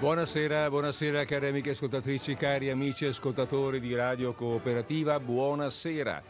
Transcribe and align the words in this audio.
Buonasera, 0.00 0.70
buonasera 0.70 1.24
cari 1.24 1.48
amiche 1.48 1.70
ascoltatrici, 1.70 2.36
cari 2.36 2.70
amici 2.70 3.04
ascoltatori 3.06 3.80
di 3.80 3.96
Radio 3.96 4.32
Cooperativa, 4.32 5.18
buonasera. 5.18 6.22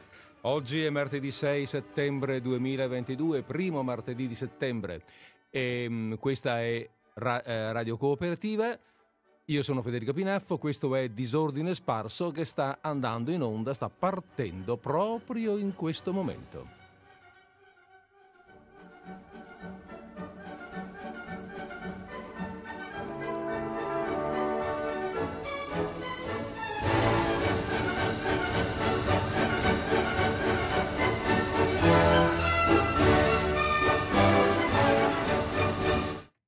Oggi 0.42 0.82
è 0.82 0.88
martedì 0.88 1.30
6 1.30 1.66
settembre 1.66 2.40
2022, 2.40 3.42
primo 3.42 3.82
martedì 3.82 4.26
di 4.26 4.34
settembre 4.34 5.02
e 5.50 5.86
mm, 5.86 6.14
questa 6.14 6.62
è 6.62 6.88
Ra- 7.12 7.42
eh, 7.42 7.70
Radio 7.72 7.98
Cooperativa. 7.98 8.74
Io 9.44 9.62
sono 9.62 9.82
Federico 9.82 10.14
Pinaffo, 10.14 10.56
questo 10.56 10.96
è 10.96 11.10
Disordine 11.10 11.74
Sparso 11.74 12.30
che 12.30 12.46
sta 12.46 12.78
andando 12.80 13.32
in 13.32 13.42
onda, 13.42 13.74
sta 13.74 13.90
partendo 13.90 14.78
proprio 14.78 15.58
in 15.58 15.74
questo 15.74 16.14
momento. 16.14 16.77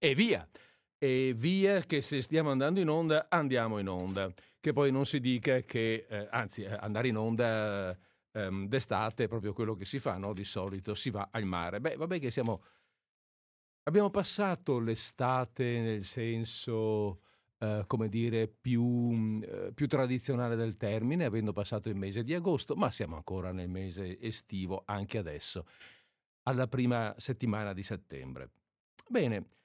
E 0.00 0.14
via. 0.14 0.48
E 0.98 1.34
via 1.36 1.82
che 1.82 2.00
se 2.00 2.22
stiamo 2.22 2.50
andando 2.50 2.80
in 2.80 2.88
onda, 2.88 3.26
andiamo 3.28 3.78
in 3.78 3.88
onda. 3.88 4.32
Che 4.58 4.72
poi 4.72 4.90
non 4.90 5.06
si 5.06 5.20
dica 5.20 5.60
che, 5.62 6.06
eh, 6.08 6.28
anzi, 6.30 6.62
eh, 6.62 6.72
andare 6.72 7.08
in 7.08 7.16
onda 7.16 7.96
ehm, 8.32 8.66
d'estate 8.66 9.24
è 9.24 9.28
proprio 9.28 9.52
quello 9.52 9.74
che 9.74 9.84
si 9.84 9.98
fa, 9.98 10.16
no? 10.16 10.32
Di 10.32 10.44
solito 10.44 10.94
si 10.94 11.10
va 11.10 11.28
al 11.30 11.44
mare. 11.44 11.80
Beh, 11.80 11.96
vabbè 11.96 12.18
che 12.18 12.30
siamo... 12.30 12.62
Abbiamo 13.84 14.10
passato 14.10 14.78
l'estate 14.80 15.80
nel 15.80 16.04
senso... 16.04 17.20
Uh, 17.60 17.84
come 17.86 18.08
dire, 18.08 18.48
più, 18.48 18.82
uh, 18.82 19.74
più, 19.74 19.86
tradizionale 19.86 20.56
del 20.56 20.78
termine, 20.78 21.26
avendo 21.26 21.52
passato 21.52 21.90
il 21.90 21.94
mese 21.94 22.24
di 22.24 22.32
agosto, 22.32 22.74
ma 22.74 22.90
siamo 22.90 23.16
ancora 23.16 23.52
nel 23.52 23.68
mese 23.68 24.18
estivo 24.18 24.84
anche 24.86 25.18
adesso, 25.18 25.66
alla 26.44 26.66
prima 26.68 27.14
settimana 27.18 27.74
di 27.74 27.82
settembre. 27.82 28.48
Bene, 29.10 29.59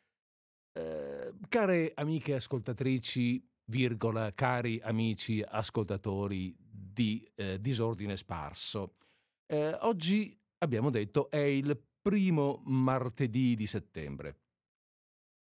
eh, 0.76 1.34
care 1.48 1.94
amiche 1.96 2.34
ascoltatrici, 2.36 3.42
virgola, 3.66 4.34
cari 4.34 4.80
amici 4.84 5.42
ascoltatori 5.42 6.54
di 6.60 7.26
eh, 7.36 7.60
Disordine 7.60 8.18
Sparso, 8.18 8.96
eh, 9.46 9.74
oggi 9.82 10.38
abbiamo 10.60 10.90
detto 10.90 11.30
è 11.30 11.38
il 11.38 11.82
primo 12.02 12.62
martedì 12.66 13.56
di 13.56 13.66
settembre. 13.68 14.40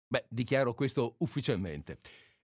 Beh, 0.07 0.25
dichiaro 0.27 0.73
questo 0.73 1.15
ufficialmente 1.19 1.99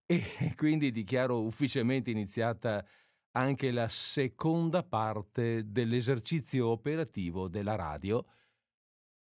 e 0.06 0.24
quindi 0.56 0.92
dichiaro 0.92 1.42
ufficialmente 1.42 2.10
iniziata 2.10 2.86
anche 3.32 3.72
la 3.72 3.90
seconda 3.90 4.82
parte 4.82 5.70
dell'esercizio 5.70 6.70
operativo 6.70 7.50
della 7.50 7.76
radio 7.76 8.26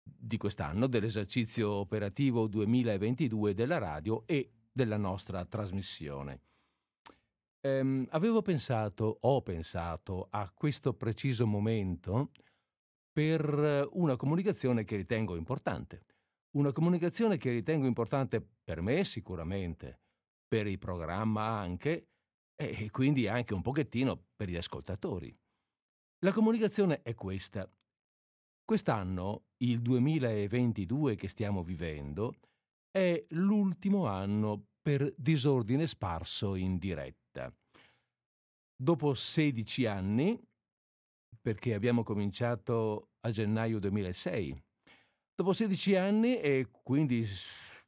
di 0.04 0.38
quest'anno, 0.38 0.88
dell'esercizio 0.88 1.72
operativo 1.72 2.48
2022 2.48 3.54
della 3.54 3.78
radio 3.78 4.24
e 4.26 4.52
della 4.72 4.98
nostra 4.98 5.46
trasmissione. 5.46 6.42
Ehm, 7.62 8.08
avevo 8.12 8.42
pensato, 8.42 9.18
ho 9.22 9.42
pensato 9.42 10.28
a 10.32 10.52
questo 10.54 10.94
preciso 10.94 11.46
momento 11.46 12.32
per 13.12 13.88
una 13.92 14.16
comunicazione 14.16 14.84
che 14.84 14.96
ritengo 14.96 15.36
importante. 15.36 16.06
Una 16.52 16.72
comunicazione 16.72 17.38
che 17.38 17.52
ritengo 17.52 17.86
importante 17.86 18.46
per 18.64 18.82
me 18.82 19.04
sicuramente, 19.04 20.00
per 20.48 20.68
il 20.68 20.80
programma 20.80 21.60
anche 21.60 22.08
e 22.56 22.90
quindi 22.92 23.28
anche 23.28 23.54
un 23.54 23.62
pochettino 23.62 24.28
per 24.36 24.50
gli 24.50 24.56
ascoltatori. 24.56 25.36
La 26.20 26.32
comunicazione 26.32 27.02
è 27.02 27.16
questa. 27.16 27.70
Quest'anno, 28.72 29.48
il 29.64 29.82
2022 29.82 31.18
che 31.18 31.28
stiamo 31.28 31.62
vivendo, 31.62 32.36
è 32.90 33.22
l'ultimo 33.32 34.08
anno 34.08 34.68
per 34.82 35.14
disordine 35.18 35.88
sparso 35.88 36.56
in 36.56 36.78
diretta. 36.78 37.54
Dopo 38.74 39.14
16 39.14 39.86
anni, 39.88 40.42
perché 41.42 41.74
abbiamo 41.74 42.04
cominciato 42.04 43.10
a 43.20 43.32
gennaio 43.32 43.78
2006, 43.78 44.64
dopo 45.36 45.52
16 45.52 45.96
anni 45.98 46.40
e 46.40 46.70
quindi 46.82 47.26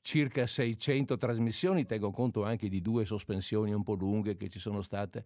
circa 0.01 0.45
600 0.45 1.15
trasmissioni, 1.15 1.85
tengo 1.85 2.11
conto 2.11 2.43
anche 2.43 2.67
di 2.67 2.81
due 2.81 3.05
sospensioni 3.05 3.71
un 3.71 3.83
po' 3.83 3.93
lunghe 3.93 4.35
che 4.35 4.49
ci 4.49 4.59
sono 4.59 4.81
state 4.81 5.25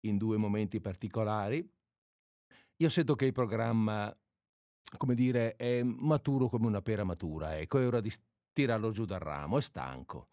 in 0.00 0.18
due 0.18 0.36
momenti 0.36 0.80
particolari, 0.80 1.66
io 2.80 2.88
sento 2.90 3.14
che 3.14 3.24
il 3.24 3.32
programma 3.32 4.14
come 4.96 5.14
dire, 5.14 5.56
è 5.56 5.82
maturo 5.82 6.48
come 6.48 6.66
una 6.66 6.82
pera 6.82 7.04
matura, 7.04 7.58
ecco, 7.58 7.78
è 7.78 7.86
ora 7.86 8.00
di 8.00 8.12
tirarlo 8.52 8.90
giù 8.90 9.04
dal 9.04 9.20
ramo, 9.20 9.58
è 9.58 9.60
stanco. 9.60 10.28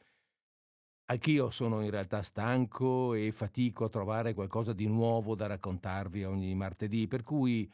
Anch'io 1.07 1.51
sono 1.51 1.81
in 1.81 1.91
realtà 1.91 2.23
stanco 2.23 3.13
e 3.13 3.31
fatico 3.31 3.85
a 3.85 3.89
trovare 3.89 4.33
qualcosa 4.33 4.73
di 4.73 4.87
nuovo 4.87 5.35
da 5.35 5.45
raccontarvi 5.45 6.23
ogni 6.23 6.55
martedì, 6.55 7.07
per 7.07 7.21
cui 7.21 7.71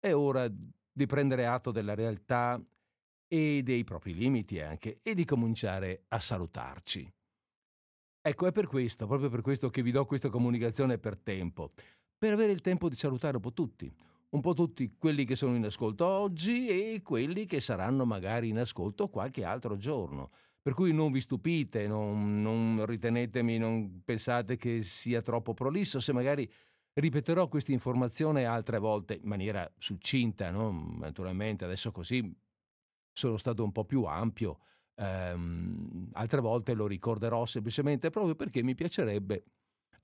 è 0.00 0.12
ora 0.12 0.48
di 0.48 1.06
prendere 1.06 1.46
atto 1.46 1.70
della 1.70 1.94
realtà 1.94 2.60
e 3.28 3.62
dei 3.62 3.84
propri 3.84 4.14
limiti 4.14 4.60
anche 4.60 4.98
e 5.02 5.14
di 5.14 5.24
cominciare 5.24 6.04
a 6.08 6.18
salutarci. 6.18 7.12
Ecco, 8.26 8.46
è 8.46 8.52
per 8.52 8.66
questo, 8.66 9.06
proprio 9.06 9.28
per 9.28 9.42
questo 9.42 9.70
che 9.70 9.82
vi 9.82 9.90
do 9.90 10.04
questa 10.06 10.30
comunicazione 10.30 10.98
per 10.98 11.16
tempo, 11.18 11.72
per 12.16 12.32
avere 12.32 12.52
il 12.52 12.60
tempo 12.60 12.88
di 12.88 12.96
salutare 12.96 13.36
un 13.36 13.42
po' 13.42 13.52
tutti, 13.52 13.92
un 14.34 14.40
po' 14.40 14.52
tutti 14.52 14.96
quelli 14.98 15.24
che 15.24 15.36
sono 15.36 15.54
in 15.54 15.64
ascolto 15.64 16.04
oggi 16.04 16.66
e 16.66 17.02
quelli 17.02 17.46
che 17.46 17.60
saranno 17.60 18.04
magari 18.04 18.48
in 18.48 18.58
ascolto 18.58 19.08
qualche 19.08 19.44
altro 19.44 19.76
giorno. 19.76 20.30
Per 20.60 20.74
cui 20.74 20.92
non 20.92 21.12
vi 21.12 21.20
stupite, 21.20 21.86
non, 21.86 22.42
non 22.42 22.84
ritenetemi, 22.84 23.58
non 23.58 24.02
pensate 24.04 24.56
che 24.56 24.82
sia 24.82 25.22
troppo 25.22 25.54
prolisso, 25.54 26.00
se 26.00 26.12
magari 26.12 26.50
ripeterò 26.94 27.48
questa 27.48 27.72
informazione 27.72 28.44
altre 28.44 28.78
volte 28.78 29.14
in 29.14 29.28
maniera 29.28 29.70
succinta, 29.78 30.50
no? 30.50 30.96
naturalmente 30.98 31.64
adesso 31.64 31.92
così 31.92 32.34
sono 33.12 33.36
stato 33.36 33.62
un 33.62 33.72
po' 33.72 33.84
più 33.84 34.04
ampio, 34.04 34.60
ehm, 34.96 36.08
altre 36.12 36.40
volte 36.40 36.74
lo 36.74 36.86
ricorderò 36.86 37.44
semplicemente 37.46 38.10
proprio 38.10 38.34
perché 38.34 38.62
mi 38.62 38.74
piacerebbe 38.74 39.44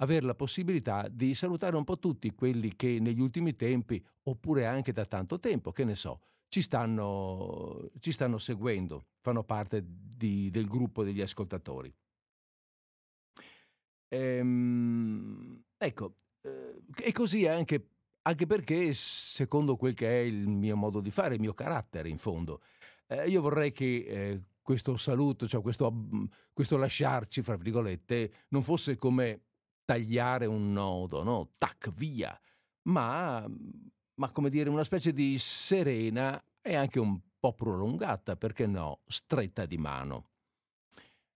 avere 0.00 0.26
la 0.26 0.34
possibilità 0.34 1.08
di 1.08 1.34
salutare 1.34 1.76
un 1.76 1.84
po' 1.84 1.98
tutti 1.98 2.30
quelli 2.32 2.74
che 2.74 2.98
negli 3.00 3.20
ultimi 3.20 3.56
tempi, 3.56 4.02
oppure 4.24 4.66
anche 4.66 4.92
da 4.92 5.04
tanto 5.04 5.38
tempo, 5.38 5.72
che 5.72 5.84
ne 5.84 5.94
so, 5.94 6.20
ci 6.48 6.62
stanno, 6.62 7.90
ci 8.00 8.12
stanno 8.12 8.38
seguendo, 8.38 9.06
fanno 9.20 9.44
parte 9.44 9.84
di, 9.84 10.50
del 10.50 10.66
gruppo 10.66 11.04
degli 11.04 11.20
ascoltatori. 11.20 11.92
Ehm, 14.08 15.62
ecco, 15.76 16.14
eh, 16.42 16.80
e 17.04 17.12
così 17.12 17.46
anche, 17.46 17.88
anche, 18.22 18.46
perché, 18.46 18.92
secondo 18.94 19.76
quel 19.76 19.94
che 19.94 20.08
è 20.08 20.22
il 20.24 20.48
mio 20.48 20.76
modo 20.76 21.00
di 21.00 21.10
fare, 21.10 21.34
il 21.34 21.40
mio 21.40 21.54
carattere 21.54 22.08
in 22.08 22.18
fondo, 22.18 22.62
eh, 23.06 23.28
io 23.28 23.40
vorrei 23.42 23.70
che 23.70 24.04
eh, 24.08 24.40
questo 24.62 24.96
saluto, 24.96 25.46
cioè 25.46 25.60
questo, 25.60 25.92
questo 26.52 26.76
lasciarci, 26.76 27.42
fra 27.42 27.56
virgolette, 27.56 28.46
non 28.48 28.62
fosse 28.62 28.96
come 28.96 29.42
tagliare 29.90 30.46
un 30.46 30.72
nodo, 30.72 31.24
no? 31.24 31.54
Tac, 31.58 31.92
via. 31.92 32.38
Ma, 32.82 33.44
ma 34.14 34.30
come 34.30 34.48
dire, 34.48 34.70
una 34.70 34.84
specie 34.84 35.12
di 35.12 35.36
serena 35.36 36.40
e 36.62 36.76
anche 36.76 37.00
un 37.00 37.18
po' 37.40 37.54
prolungata, 37.54 38.36
perché 38.36 38.68
no, 38.68 39.00
stretta 39.06 39.66
di 39.66 39.78
mano. 39.78 40.28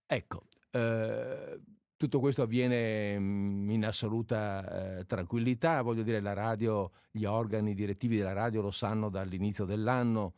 Ecco, 0.05 0.43
eh, 0.71 1.59
tutto 1.97 2.19
questo 2.21 2.43
avviene 2.43 3.19
mm, 3.19 3.69
in 3.71 3.85
assoluta 3.85 4.99
eh, 4.99 5.05
tranquillità, 5.05 5.81
voglio 5.81 6.03
dire, 6.03 6.21
la 6.21 6.33
radio, 6.33 6.89
gli 7.11 7.25
organi 7.25 7.73
direttivi 7.73 8.15
della 8.15 8.31
radio 8.31 8.61
lo 8.61 8.71
sanno 8.71 9.09
dall'inizio 9.09 9.65
dell'anno, 9.65 10.35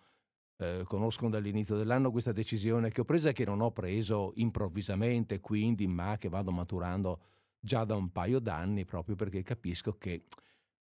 eh, 0.57 0.81
conoscono 0.87 1.29
dall'inizio 1.29 1.75
dell'anno 1.75 2.09
questa 2.09 2.31
decisione 2.31 2.89
che 2.89 3.01
ho 3.01 3.05
preso 3.05 3.29
e 3.29 3.33
che 3.33 3.45
non 3.45 3.61
ho 3.61 3.71
preso 3.71 4.31
improvvisamente, 4.37 5.39
quindi, 5.39 5.85
ma 5.85 6.17
che 6.17 6.29
vado 6.29 6.49
maturando 6.49 7.19
già 7.59 7.83
da 7.83 7.95
un 7.95 8.11
paio 8.11 8.39
d'anni 8.39 8.85
proprio 8.85 9.15
perché 9.15 9.43
capisco 9.43 9.97
che, 9.97 10.23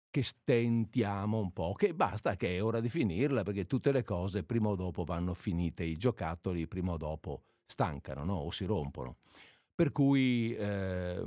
che 0.09 0.23
stentiamo 0.23 1.39
un 1.39 1.51
po', 1.51 1.73
che 1.73 1.94
basta, 1.94 2.35
che 2.35 2.57
è 2.57 2.63
ora 2.63 2.79
di 2.79 2.89
finirla 2.89 3.44
perché 3.44 3.65
tutte 3.65 3.91
le 3.91 4.03
cose 4.03 4.44
prima 4.44 4.69
o 4.69 4.75
dopo 4.75 5.03
vanno 5.03 5.33
finite, 5.33 5.83
i 5.83 5.97
giocattoli 5.97 6.68
prima 6.68 6.94
o 6.94 6.97
dopo 6.97 7.44
stancano 7.65 8.23
no? 8.23 8.35
o 8.35 8.51
si 8.51 8.65
rompono. 8.65 9.18
Per 9.73 9.91
cui, 9.91 10.53
eh, 10.56 11.23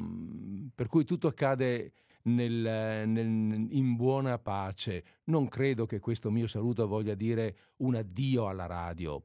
per 0.74 0.86
cui 0.86 1.04
tutto 1.04 1.28
accade 1.28 1.92
nel, 2.24 3.08
nel, 3.08 3.26
in 3.70 3.96
buona 3.96 4.38
pace. 4.38 5.04
Non 5.24 5.48
credo 5.48 5.86
che 5.86 5.98
questo 5.98 6.30
mio 6.30 6.46
saluto 6.46 6.86
voglia 6.86 7.14
dire 7.14 7.56
un 7.78 7.94
addio 7.96 8.48
alla 8.48 8.66
radio. 8.66 9.22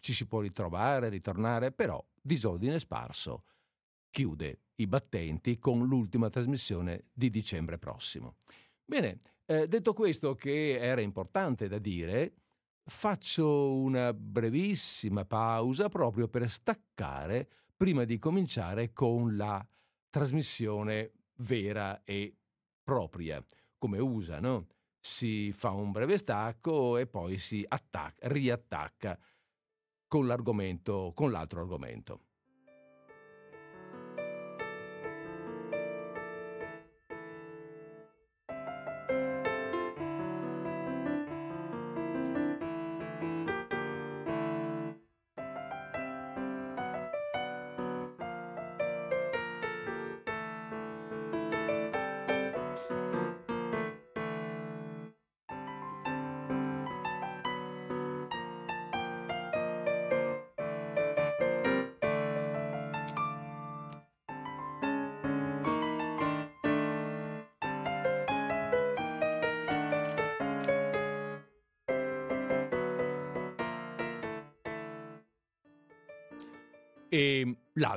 Ci 0.00 0.12
si 0.12 0.26
può 0.26 0.40
ritrovare, 0.40 1.08
ritornare, 1.08 1.70
però 1.70 2.02
disordine 2.20 2.78
sparso 2.78 3.44
chiude 4.14 4.60
i 4.76 4.86
battenti 4.86 5.58
con 5.58 5.88
l'ultima 5.88 6.30
trasmissione 6.30 7.06
di 7.12 7.30
dicembre 7.30 7.78
prossimo. 7.78 8.36
Bene, 8.84 9.20
eh, 9.44 9.66
detto 9.66 9.92
questo 9.92 10.36
che 10.36 10.78
era 10.78 11.00
importante 11.00 11.66
da 11.66 11.78
dire, 11.78 12.34
faccio 12.84 13.74
una 13.74 14.14
brevissima 14.14 15.24
pausa 15.24 15.88
proprio 15.88 16.28
per 16.28 16.48
staccare 16.48 17.48
prima 17.76 18.04
di 18.04 18.20
cominciare 18.20 18.92
con 18.92 19.36
la 19.36 19.66
trasmissione 20.10 21.10
vera 21.38 22.04
e 22.04 22.36
propria, 22.84 23.44
come 23.76 23.98
usa, 23.98 24.38
no? 24.38 24.68
Si 25.00 25.50
fa 25.50 25.70
un 25.70 25.90
breve 25.90 26.18
stacco 26.18 26.98
e 26.98 27.08
poi 27.08 27.36
si 27.38 27.64
attacca, 27.66 28.28
riattacca 28.28 29.18
con 30.06 30.28
l'argomento, 30.28 31.10
con 31.16 31.32
l'altro 31.32 31.62
argomento. 31.62 32.20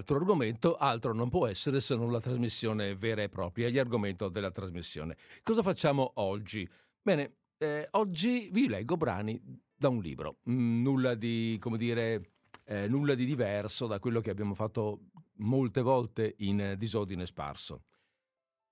L'altro 0.09 0.25
argomento, 0.25 0.77
altro 0.77 1.13
non 1.13 1.27
può 1.27 1.47
essere 1.47 1.81
se 1.81 1.93
non 1.93 2.13
la 2.13 2.21
trasmissione 2.21 2.95
vera 2.95 3.23
e 3.23 3.27
propria, 3.27 3.67
gli 3.67 3.77
argomenti 3.77 4.25
della 4.31 4.51
trasmissione. 4.51 5.17
Cosa 5.43 5.61
facciamo 5.61 6.13
oggi? 6.15 6.65
Bene, 7.01 7.39
eh, 7.57 7.89
oggi 7.91 8.47
vi 8.49 8.69
leggo 8.69 8.95
brani 8.95 9.37
da 9.75 9.89
un 9.89 9.99
libro, 9.99 10.37
mm, 10.49 10.81
nulla 10.81 11.13
di, 11.13 11.57
come 11.59 11.77
dire, 11.77 12.29
eh, 12.63 12.87
nulla 12.87 13.15
di 13.15 13.25
diverso 13.25 13.85
da 13.85 13.99
quello 13.99 14.21
che 14.21 14.29
abbiamo 14.29 14.53
fatto 14.53 15.09
molte 15.39 15.81
volte 15.81 16.35
in 16.37 16.75
disordine 16.77 17.25
sparso. 17.25 17.83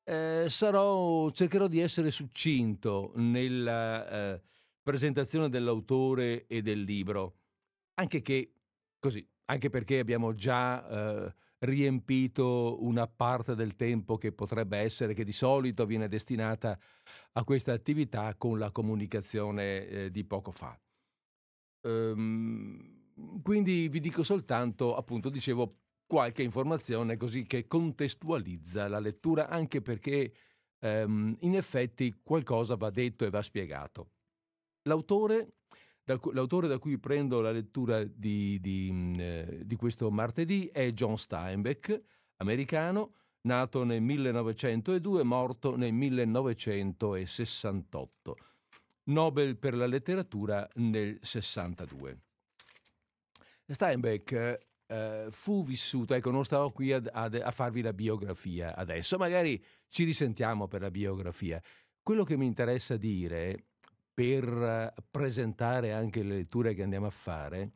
Eh, 0.06 0.46
sarò, 0.48 1.30
cercherò 1.32 1.68
di 1.68 1.82
essere 1.82 2.12
succinto 2.12 3.12
nella 3.16 4.08
eh, 4.36 4.42
presentazione 4.82 5.50
dell'autore 5.50 6.46
e 6.48 6.62
del 6.62 6.84
libro, 6.84 7.40
anche 7.96 8.22
che 8.22 8.54
così 9.00 9.28
anche 9.46 9.70
perché 9.70 10.00
abbiamo 10.00 10.34
già 10.34 10.88
eh, 10.88 11.36
riempito 11.60 12.84
una 12.84 13.08
parte 13.08 13.56
del 13.56 13.76
tempo 13.76 14.18
che 14.18 14.32
potrebbe 14.32 14.78
essere, 14.78 15.14
che 15.14 15.24
di 15.24 15.32
solito 15.32 15.86
viene 15.86 16.08
destinata 16.08 16.78
a 17.34 17.44
questa 17.44 17.74
attività 17.74 18.36
con 18.36 18.58
la 18.60 18.72
comunicazione 18.72 19.88
eh, 19.88 20.12
di 20.12 20.24
poco 20.24 20.52
fa. 20.52 20.78
Ehm, 21.82 23.42
quindi 23.42 23.88
vi 23.88 24.00
dico 24.00 24.24
soltanto, 24.24 24.96
appunto, 24.96 25.30
dicevo, 25.30 25.78
qualche 26.06 26.44
informazione 26.44 27.18
così 27.18 27.44
che 27.44 27.68
contestualizza 27.68 28.88
la 28.88 29.00
lettura, 29.00 29.48
anche 29.48 29.82
perché 29.82 30.34
ehm, 30.80 31.38
in 31.42 31.56
effetti 31.56 32.14
qualcosa 32.24 32.76
va 32.76 32.90
detto 32.90 33.26
e 33.26 33.30
va 33.30 33.42
spiegato. 33.42 34.12
L'autore 34.88 35.56
da, 36.06 36.18
l'autore 36.34 36.68
da 36.68 36.78
cui 36.78 37.00
prendo 37.00 37.42
la 37.42 37.50
lettura 37.52 38.04
di, 38.04 38.60
di, 38.62 38.90
mm, 38.92 39.20
eh, 39.20 39.62
di 39.66 39.76
questo 39.76 40.12
martedì 40.12 40.70
è 40.72 40.92
John 40.92 41.18
Steinbeck, 41.18 42.00
americano, 42.38 43.16
nato 43.42 43.84
nel 43.84 44.02
1902 44.02 45.24
morto 45.24 45.76
nel 45.76 45.94
1968. 45.94 48.38
Nobel 49.06 49.58
per 49.58 49.74
la 49.76 49.88
letteratura 49.88 50.70
nel 50.76 51.18
62. 51.22 52.20
Steinbeck 53.68 54.60
eh, 54.88 55.28
fu 55.32 55.64
vissuto, 55.64 56.14
ecco 56.14 56.30
non 56.30 56.46
stavo 56.46 56.72
qui 56.72 56.94
a, 56.94 57.02
a, 57.12 57.24
a, 57.24 57.52
farvi 57.52 57.82
la 57.82 57.94
biografia 57.94 58.76
adesso, 58.76 59.18
magari 59.18 59.60
ci 59.90 60.04
risentiamo 60.04 60.68
per 60.68 60.82
la 60.82 60.92
biografia. 60.92 61.60
Quello 62.04 62.24
che 62.24 62.38
mi 62.38 62.46
interessa 62.46 62.96
dire 62.96 63.70
per 64.16 64.94
presentare 65.12 65.92
anche 65.92 66.24
le 66.24 66.36
letture 66.36 66.74
che 66.74 66.82
andiamo 66.82 67.06
a 67.06 67.12
fare, 67.12 67.72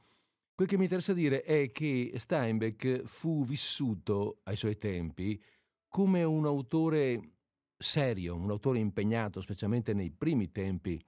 quel 0.55 0.67
che 0.67 0.77
mi 0.77 0.83
interessa 0.83 1.13
dire 1.13 1.43
è 1.43 1.71
che 1.71 2.13
Steinbeck 2.15 3.03
fu 3.03 3.43
vissuto 3.45 4.39
ai 4.43 4.55
suoi 4.55 4.77
tempi 4.77 5.41
come 5.87 6.23
un 6.23 6.45
autore 6.45 7.33
serio, 7.77 8.35
un 8.35 8.49
autore 8.49 8.79
impegnato, 8.79 9.41
specialmente 9.41 9.93
nei 9.93 10.11
primi 10.11 10.51
tempi, 10.51 11.01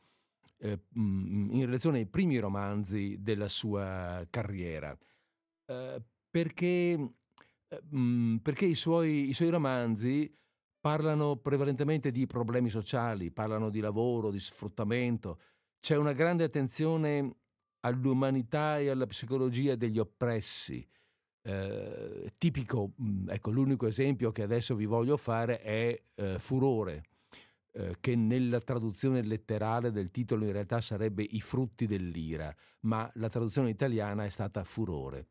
eh, 0.57 0.80
mm, 0.98 1.51
in 1.51 1.66
relazione 1.66 2.00
ai 2.00 2.07
primi 2.07 2.38
romanzi 2.39 3.18
della 3.19 3.48
sua 3.48 4.25
carriera, 4.30 4.98
eh, 5.66 6.01
perché, 6.30 7.13
eh, 7.68 7.81
mm, 7.95 8.38
perché 8.38 8.66
i, 8.66 8.75
suoi, 8.75 9.30
i 9.30 9.34
suoi 9.34 9.50
romanzi 9.50 10.34
parlano 10.81 11.38
prevalentemente 11.38 12.12
di 12.12 12.25
problemi 12.25 12.69
sociali, 12.69 13.31
parlano 13.31 13.69
di 13.69 13.80
lavoro, 13.80 14.31
di 14.31 14.39
sfruttamento. 14.39 15.39
C'è 15.80 15.95
una 15.95 16.13
grande 16.13 16.44
attenzione 16.44 17.36
all'umanità 17.81 18.80
e 18.80 18.89
alla 18.89 19.06
psicologia 19.06 19.75
degli 19.75 20.00
oppressi. 20.00 20.86
Eh, 21.44 22.33
tipico, 22.38 22.94
mm, 23.01 23.30
ecco, 23.30 23.51
l'unico 23.51 23.88
esempio 23.88 24.32
che 24.32 24.41
adesso 24.41 24.75
vi 24.75 24.86
voglio 24.86 25.17
fare 25.17 25.62
è 25.62 26.03
eh, 26.15 26.39
Furore, 26.39 27.03
eh, 27.74 27.98
che 28.00 28.15
nella 28.15 28.60
traduzione 28.60 29.22
letterale 29.22 29.91
del 29.91 30.10
titolo 30.10 30.46
in 30.46 30.51
realtà 30.51 30.82
sarebbe 30.82 31.24
I 31.24 31.41
frutti 31.41 31.86
dell'ira, 31.86 32.53
ma 32.82 33.10
la 33.15 33.29
traduzione 33.29 33.70
italiana 33.70 34.25
è 34.25 34.29
stata 34.29 34.63
Furore. 34.63 35.27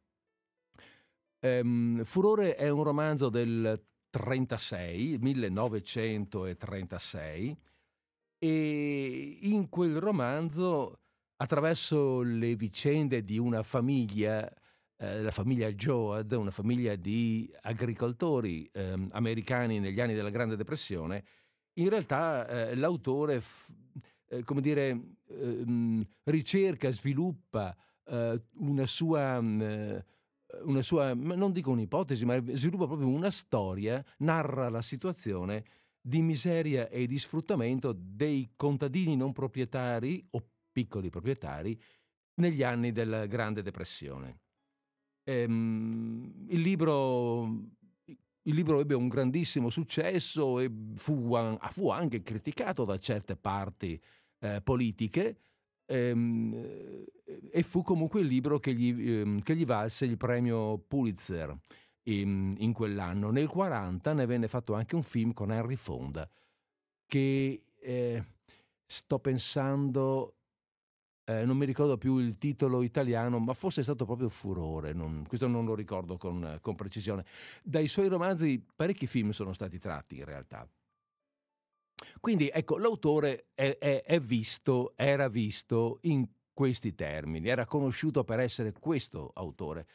Um, 1.42 2.04
Furore 2.04 2.54
è 2.54 2.68
un 2.68 2.82
romanzo 2.82 3.30
del 3.30 3.82
36, 4.10 5.18
1936, 5.18 7.56
e 8.38 9.38
in 9.42 9.68
quel 9.68 9.98
romanzo, 9.98 11.00
attraverso 11.36 12.22
le 12.22 12.56
vicende 12.56 13.24
di 13.24 13.38
una 13.38 13.62
famiglia, 13.62 14.50
eh, 14.96 15.22
la 15.22 15.30
famiglia 15.30 15.70
Joad, 15.72 16.32
una 16.32 16.50
famiglia 16.50 16.96
di 16.96 17.50
agricoltori 17.62 18.68
eh, 18.72 19.08
americani 19.12 19.78
negli 19.78 20.00
anni 20.00 20.14
della 20.14 20.30
Grande 20.30 20.56
Depressione, 20.56 21.24
in 21.74 21.88
realtà 21.88 22.46
eh, 22.48 22.74
l'autore, 22.74 23.40
f- 23.40 23.72
eh, 24.28 24.42
come 24.44 24.60
dire, 24.60 25.16
ehm, 25.28 26.04
ricerca, 26.24 26.90
sviluppa 26.90 27.76
eh, 28.04 28.42
una 28.54 28.86
sua 28.86 29.40
mh, 29.40 30.04
una 30.64 30.82
sua, 30.82 31.14
non 31.14 31.52
dico 31.52 31.70
un'ipotesi, 31.70 32.24
ma 32.24 32.40
sviluppa 32.52 32.86
proprio 32.86 33.08
una 33.08 33.30
storia, 33.30 34.04
narra 34.18 34.68
la 34.68 34.82
situazione 34.82 35.64
di 36.00 36.22
miseria 36.22 36.88
e 36.88 37.06
di 37.06 37.18
sfruttamento 37.18 37.94
dei 37.96 38.52
contadini 38.56 39.16
non 39.16 39.32
proprietari 39.32 40.26
o 40.30 40.42
piccoli 40.72 41.10
proprietari 41.10 41.78
negli 42.34 42.62
anni 42.62 42.92
della 42.92 43.26
Grande 43.26 43.62
Depressione. 43.62 44.38
Ehm, 45.24 46.46
il, 46.48 46.60
libro, 46.60 47.44
il, 48.04 48.54
libro, 48.54 48.80
ebbe 48.80 48.94
un 48.94 49.08
grandissimo 49.08 49.68
successo 49.68 50.58
e 50.58 50.70
fu, 50.94 51.36
fu 51.70 51.90
anche 51.90 52.22
criticato 52.22 52.84
da 52.84 52.98
certe 52.98 53.36
parti 53.36 54.00
eh, 54.40 54.60
politiche, 54.62 55.36
ehm, 55.90 57.04
e 57.50 57.62
fu 57.62 57.82
comunque 57.82 58.20
il 58.20 58.26
libro 58.26 58.58
che 58.58 58.72
gli, 58.72 59.10
ehm, 59.10 59.40
che 59.40 59.56
gli 59.56 59.66
valse 59.66 60.04
il 60.04 60.16
premio 60.16 60.78
Pulitzer 60.78 61.56
in, 62.04 62.54
in, 62.58 62.72
quell'anno. 62.72 63.30
Nel 63.30 63.48
1940 63.50 64.12
ne 64.12 64.26
venne 64.26 64.48
fatto 64.48 64.74
anche 64.74 64.94
un 64.94 65.02
film 65.02 65.32
con 65.32 65.52
Henry 65.52 65.76
Fonda 65.76 66.28
che 67.06 67.64
eh, 67.80 68.24
sto 68.86 69.18
pensando, 69.18 70.36
eh, 71.24 71.44
non 71.44 71.56
mi 71.56 71.66
ricordo 71.66 71.98
più 71.98 72.18
il 72.18 72.38
titolo 72.38 72.82
italiano, 72.82 73.38
ma 73.40 73.52
forse 73.54 73.80
è 73.80 73.84
stato 73.84 74.04
proprio 74.04 74.28
Furore, 74.28 74.92
non, 74.92 75.24
questo 75.26 75.48
non 75.48 75.64
lo 75.64 75.74
ricordo 75.74 76.16
con, 76.16 76.58
con 76.60 76.76
precisione. 76.76 77.24
Dai 77.64 77.88
suoi 77.88 78.08
romanzi 78.08 78.64
parecchi 78.76 79.06
film 79.08 79.30
sono 79.30 79.52
stati 79.52 79.78
tratti 79.78 80.18
in 80.18 80.24
realtà. 80.24 80.68
Quindi 82.20 82.48
ecco, 82.52 82.78
l'autore 82.78 83.46
è, 83.54 83.76
è, 83.78 84.02
è 84.02 84.20
visto, 84.20 84.92
era 84.96 85.28
visto 85.28 85.98
in 86.02 86.26
questi 86.52 86.94
termini, 86.94 87.48
era 87.48 87.64
conosciuto 87.64 88.24
per 88.24 88.40
essere 88.40 88.72
questo 88.72 89.30
autore. 89.34 89.86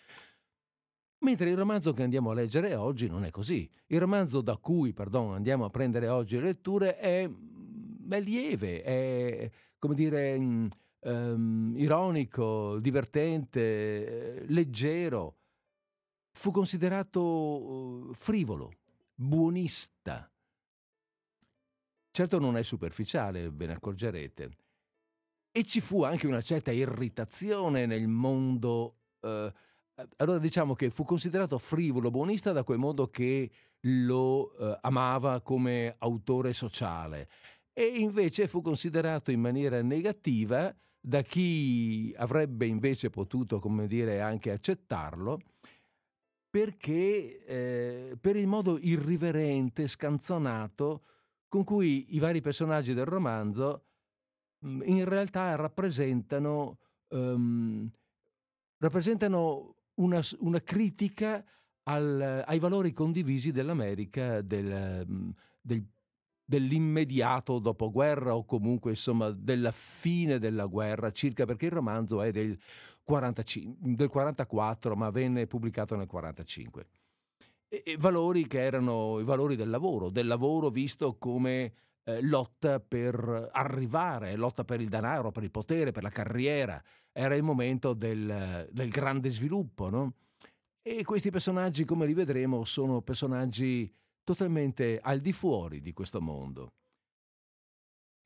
Mentre 1.20 1.50
il 1.50 1.58
romanzo 1.58 1.94
che 1.94 2.04
andiamo 2.04 2.32
a 2.32 2.34
leggere 2.34 2.76
oggi 2.76 3.08
non 3.08 3.24
è 3.26 3.32
così. 3.32 3.70
Il 3.88 4.00
romanzo 4.00 4.42
da 4.42 4.58
cui, 4.58 4.94
pardon, 4.94 5.34
andiamo 5.34 5.66
a 5.66 5.70
prendere 5.70 6.08
oggi 6.08 6.36
le 6.38 6.44
letture 6.44 6.98
è, 6.98 7.28
mm, 7.28 8.12
è 8.12 8.20
lieve, 8.20 8.84
è, 8.84 9.50
come 9.80 9.96
dire, 9.96 10.36
um, 10.36 11.74
ironico, 11.76 12.78
divertente, 12.80 14.44
leggero. 14.48 15.38
Fu 16.32 16.52
considerato 16.52 18.10
frivolo, 18.12 18.72
buonista. 19.16 20.30
Certo 22.16 22.40
non 22.40 22.56
è 22.56 22.64
superficiale, 22.64 23.50
ve 23.52 23.66
ne 23.66 23.74
accorgerete. 23.74 24.50
E 25.52 25.64
ci 25.66 25.82
fu 25.82 26.04
anche 26.04 26.28
una 26.28 26.40
certa 26.40 26.72
irritazione 26.72 27.86
nel 27.86 28.08
mondo 28.08 29.00
eh, 29.20 29.52
allora 30.16 30.38
diciamo 30.38 30.76
che 30.76 30.92
fu 30.92 31.04
considerato 31.04 31.58
frivolo, 31.58 32.12
buonista 32.12 32.54
da 32.54 32.64
quel 32.64 32.78
modo 32.78 33.10
che 33.10 33.52
lo 33.82 34.56
eh, 34.56 34.80
amava 34.84 35.42
come 35.42 35.96
autore 35.98 36.54
sociale 36.54 37.28
e 37.74 37.84
invece 37.84 38.48
fu 38.48 38.62
considerato 38.62 39.32
in 39.32 39.42
maniera 39.42 39.82
negativa 39.82 40.74
da 40.98 41.22
chi 41.22 42.14
avrebbe 42.16 42.66
invece 42.66 43.10
potuto, 43.10 43.60
come 43.60 43.88
dire, 43.88 44.22
anche 44.22 44.52
accettarlo, 44.52 45.42
perché 46.50 47.44
eh, 47.46 48.18
per 48.22 48.38
il 48.38 48.48
modo 48.48 48.78
irriverente, 48.80 49.86
scanzonato 49.90 51.02
con 51.56 51.64
cui 51.64 52.08
i 52.10 52.20
vari 52.20 52.42
personaggi 52.42 52.94
del 52.94 53.06
romanzo 53.06 53.86
mm, 54.66 54.82
in 54.84 55.06
realtà 55.06 55.56
rappresentano, 55.56 56.80
um, 57.12 57.90
rappresentano 58.80 59.76
una, 59.96 60.22
una 60.40 60.60
critica 60.60 61.42
al, 61.84 62.44
ai 62.46 62.60
valori 62.60 62.92
condivisi 62.92 63.54
dell'America 63.54 64.42
del, 64.42 65.06
mm, 65.10 65.30
del, 65.62 65.86
dell'immediato 66.44 67.60
dopoguerra 67.60 68.36
o 68.36 68.44
comunque 68.44 68.92
insomma 68.92 69.32
della 69.32 69.72
fine 69.72 70.40
della 70.40 70.66
guerra, 70.66 71.14
circa 71.14 71.46
perché 71.46 71.68
il 71.68 71.72
romanzo 71.72 72.22
è 72.22 72.32
del, 72.32 72.60
45, 73.02 73.96
del 73.96 74.10
44 74.10 74.94
ma 74.98 75.10
venne 75.10 75.48
pubblicato 75.48 75.96
nel 75.96 76.08
45. 76.08 76.86
E, 77.68 77.84
e 77.86 77.98
valori 77.98 78.48
che 78.48 78.62
erano 78.62 79.20
i 79.20 79.24
valori 79.24 79.56
del 79.56 79.70
lavoro, 79.70 80.10
del 80.10 80.28
lavoro 80.28 80.70
visto 80.70 81.16
come 81.18 81.74
eh, 82.04 82.22
lotta 82.22 82.80
per 82.80 83.50
arrivare, 83.52 84.36
lotta 84.36 84.64
per 84.64 84.82
il 84.82 84.90
denaro, 84.90 85.32
per 85.32 85.44
il 85.44 85.52
potere, 85.52 85.92
per 85.92 86.04
la 86.04 86.10
carriera. 86.10 86.82
Era 87.12 87.36
il 87.36 87.44
momento 87.44 87.94
del, 87.94 88.68
del 88.72 88.90
grande 88.90 89.30
sviluppo, 89.30 89.90
no? 89.90 90.14
E 90.82 91.04
questi 91.04 91.32
personaggi, 91.32 91.84
come 91.84 92.06
li 92.06 92.14
vedremo, 92.14 92.64
sono 92.64 93.02
personaggi 93.02 93.92
totalmente 94.24 95.00
al 95.02 95.20
di 95.20 95.34
fuori 95.34 95.82
di 95.82 95.94
questo 95.94 96.22
mondo. 96.22 96.74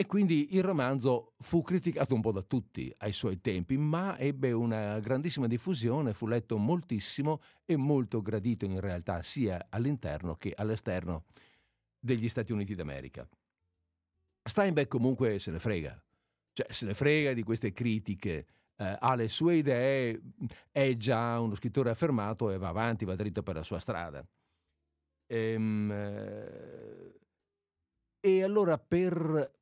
E 0.02 0.06
quindi 0.06 0.56
il 0.56 0.64
romanzo 0.64 1.34
fu 1.40 1.62
criticato 1.62 2.16
un 2.16 2.22
po' 2.22 2.32
da 2.32 2.42
tutti 2.42 2.90
ai 3.00 3.12
suoi 3.12 3.42
tempi, 3.42 3.76
ma 3.76 4.18
ebbe 4.18 4.54
una 4.54 4.98
grandissima 5.00 5.46
diffusione, 5.46 6.14
fu 6.14 6.26
letto 6.26 6.56
moltissimo 6.56 7.42
e 7.66 7.76
molto 7.76 8.22
gradito 8.22 8.64
in 8.64 8.80
realtà 8.80 9.22
sia 9.22 9.68
all'interno 9.68 10.36
che 10.36 10.54
all'esterno 10.56 11.26
degli 12.00 12.30
Stati 12.30 12.54
Uniti 12.54 12.76
d'America. 12.76 13.28
Steinbeck 14.42 14.88
comunque 14.88 15.38
se 15.38 15.52
ne 15.52 15.60
frega, 15.60 16.02
cioè 16.54 16.72
se 16.72 16.86
ne 16.86 16.94
frega 16.94 17.34
di 17.34 17.44
queste 17.44 17.74
critiche, 17.74 18.48
eh, 18.78 18.96
ha 18.98 19.16
le 19.16 19.28
sue 19.28 19.56
idee, 19.56 20.22
è 20.72 20.96
già 20.96 21.38
uno 21.42 21.56
scrittore 21.56 21.90
affermato 21.90 22.52
e 22.52 22.58
va 22.58 22.70
avanti, 22.70 23.04
va 23.04 23.16
dritto 23.16 23.44
per 23.44 23.56
la 23.56 23.64
sua 23.64 23.80
strada. 23.80 24.26
Ehm, 25.28 25.92
eh, 25.92 27.20
e 28.22 28.44
allora 28.44 28.78
per 28.78 29.58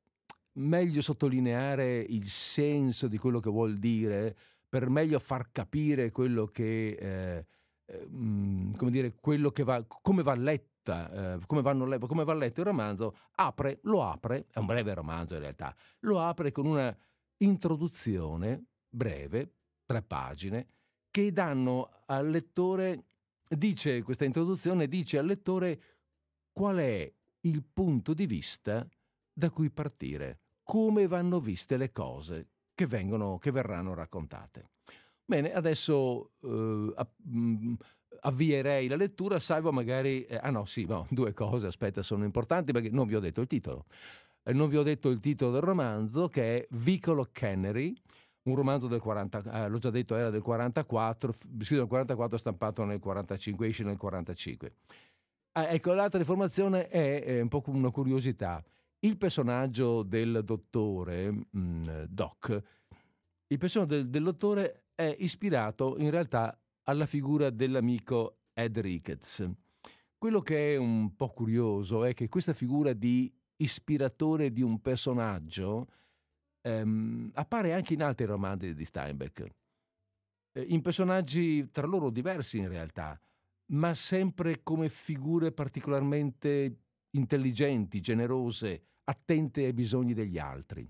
meglio 0.58 1.02
sottolineare 1.02 2.00
il 2.00 2.28
senso 2.28 3.08
di 3.08 3.18
quello 3.18 3.40
che 3.40 3.50
vuol 3.50 3.78
dire, 3.78 4.36
per 4.68 4.90
meglio 4.90 5.20
far 5.20 5.52
capire 5.52 6.12
quello 6.12 6.46
che, 6.46 6.90
eh, 6.90 7.46
eh, 7.86 8.08
mm, 8.08 8.74
come 8.74 8.92
dire, 8.92 9.16
quello 9.16 9.52
che 9.52 9.64
va, 9.64 9.84
come 9.84 10.24
va 10.24 10.36
letta, 10.36 11.36
eh, 11.36 11.40
come, 11.46 11.62
vanno, 11.62 11.98
come, 12.00 12.24
va 12.24 12.34
letto 12.34 12.62
il 12.62 12.66
romanzo, 12.66 13.16
apre, 13.36 13.80
lo 13.84 14.04
apre, 14.04 14.48
è 14.52 14.60
un 14.60 14.66
breve 14.66 14.94
romanzo 14.94 15.36
in 15.36 15.42
realtà, 15.42 15.76
lo 16.00 16.20
apre 16.20 16.52
con 16.52 16.66
una 16.66 16.96
introduzione 17.38 18.66
breve, 18.90 19.54
tre 19.86 20.02
pagine, 20.02 20.68
che 21.12 21.32
danno 21.32 21.90
al 22.08 22.30
lettore, 22.30 23.06
dice 23.48 24.02
questa 24.02 24.26
introduzione, 24.26 24.88
dice 24.88 25.18
al 25.18 25.26
lettore 25.26 25.82
qual 26.52 26.78
è 26.78 27.14
il 27.42 27.64
punto 27.64 28.14
di 28.14 28.26
vista 28.26 28.86
da 29.32 29.50
cui 29.52 29.70
partire, 29.70 30.40
come 30.68 31.08
vanno 31.08 31.40
viste 31.40 31.78
le 31.78 31.94
cose 31.94 32.48
che, 32.76 32.86
vengono, 32.86 33.38
che 33.38 33.52
verranno 33.52 33.94
raccontate. 33.94 34.72
Bene, 35.24 35.54
adesso 35.54 36.32
eh, 36.44 36.94
avvierei 38.20 38.90
la 38.90 38.98
lettura, 38.98 39.40
salvo 39.40 39.72
magari... 39.72 40.26
Eh, 40.26 40.38
ah 40.42 40.50
no, 40.50 40.66
sì, 40.66 40.84
no, 40.84 41.08
due 41.12 41.34
cose, 41.34 41.68
aspetta, 41.68 42.02
sono 42.02 42.26
importanti 42.26 42.74
perché 42.74 42.90
non 42.90 43.08
vi 43.08 43.16
ho 43.16 43.22
detto 43.22 43.40
il 43.40 43.48
titolo. 43.48 43.86
Eh, 44.44 44.52
non 44.52 44.68
vi 44.68 44.76
ho 44.76 44.84
detto 44.84 45.10
il 45.10 45.22
titolo 45.22 45.54
del 45.54 45.62
romanzo 45.62 46.28
che 46.28 46.58
è 46.58 46.68
Vicolo 46.72 47.30
Cannery, 47.32 47.96
un 48.44 48.56
romanzo 48.56 48.88
del 48.88 49.00
40, 49.00 49.44
eh, 49.64 49.70
l'ho 49.70 49.78
già 49.78 49.90
detto, 49.90 50.16
era 50.16 50.30
del 50.30 50.42
44, 50.42 51.32
scritto 51.32 51.76
nel 51.76 51.88
44, 51.88 52.38
stampato 52.38 52.84
nel 52.84 53.00
45, 53.00 53.68
esce 53.68 53.84
nel 53.86 53.98
45. 53.98 54.74
Ah, 55.54 55.70
ecco, 55.70 55.94
l'altra 55.94 56.20
informazione 56.20 56.90
è, 56.90 57.24
è, 57.24 57.40
un 57.40 57.48
po' 57.48 57.64
una 57.68 57.90
curiosità. 57.90 58.62
Il 59.00 59.18
personaggio 59.18 60.04
del 60.04 60.42
dottore, 60.44 61.32
mm, 61.56 62.04
Doc, 62.08 62.64
il 63.48 63.58
personaggio 63.58 63.96
del, 63.96 64.10
del 64.10 64.24
dottore 64.24 64.86
è 64.96 65.16
ispirato 65.20 65.98
in 65.98 66.10
realtà 66.10 66.60
alla 66.84 67.06
figura 67.06 67.50
dell'amico 67.50 68.40
Ed 68.54 68.78
Ricketts. 68.80 69.48
Quello 70.18 70.42
che 70.42 70.74
è 70.74 70.78
un 70.78 71.16
po' 71.16 71.30
curioso 71.30 72.04
è 72.04 72.14
che 72.14 72.28
questa 72.28 72.54
figura 72.54 72.94
di 72.94 73.32
ispiratore 73.58 74.52
di 74.52 74.62
un 74.62 74.82
personaggio 74.82 75.88
ehm, 76.62 77.32
appare 77.36 77.74
anche 77.74 77.94
in 77.94 78.02
altri 78.02 78.26
romanzi 78.26 78.74
di 78.74 78.86
Steinbeck, 78.86 79.46
eh, 80.54 80.62
in 80.62 80.82
personaggi 80.82 81.70
tra 81.72 81.86
loro 81.86 82.10
diversi 82.10 82.58
in 82.58 82.68
realtà, 82.68 83.20
ma 83.74 83.94
sempre 83.94 84.64
come 84.64 84.90
figure 84.90 85.52
particolarmente 85.52 86.87
intelligenti, 87.18 88.00
generose, 88.00 88.82
attente 89.06 89.66
ai 89.66 89.74
bisogni 89.74 90.14
degli 90.14 90.38
altri. 90.38 90.90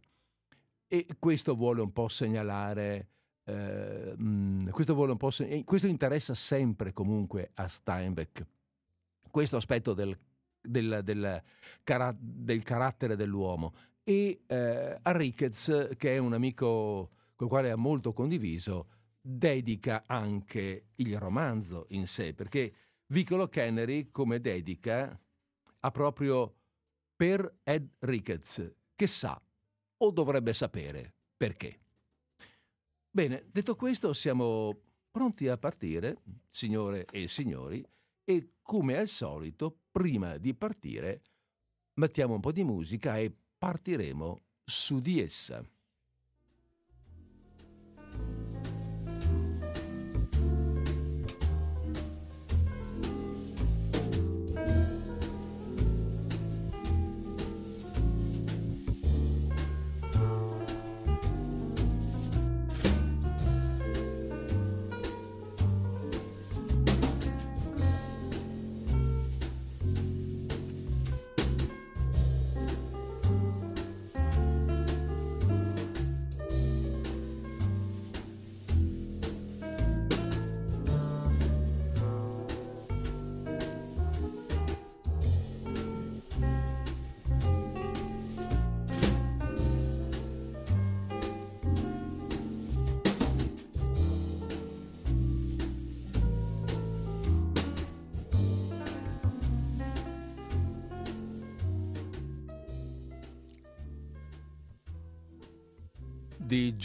E 0.88 1.08
questo 1.20 1.56
vuole 1.56 1.82
un 1.82 1.92
po' 1.92 2.08
segnalare 2.08 3.10
eh, 3.48 4.16
questo, 4.72 4.94
vuole 4.94 5.12
un 5.14 5.18
po 5.18 5.30
se- 5.32 5.64
questo 5.64 5.88
interessa 5.88 6.34
sempre 6.34 6.92
comunque 6.92 7.52
a 7.56 7.68
Steinbeck, 7.68 8.46
questo 9.32 9.58
aspetto 9.58 9.94
del, 9.94 10.18
del, 10.62 11.02
del, 11.04 11.42
cara- 11.84 12.16
del 12.18 12.64
carattere 12.64 13.16
dell'uomo. 13.16 13.74
E 14.04 14.44
eh, 14.46 15.00
a 15.02 15.12
Ricketts, 15.12 15.92
che 15.98 16.16
è 16.16 16.18
un 16.18 16.34
amico 16.34 17.12
col 17.36 17.48
quale 17.48 17.72
ha 17.72 17.76
molto 17.76 18.14
condiviso, 18.14 18.88
dedica 19.22 20.04
anche 20.06 20.88
il 20.96 21.18
romanzo 21.18 21.86
in 21.90 22.08
sé, 22.08 22.34
perché 22.34 22.74
Vicolo 23.08 23.48
Kennery, 23.48 24.10
come 24.12 24.40
dedica, 24.40 25.18
ha 25.88 25.92
proprio 25.92 26.54
per 27.16 27.60
Ed 27.64 27.90
Ricketts, 28.00 28.76
che 28.94 29.08
sa 29.08 29.42
o 30.00 30.12
dovrebbe 30.12 30.54
sapere 30.54 31.14
perché. 31.36 31.80
Bene, 33.10 33.48
detto 33.50 33.76
questo, 33.76 34.14
siamo 34.14 34.80
pronti 35.10 35.48
a 35.48 35.58
partire, 35.58 36.22
signore 36.52 37.06
e 37.06 37.28
signori, 37.28 37.84
e 38.24 38.56
come 38.62 38.98
al 38.98 39.08
solito, 39.08 39.80
prima 39.92 40.38
di 40.38 40.54
partire, 40.54 41.22
mettiamo 41.96 42.36
un 42.36 42.42
po' 42.42 42.52
di 42.52 42.64
musica 42.64 43.18
e 43.18 43.34
partiremo 43.58 44.42
su 44.64 45.00
di 45.00 45.22
essa. 45.22 45.64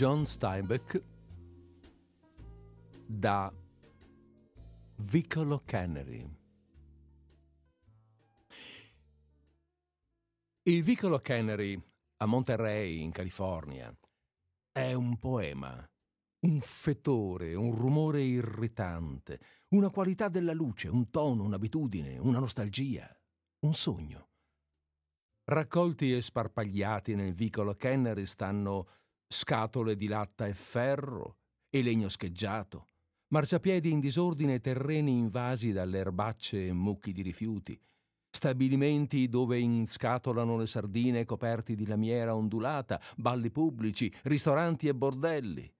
John 0.03 0.27
Steinbeck 0.27 1.01
da 3.07 3.55
Vicolo 4.97 5.63
Cannery. 5.65 6.29
Il 10.65 10.83
Vicolo 10.83 11.21
Cannery 11.21 11.81
a 12.17 12.27
Monterey, 12.27 13.01
in 13.01 13.13
California, 13.13 13.97
è 14.73 14.93
un 14.93 15.19
poema, 15.19 15.89
un 16.47 16.61
fetore, 16.61 17.55
un 17.55 17.73
rumore 17.73 18.23
irritante, 18.23 19.39
una 19.69 19.91
qualità 19.91 20.29
della 20.29 20.53
luce, 20.53 20.89
un 20.89 21.11
tono, 21.11 21.45
un'abitudine, 21.45 22.19
una 22.19 22.41
nostalgia, 22.41 23.09
un 23.61 23.73
sogno. 23.73 24.31
Raccolti 25.45 26.13
e 26.13 26.21
sparpagliati 26.21 27.15
nel 27.15 27.35
vicolo 27.35 27.77
Cannery 27.77 28.27
stanno 28.27 28.89
scatole 29.33 29.97
di 29.97 30.07
latta 30.07 30.47
e 30.47 30.55
ferro 30.55 31.39
e 31.69 31.83
legno 31.83 32.09
scheggiato, 32.09 32.89
marciapiedi 33.29 33.91
in 33.91 33.99
disordine 33.99 34.55
e 34.55 34.61
terreni 34.61 35.17
invasi 35.17 35.73
dalle 35.73 35.99
erbacce 35.99 36.67
e 36.67 36.73
mucchi 36.73 37.13
di 37.13 37.23
rifiuti, 37.23 37.81
stabilimenti 38.31 39.29
dove 39.29 39.59
inscatolano 39.59 40.57
le 40.57 40.67
sardine 40.67 41.25
coperti 41.25 41.75
di 41.75 41.87
lamiera 41.87 42.37
ondulata, 42.37 43.01
balli 43.17 43.51
pubblici, 43.51 44.13
ristoranti 44.25 44.87
e 44.87 44.95
bordelli, 44.95 45.73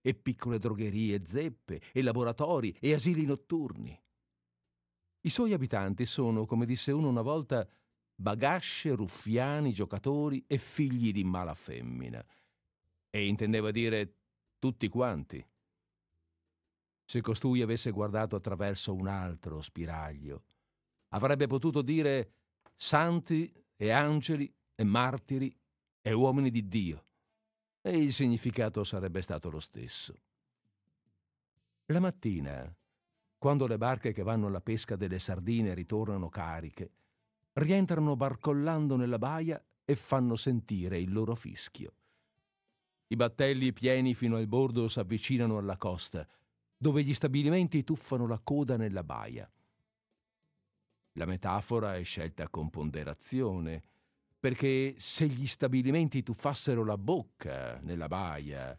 e 0.00 0.14
piccole 0.14 0.58
drogherie 0.58 1.24
zeppe, 1.24 1.80
e 1.92 2.02
laboratori 2.02 2.74
e 2.80 2.94
asili 2.94 3.24
notturni. 3.24 3.98
I 5.20 5.30
suoi 5.30 5.52
abitanti 5.52 6.04
sono, 6.04 6.44
come 6.44 6.66
disse 6.66 6.92
uno 6.92 7.08
una 7.08 7.22
volta, 7.22 7.66
bagasce, 8.14 8.94
ruffiani, 8.94 9.72
giocatori 9.72 10.44
e 10.46 10.58
figli 10.58 11.12
di 11.12 11.24
mala 11.24 11.54
femmina. 11.54 12.24
E 13.14 13.26
intendeva 13.26 13.70
dire 13.70 14.16
tutti 14.58 14.88
quanti. 14.88 15.46
Se 17.04 17.20
costui 17.20 17.62
avesse 17.62 17.92
guardato 17.92 18.34
attraverso 18.34 18.92
un 18.92 19.06
altro 19.06 19.60
spiraglio, 19.60 20.42
avrebbe 21.10 21.46
potuto 21.46 21.80
dire 21.80 22.32
santi 22.74 23.52
e 23.76 23.90
angeli 23.90 24.52
e 24.74 24.82
martiri 24.82 25.56
e 26.02 26.12
uomini 26.12 26.50
di 26.50 26.66
Dio, 26.66 27.04
e 27.82 27.96
il 27.96 28.12
significato 28.12 28.82
sarebbe 28.82 29.22
stato 29.22 29.48
lo 29.48 29.60
stesso. 29.60 30.20
La 31.86 32.00
mattina, 32.00 32.68
quando 33.38 33.68
le 33.68 33.78
barche 33.78 34.12
che 34.12 34.24
vanno 34.24 34.48
alla 34.48 34.60
pesca 34.60 34.96
delle 34.96 35.20
sardine 35.20 35.72
ritornano 35.72 36.28
cariche, 36.28 36.90
rientrano 37.52 38.16
barcollando 38.16 38.96
nella 38.96 39.18
baia 39.18 39.64
e 39.84 39.94
fanno 39.94 40.34
sentire 40.34 40.98
il 40.98 41.12
loro 41.12 41.36
fischio. 41.36 41.92
I 43.14 43.16
battelli 43.16 43.72
pieni 43.72 44.12
fino 44.12 44.38
al 44.38 44.48
bordo 44.48 44.88
s'avvicinano 44.88 45.56
alla 45.56 45.76
costa 45.76 46.26
dove 46.76 47.04
gli 47.04 47.14
stabilimenti 47.14 47.84
tuffano 47.84 48.26
la 48.26 48.40
coda 48.42 48.76
nella 48.76 49.04
baia. 49.04 49.48
La 51.12 51.24
metafora 51.24 51.94
è 51.94 52.02
scelta 52.02 52.48
con 52.48 52.70
ponderazione, 52.70 53.84
perché 54.40 54.96
se 54.98 55.28
gli 55.28 55.46
stabilimenti 55.46 56.24
tuffassero 56.24 56.84
la 56.84 56.98
bocca 56.98 57.78
nella 57.82 58.08
baia, 58.08 58.76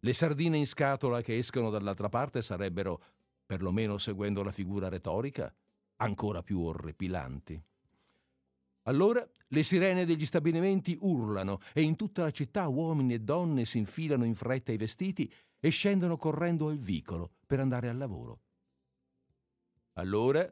le 0.00 0.12
sardine 0.12 0.58
in 0.58 0.66
scatola 0.66 1.22
che 1.22 1.38
escono 1.38 1.70
dall'altra 1.70 2.08
parte 2.08 2.42
sarebbero, 2.42 3.00
perlomeno 3.46 3.98
seguendo 3.98 4.42
la 4.42 4.50
figura 4.50 4.88
retorica, 4.88 5.54
ancora 5.98 6.42
più 6.42 6.60
orripilanti. 6.60 7.62
Allora 8.86 9.26
le 9.48 9.62
sirene 9.62 10.04
degli 10.04 10.26
stabilimenti 10.26 10.96
urlano 11.00 11.60
e 11.72 11.82
in 11.82 11.96
tutta 11.96 12.22
la 12.22 12.30
città 12.30 12.66
uomini 12.68 13.14
e 13.14 13.20
donne 13.20 13.64
si 13.64 13.78
infilano 13.78 14.24
in 14.24 14.34
fretta 14.34 14.72
i 14.72 14.76
vestiti 14.76 15.32
e 15.58 15.68
scendono 15.70 16.16
correndo 16.16 16.68
al 16.68 16.78
vicolo 16.78 17.32
per 17.46 17.60
andare 17.60 17.88
al 17.88 17.96
lavoro. 17.96 18.40
Allora 19.94 20.48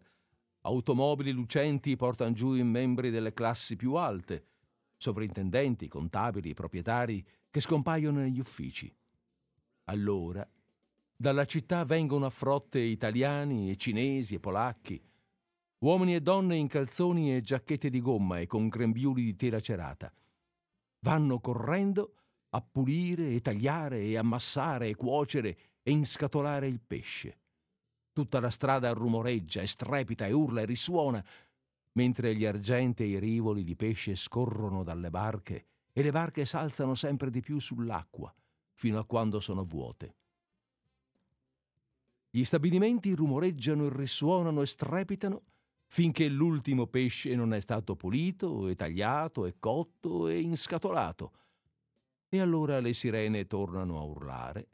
automobili 0.62 1.30
lucenti 1.30 1.94
portano 1.96 2.32
giù 2.32 2.54
i 2.54 2.64
membri 2.64 3.10
delle 3.10 3.34
classi 3.34 3.76
più 3.76 3.94
alte, 3.94 4.46
sovrintendenti, 4.96 5.88
contabili, 5.88 6.54
proprietari, 6.54 7.24
che 7.50 7.60
scompaiono 7.60 8.20
negli 8.20 8.40
uffici. 8.40 8.92
Allora 9.84 10.48
dalla 11.16 11.44
città 11.44 11.84
vengono 11.84 12.26
a 12.26 12.30
frotte 12.30 12.80
italiani 12.80 13.70
e 13.70 13.76
cinesi 13.76 14.34
e 14.34 14.40
polacchi, 14.40 15.00
uomini 15.84 16.14
e 16.14 16.22
donne 16.22 16.56
in 16.56 16.66
calzoni 16.66 17.36
e 17.36 17.42
giacchette 17.42 17.90
di 17.90 18.00
gomma 18.00 18.38
e 18.38 18.46
con 18.46 18.68
grembiuli 18.68 19.22
di 19.22 19.36
tela 19.36 19.60
cerata. 19.60 20.10
Vanno 21.00 21.40
correndo 21.40 22.14
a 22.50 22.62
pulire 22.62 23.32
e 23.32 23.42
tagliare 23.42 24.00
e 24.00 24.16
ammassare 24.16 24.88
e 24.88 24.94
cuocere 24.94 25.58
e 25.82 25.90
inscatolare 25.90 26.68
il 26.68 26.80
pesce. 26.80 27.38
Tutta 28.12 28.40
la 28.40 28.48
strada 28.48 28.92
rumoreggia 28.94 29.60
e 29.60 29.66
strepita 29.66 30.26
e 30.26 30.32
urla 30.32 30.62
e 30.62 30.64
risuona, 30.64 31.22
mentre 31.92 32.34
gli 32.34 32.46
argenti 32.46 33.02
e 33.02 33.08
i 33.08 33.18
rivoli 33.18 33.62
di 33.62 33.76
pesce 33.76 34.16
scorrono 34.16 34.84
dalle 34.84 35.10
barche 35.10 35.66
e 35.92 36.02
le 36.02 36.10
barche 36.10 36.46
s'alzano 36.46 36.94
sempre 36.94 37.28
di 37.28 37.40
più 37.40 37.58
sull'acqua, 37.58 38.34
fino 38.72 38.98
a 38.98 39.04
quando 39.04 39.38
sono 39.38 39.64
vuote. 39.64 40.14
Gli 42.30 42.42
stabilimenti 42.42 43.14
rumoreggiano 43.14 43.84
e 43.84 43.92
risuonano 43.92 44.62
e 44.62 44.66
strepitano 44.66 45.42
finché 45.86 46.28
l'ultimo 46.28 46.86
pesce 46.86 47.34
non 47.34 47.52
è 47.54 47.60
stato 47.60 47.96
pulito 47.96 48.68
e 48.68 48.74
tagliato 48.74 49.46
e 49.46 49.56
cotto 49.58 50.28
e 50.28 50.40
inscatolato, 50.40 51.32
e 52.28 52.40
allora 52.40 52.80
le 52.80 52.92
sirene 52.92 53.46
tornano 53.46 53.98
a 53.98 54.02
urlare 54.02 54.68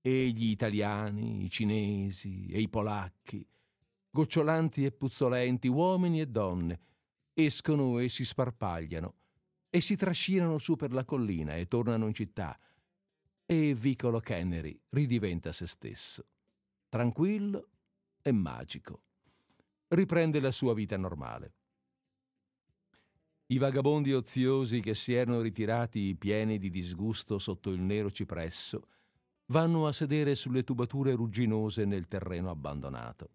e 0.00 0.28
gli 0.28 0.50
italiani, 0.50 1.44
i 1.44 1.50
cinesi 1.50 2.46
e 2.48 2.60
i 2.60 2.68
polacchi, 2.68 3.46
gocciolanti 4.10 4.84
e 4.84 4.92
puzzolenti, 4.92 5.68
uomini 5.68 6.20
e 6.20 6.26
donne, 6.26 6.80
escono 7.32 7.98
e 7.98 8.08
si 8.08 8.24
sparpagliano 8.24 9.14
e 9.68 9.80
si 9.80 9.94
trascinano 9.96 10.58
su 10.58 10.76
per 10.76 10.92
la 10.92 11.04
collina 11.04 11.56
e 11.56 11.66
tornano 11.66 12.06
in 12.06 12.14
città 12.14 12.58
e 13.44 13.74
Vicolo 13.74 14.18
Kennery 14.18 14.80
ridiventa 14.90 15.52
se 15.52 15.66
stesso, 15.66 16.26
tranquillo 16.88 17.68
e 18.22 18.32
magico. 18.32 19.02
Riprende 19.88 20.40
la 20.40 20.50
sua 20.50 20.74
vita 20.74 20.96
normale. 20.96 21.54
I 23.46 23.58
vagabondi 23.58 24.12
oziosi 24.12 24.80
che 24.80 24.94
si 24.94 25.14
erano 25.14 25.40
ritirati 25.40 26.16
pieni 26.16 26.58
di 26.58 26.70
disgusto 26.70 27.38
sotto 27.38 27.70
il 27.70 27.80
nero 27.80 28.10
cipresso 28.10 28.88
vanno 29.46 29.86
a 29.86 29.92
sedere 29.92 30.34
sulle 30.34 30.64
tubature 30.64 31.14
rugginose 31.14 31.84
nel 31.84 32.08
terreno 32.08 32.50
abbandonato. 32.50 33.30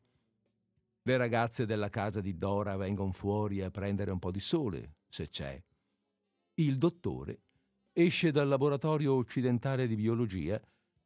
Le 1.03 1.15
ragazze 1.15 1.65
della 1.65 1.87
casa 1.87 2.19
di 2.19 2.37
Dora 2.37 2.75
vengono 2.75 3.13
fuori 3.13 3.61
a 3.61 3.71
prendere 3.71 4.11
un 4.11 4.19
po' 4.19 4.31
di 4.31 4.41
sole, 4.41 4.95
se 5.07 5.29
c'è. 5.29 5.63
Il 6.55 6.77
dottore 6.77 7.43
esce 7.93 8.31
dal 8.31 8.49
laboratorio 8.49 9.13
occidentale 9.13 9.87
di 9.87 9.95
biologia 9.95 10.61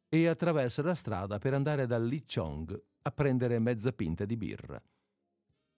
e 0.08 0.26
attraversa 0.26 0.82
la 0.82 0.96
strada 0.96 1.38
per 1.38 1.54
andare 1.54 1.86
da 1.86 1.98
Li 1.98 2.24
Chong 2.24 2.82
a 3.02 3.10
prendere 3.12 3.60
mezza 3.60 3.92
pinta 3.92 4.24
di 4.24 4.36
birra. 4.36 4.82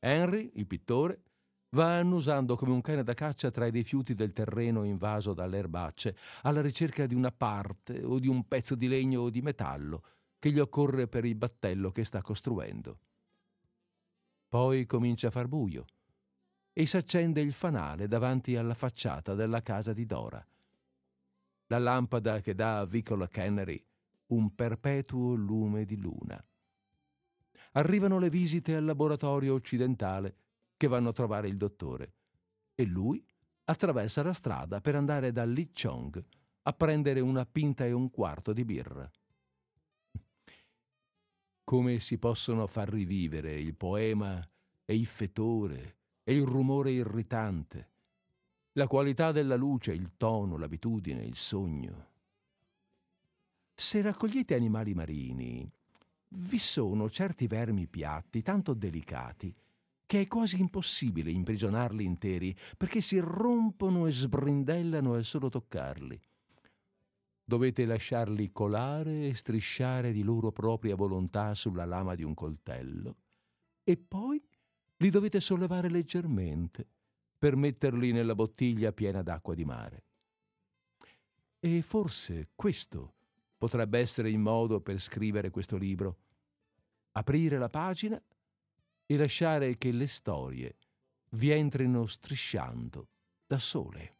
Henry, 0.00 0.50
il 0.54 0.66
pittore, 0.66 1.22
Va 1.70 1.98
annusando 1.98 2.56
come 2.56 2.72
un 2.72 2.80
cane 2.80 3.02
da 3.02 3.12
caccia 3.12 3.50
tra 3.50 3.66
i 3.66 3.70
rifiuti 3.70 4.14
del 4.14 4.32
terreno 4.32 4.84
invaso 4.84 5.34
dalle 5.34 5.58
erbacce, 5.58 6.16
alla 6.42 6.62
ricerca 6.62 7.06
di 7.06 7.14
una 7.14 7.30
parte 7.30 8.02
o 8.02 8.18
di 8.18 8.26
un 8.26 8.48
pezzo 8.48 8.74
di 8.74 8.88
legno 8.88 9.20
o 9.20 9.30
di 9.30 9.42
metallo 9.42 10.02
che 10.38 10.50
gli 10.50 10.58
occorre 10.58 11.08
per 11.08 11.26
il 11.26 11.34
battello 11.34 11.90
che 11.90 12.04
sta 12.04 12.22
costruendo. 12.22 12.98
Poi 14.48 14.86
comincia 14.86 15.28
a 15.28 15.30
far 15.30 15.46
buio 15.46 15.84
e 16.72 16.86
s'accende 16.86 17.42
il 17.42 17.52
fanale 17.52 18.08
davanti 18.08 18.56
alla 18.56 18.74
facciata 18.74 19.34
della 19.34 19.62
casa 19.62 19.92
di 19.92 20.06
Dora. 20.06 20.44
La 21.66 21.78
lampada 21.78 22.40
che 22.40 22.54
dà 22.54 22.78
a 22.78 22.86
Vicolo 22.86 23.26
Cannery 23.26 23.84
un 24.28 24.54
perpetuo 24.54 25.34
lume 25.34 25.84
di 25.84 25.96
luna. 25.98 26.42
Arrivano 27.72 28.18
le 28.18 28.30
visite 28.30 28.74
al 28.74 28.84
laboratorio 28.84 29.54
occidentale 29.54 30.36
che 30.76 30.86
vanno 30.86 31.10
a 31.10 31.12
trovare 31.12 31.48
il 31.48 31.56
dottore 31.56 32.12
e 32.74 32.84
lui 32.84 33.24
attraversa 33.64 34.22
la 34.22 34.32
strada 34.32 34.80
per 34.80 34.94
andare 34.94 35.32
da 35.32 35.44
Li 35.44 35.70
Chong 35.72 36.24
a 36.62 36.72
prendere 36.72 37.20
una 37.20 37.44
pinta 37.44 37.84
e 37.84 37.92
un 37.92 38.10
quarto 38.10 38.52
di 38.52 38.64
birra. 38.64 39.10
Come 41.64 42.00
si 42.00 42.18
possono 42.18 42.66
far 42.66 42.88
rivivere 42.88 43.58
il 43.60 43.74
poema 43.74 44.46
e 44.84 44.94
il 44.94 45.06
fetore 45.06 45.96
e 46.24 46.34
il 46.34 46.44
rumore 46.44 46.92
irritante, 46.92 47.90
la 48.72 48.86
qualità 48.86 49.32
della 49.32 49.56
luce, 49.56 49.92
il 49.92 50.12
tono, 50.16 50.56
l'abitudine, 50.56 51.24
il 51.24 51.36
sogno? 51.36 52.06
Se 53.74 54.00
raccogliete 54.00 54.54
animali 54.54 54.94
marini, 54.94 55.70
vi 56.30 56.58
sono 56.58 57.08
certi 57.08 57.46
vermi 57.46 57.86
piatti 57.86 58.42
tanto 58.42 58.74
delicati 58.74 59.54
che 60.04 60.22
è 60.22 60.26
quasi 60.26 60.58
impossibile 60.58 61.30
imprigionarli 61.30 62.04
interi 62.04 62.56
perché 62.76 63.00
si 63.00 63.18
rompono 63.18 64.06
e 64.06 64.12
sbrindellano 64.12 65.14
al 65.14 65.24
solo 65.24 65.48
toccarli. 65.48 66.20
dovete 67.44 67.86
lasciarli 67.86 68.52
colare 68.52 69.28
e 69.28 69.34
strisciare 69.34 70.12
di 70.12 70.22
loro 70.22 70.52
propria 70.52 70.94
volontà 70.96 71.54
sulla 71.54 71.86
lama 71.86 72.14
di 72.14 72.22
un 72.22 72.34
coltello 72.34 73.16
e 73.82 73.96
poi 73.96 74.42
li 74.98 75.10
dovete 75.10 75.40
sollevare 75.40 75.88
leggermente 75.88 76.86
per 77.38 77.56
metterli 77.56 78.12
nella 78.12 78.34
bottiglia 78.34 78.92
piena 78.92 79.22
d'acqua 79.22 79.54
di 79.54 79.64
mare. 79.64 80.04
E 81.60 81.82
forse 81.82 82.50
questo 82.54 83.14
potrebbe 83.58 83.98
essere 83.98 84.30
il 84.30 84.38
modo 84.38 84.80
per 84.80 85.00
scrivere 85.00 85.50
questo 85.50 85.76
libro. 85.76 86.16
Aprire 87.12 87.58
la 87.58 87.68
pagina 87.68 88.22
e 89.04 89.16
lasciare 89.16 89.76
che 89.76 89.90
le 89.90 90.06
storie 90.06 90.76
vi 91.30 91.50
entrino 91.50 92.06
strisciando 92.06 93.08
da 93.46 93.58
sole. 93.58 94.14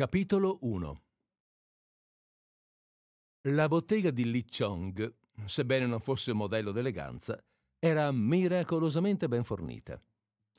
Capitolo 0.00 0.56
1 0.62 1.02
La 3.50 3.68
bottega 3.68 4.10
di 4.10 4.30
Li 4.30 4.46
Chong, 4.46 5.14
sebbene 5.44 5.84
non 5.84 6.00
fosse 6.00 6.30
un 6.30 6.38
modello 6.38 6.72
d'eleganza, 6.72 7.38
era 7.78 8.10
miracolosamente 8.10 9.28
ben 9.28 9.44
fornita. 9.44 10.00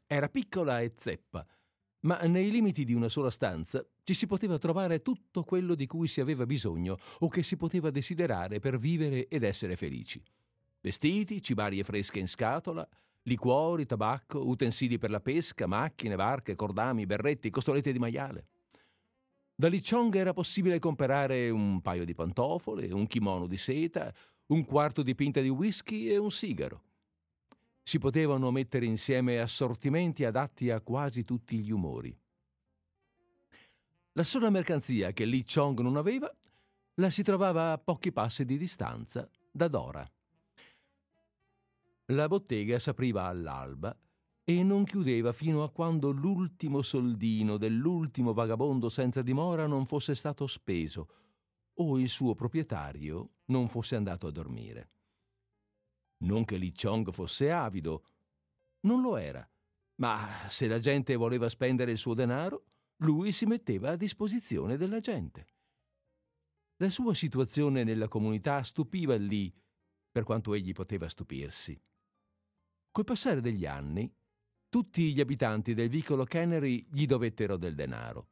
Era 0.05 0.29
piccola 0.29 0.81
e 0.81 0.93
zeppa, 0.95 1.43
ma 2.01 2.19
nei 2.19 2.51
limiti 2.51 2.85
di 2.85 2.93
una 2.93 3.09
sola 3.09 3.31
stanza 3.31 3.83
ci 4.03 4.13
si 4.13 4.27
poteva 4.27 4.59
trovare 4.59 5.01
tutto 5.01 5.43
quello 5.43 5.73
di 5.73 5.87
cui 5.87 6.07
si 6.07 6.21
aveva 6.21 6.45
bisogno 6.45 6.99
o 7.21 7.27
che 7.27 7.41
si 7.41 7.57
poteva 7.57 7.89
desiderare 7.89 8.59
per 8.59 8.77
vivere 8.77 9.27
ed 9.27 9.41
essere 9.41 9.75
felici. 9.75 10.23
Vestiti, 10.81 11.41
cibarie 11.41 11.83
fresche 11.83 12.19
in 12.19 12.27
scatola, 12.27 12.87
liquori, 13.23 13.87
tabacco, 13.87 14.47
utensili 14.47 14.99
per 14.99 15.09
la 15.09 15.19
pesca, 15.19 15.65
macchine, 15.65 16.15
barche, 16.15 16.53
cordami, 16.53 17.07
berretti, 17.07 17.49
costolette 17.49 17.91
di 17.91 17.97
maiale. 17.97 18.45
Da 19.61 19.67
Lichong 19.67 20.15
era 20.15 20.33
possibile 20.33 20.79
comprare 20.79 21.51
un 21.51 21.81
paio 21.81 22.03
di 22.03 22.15
pantofole, 22.15 22.91
un 22.91 23.05
kimono 23.05 23.45
di 23.45 23.57
seta, 23.57 24.11
un 24.47 24.65
quarto 24.65 25.03
di 25.03 25.13
pinta 25.13 25.39
di 25.39 25.49
whisky 25.49 26.07
e 26.07 26.17
un 26.17 26.31
sigaro. 26.31 26.81
Si 27.83 27.99
potevano 27.99 28.49
mettere 28.49 28.87
insieme 28.87 29.39
assortimenti 29.39 30.25
adatti 30.25 30.71
a 30.71 30.81
quasi 30.81 31.23
tutti 31.23 31.59
gli 31.59 31.69
umori. 31.69 32.17
La 34.13 34.23
sola 34.23 34.49
mercanzia 34.49 35.11
che 35.11 35.25
Li 35.25 35.45
Chong 35.45 35.77
non 35.81 35.95
aveva 35.95 36.35
la 36.95 37.11
si 37.11 37.21
trovava 37.21 37.73
a 37.73 37.77
pochi 37.77 38.11
passi 38.11 38.43
di 38.45 38.57
distanza 38.57 39.29
da 39.51 39.67
Dora. 39.67 40.11
La 42.05 42.27
bottega 42.27 42.79
s'apriva 42.79 43.25
all'alba 43.25 43.95
e 44.43 44.63
non 44.63 44.83
chiudeva 44.83 45.31
fino 45.31 45.63
a 45.63 45.71
quando 45.71 46.11
l'ultimo 46.11 46.81
soldino 46.81 47.57
dell'ultimo 47.57 48.33
vagabondo 48.33 48.89
senza 48.89 49.21
dimora 49.21 49.67
non 49.67 49.85
fosse 49.85 50.15
stato 50.15 50.47
speso 50.47 51.07
o 51.75 51.99
il 51.99 52.09
suo 52.09 52.35
proprietario 52.35 53.29
non 53.45 53.67
fosse 53.67 53.95
andato 53.95 54.27
a 54.27 54.31
dormire. 54.31 54.89
Non 56.23 56.45
che 56.45 56.57
Li 56.57 56.73
Chong 56.73 57.11
fosse 57.11 57.51
avido, 57.51 58.03
non 58.81 59.01
lo 59.01 59.17
era, 59.17 59.47
ma 59.95 60.47
se 60.49 60.67
la 60.67 60.79
gente 60.79 61.15
voleva 61.15 61.49
spendere 61.49 61.91
il 61.91 61.97
suo 61.97 62.13
denaro, 62.13 62.65
lui 62.97 63.31
si 63.31 63.45
metteva 63.45 63.91
a 63.91 63.95
disposizione 63.95 64.77
della 64.77 64.99
gente. 64.99 65.47
La 66.77 66.89
sua 66.89 67.13
situazione 67.13 67.83
nella 67.83 68.07
comunità 68.07 68.61
stupiva 68.63 69.15
lì, 69.15 69.53
per 70.11 70.23
quanto 70.23 70.53
egli 70.53 70.73
poteva 70.73 71.07
stupirsi. 71.07 71.79
Col 72.91 73.03
passare 73.03 73.39
degli 73.39 73.65
anni, 73.65 74.11
tutti 74.71 75.13
gli 75.13 75.19
abitanti 75.19 75.73
del 75.73 75.89
vicolo 75.89 76.23
Cannery 76.23 76.85
gli 76.89 77.05
dovettero 77.05 77.57
del 77.57 77.75
denaro. 77.75 78.29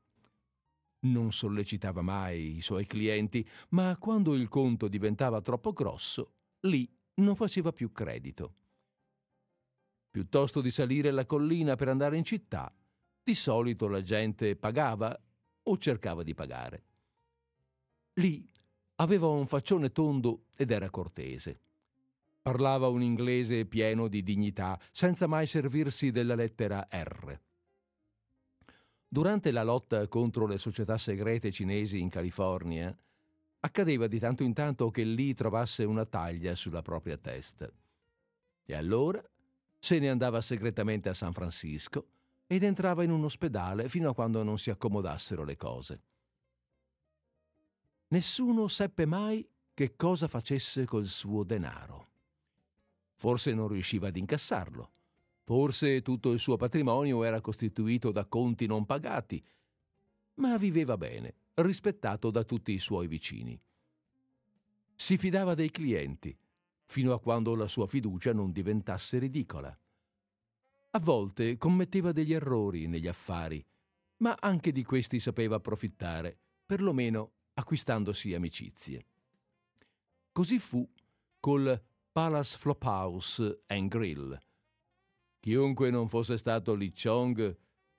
Non 1.02 1.34
sollecitava 1.34 2.02
mai 2.02 2.56
i 2.56 2.62
suoi 2.62 2.86
clienti, 2.86 3.46
ma 3.72 3.98
quando 3.98 4.34
il 4.34 4.48
conto 4.48 4.88
diventava 4.88 5.42
troppo 5.42 5.74
grosso, 5.74 6.36
lì 6.62 6.90
non 7.16 7.36
faceva 7.36 7.74
più 7.74 7.92
credito. 7.92 8.54
Piuttosto 10.10 10.62
di 10.62 10.72
salire 10.72 11.12
la 11.12 11.26
collina 11.26 11.76
per 11.76 11.90
andare 11.90 12.16
in 12.16 12.24
città, 12.24 12.74
di 13.22 13.34
solito 13.34 13.90
la 13.90 14.02
gente 14.02 14.56
pagava 14.56 15.22
o 15.64 15.78
cercava 15.78 16.24
di 16.24 16.34
pagare. 16.34 16.84
Lì 18.14 18.50
aveva 18.96 19.28
un 19.28 19.46
faccione 19.46 19.92
tondo 19.92 20.46
ed 20.56 20.72
era 20.72 20.90
cortese. 20.90 21.60
Parlava 22.50 22.88
un 22.88 23.04
inglese 23.04 23.66
pieno 23.66 24.08
di 24.08 24.24
dignità, 24.24 24.80
senza 24.92 25.28
mai 25.28 25.46
servirsi 25.46 26.10
della 26.10 26.34
lettera 26.34 26.88
R. 26.90 27.40
Durante 29.08 29.52
la 29.52 29.62
lotta 29.62 30.08
contro 30.08 30.48
le 30.48 30.58
società 30.58 30.98
segrete 30.98 31.52
cinesi 31.52 32.00
in 32.00 32.10
California, 32.10 32.98
accadeva 33.60 34.08
di 34.08 34.18
tanto 34.18 34.42
in 34.42 34.54
tanto 34.54 34.90
che 34.90 35.04
lì 35.04 35.36
trovasse 35.36 35.84
una 35.84 36.08
taglia 36.08 36.56
sulla 36.56 36.82
propria 36.82 37.18
testa. 37.18 37.70
E 38.66 38.74
allora 38.74 39.24
se 39.78 40.00
ne 40.00 40.10
andava 40.10 40.42
segretamente 40.42 41.08
a 41.08 41.14
San 41.14 41.34
Francisco 41.34 42.08
ed 42.48 42.64
entrava 42.64 43.04
in 43.04 43.12
un 43.12 43.26
ospedale 43.26 43.88
fino 43.90 44.10
a 44.10 44.16
quando 44.16 44.42
non 44.42 44.58
si 44.58 44.72
accomodassero 44.72 45.44
le 45.44 45.56
cose. 45.56 46.02
Nessuno 48.08 48.68
seppe 48.68 49.06
mai 49.06 49.48
che 49.72 49.96
cosa 49.96 50.28
facesse 50.28 50.86
col 50.86 51.06
suo 51.06 51.44
denaro. 51.44 52.08
Forse 53.20 53.54
non 53.54 53.68
riusciva 53.68 54.08
ad 54.08 54.16
incassarlo. 54.16 54.92
Forse 55.44 56.02
tutto 56.02 56.32
il 56.32 56.40
suo 56.40 56.56
patrimonio 56.56 57.26
era 57.26 57.42
costituito 57.42 58.14
da 58.14 58.26
conti 58.26 58.66
non 58.66 58.86
pagati. 58.86 59.44
Ma 60.36 60.58
viveva 60.58 60.96
bene, 60.96 61.36
rispettato 61.56 62.32
da 62.32 62.46
tutti 62.46 62.72
i 62.72 62.80
suoi 62.80 63.08
vicini. 63.08 63.60
Si 64.96 65.18
fidava 65.18 65.54
dei 65.54 65.70
clienti, 65.70 66.34
fino 66.86 67.12
a 67.12 67.20
quando 67.20 67.56
la 67.56 67.68
sua 67.68 67.88
fiducia 67.88 68.32
non 68.32 68.54
diventasse 68.54 69.18
ridicola. 69.18 69.78
A 70.92 71.00
volte 71.00 71.58
commetteva 71.58 72.14
degli 72.14 72.34
errori 72.34 72.88
negli 72.88 73.08
affari, 73.10 73.62
ma 74.20 74.38
anche 74.40 74.72
di 74.72 74.86
questi 74.86 75.20
sapeva 75.20 75.58
approfittare, 75.58 76.38
perlomeno 76.66 77.32
acquistandosi 77.56 78.34
amicizie. 78.34 79.06
Così 80.32 80.58
fu 80.58 80.90
col 81.42 81.84
Palace 82.12 82.58
Flophouse 82.58 83.62
and 83.68 83.88
Grill. 83.88 84.36
Chiunque 85.40 85.92
non 85.92 86.10
fosse 86.10 86.38
stato 86.38 86.74
Li 86.74 86.92
Chong 86.92 87.56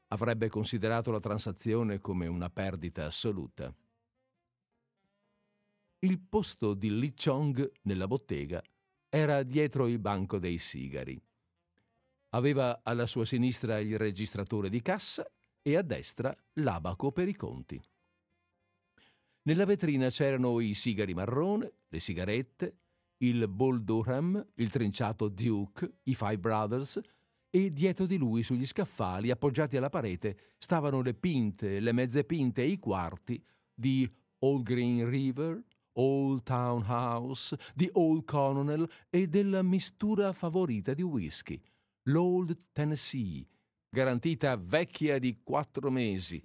avrebbe 0.09 0.49
considerato 0.49 1.13
la 1.13 1.21
transazione 1.21 2.01
come 2.01 2.27
una 2.27 2.51
perdita 2.51 3.05
assoluta. 3.05 3.73
Il 6.01 6.19
posto 6.19 6.75
di 6.75 6.99
Li 6.99 7.15
Chong 7.15 7.71
nella 7.83 8.09
bottega 8.09 8.61
era 9.09 9.45
dietro 9.45 9.87
il 9.87 10.01
banco 10.01 10.39
dei 10.39 10.59
sigari. 10.59 11.21
Aveva 12.31 12.81
alla 12.83 13.07
sua 13.07 13.25
sinistra 13.25 13.79
il 13.79 13.97
registratore 13.97 14.69
di 14.69 14.83
cassa 14.83 15.25
e 15.63 15.77
a 15.77 15.83
destra 15.83 16.37
l'abaco 16.55 17.13
per 17.13 17.29
i 17.29 17.37
conti. 17.37 17.81
Nella 19.43 19.65
vetrina 19.65 20.11
c'erano 20.11 20.59
i 20.59 20.75
sigari 20.75 21.15
marrone, 21.15 21.73
le 21.89 22.01
sigarette, 22.01 22.77
il 23.23 23.49
Bull 23.49 23.79
Durham, 23.79 24.47
il 24.55 24.71
trinciato 24.71 25.29
Duke, 25.29 25.99
i 26.05 26.15
Five 26.15 26.39
Brothers, 26.39 27.01
e 27.51 27.73
dietro 27.73 28.07
di 28.07 28.17
lui, 28.17 28.43
sugli 28.43 28.67
scaffali, 28.67 29.31
appoggiati 29.31 29.77
alla 29.77 29.89
parete, 29.89 30.55
stavano 30.59 31.03
le 31.03 31.15
pinte, 31.15 31.81
le 31.81 31.93
mezze 31.93 32.25
pinte 32.25 32.63
e 32.63 32.69
i 32.69 32.79
quarti 32.79 33.43
di 33.75 34.09
Old 34.39 34.63
Green 34.63 35.09
River, 35.09 35.63
Old 35.95 36.45
Town 36.45 36.85
House, 36.87 37.59
di 37.75 37.89
Old 37.93 38.25
Colonel 38.25 38.89
e 39.11 39.27
della 39.27 39.63
mistura 39.63 40.33
favorita 40.33 40.95
di 40.95 41.03
whisky, 41.03 41.61
l'Old 42.05 42.57
Tennessee, 42.73 43.47
garantita 43.89 44.57
vecchia 44.57 45.19
di 45.19 45.41
quattro 45.43 45.91
mesi, 45.91 46.43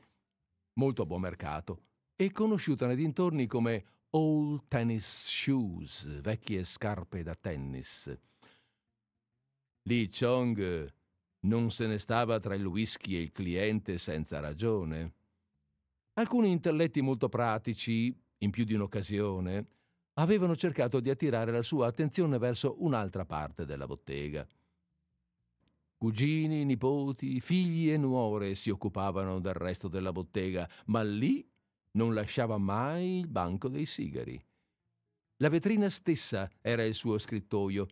molto 0.74 1.04
a 1.04 1.06
buon 1.06 1.22
mercato, 1.22 1.84
e 2.16 2.32
conosciuta 2.32 2.88
nei 2.88 2.96
dintorni 2.96 3.46
come 3.46 3.86
Old 4.18 4.70
Tennis 4.70 5.28
Shoes, 5.28 6.22
vecchie 6.22 6.64
scarpe 6.64 7.22
da 7.22 7.36
tennis. 7.36 8.18
Li 9.90 10.08
Chong 10.08 10.94
non 11.42 11.70
se 11.70 11.86
ne 11.86 11.98
stava 11.98 12.40
tra 12.40 12.56
il 12.56 12.66
whisky 12.66 13.18
e 13.18 13.22
il 13.22 13.34
cliente 13.34 13.98
senza 13.98 14.40
ragione. 14.40 15.14
Alcuni 16.14 16.50
intelletti 16.50 17.02
molto 17.02 17.28
pratici, 17.28 18.18
in 18.38 18.52
più 18.52 18.64
di 18.64 18.74
un'occasione, 18.74 19.68
avevano 20.14 20.56
cercato 20.56 21.02
di 21.02 21.10
attirare 21.10 21.52
la 21.52 21.62
sua 21.62 21.88
attenzione 21.88 22.38
verso 22.38 22.82
un'altra 22.86 23.26
parte 23.26 23.66
della 23.66 23.86
bottega. 23.86 24.48
Cugini, 25.98 26.64
nipoti, 26.64 27.42
figli 27.42 27.92
e 27.92 27.98
nuore 27.98 28.56
si 28.56 28.70
occupavano 28.70 29.42
del 29.42 29.56
resto 29.56 29.90
della 29.90 30.14
bottega, 30.14 30.70
ma 30.86 31.04
lì 31.04 31.46
non 31.96 32.14
lasciava 32.14 32.58
mai 32.58 33.20
il 33.20 33.28
banco 33.28 33.68
dei 33.68 33.86
sigari. 33.86 34.42
La 35.38 35.50
vetrina 35.50 35.90
stessa 35.90 36.50
era 36.62 36.84
il 36.86 36.94
suo 36.94 37.18
scrittoio. 37.18 37.88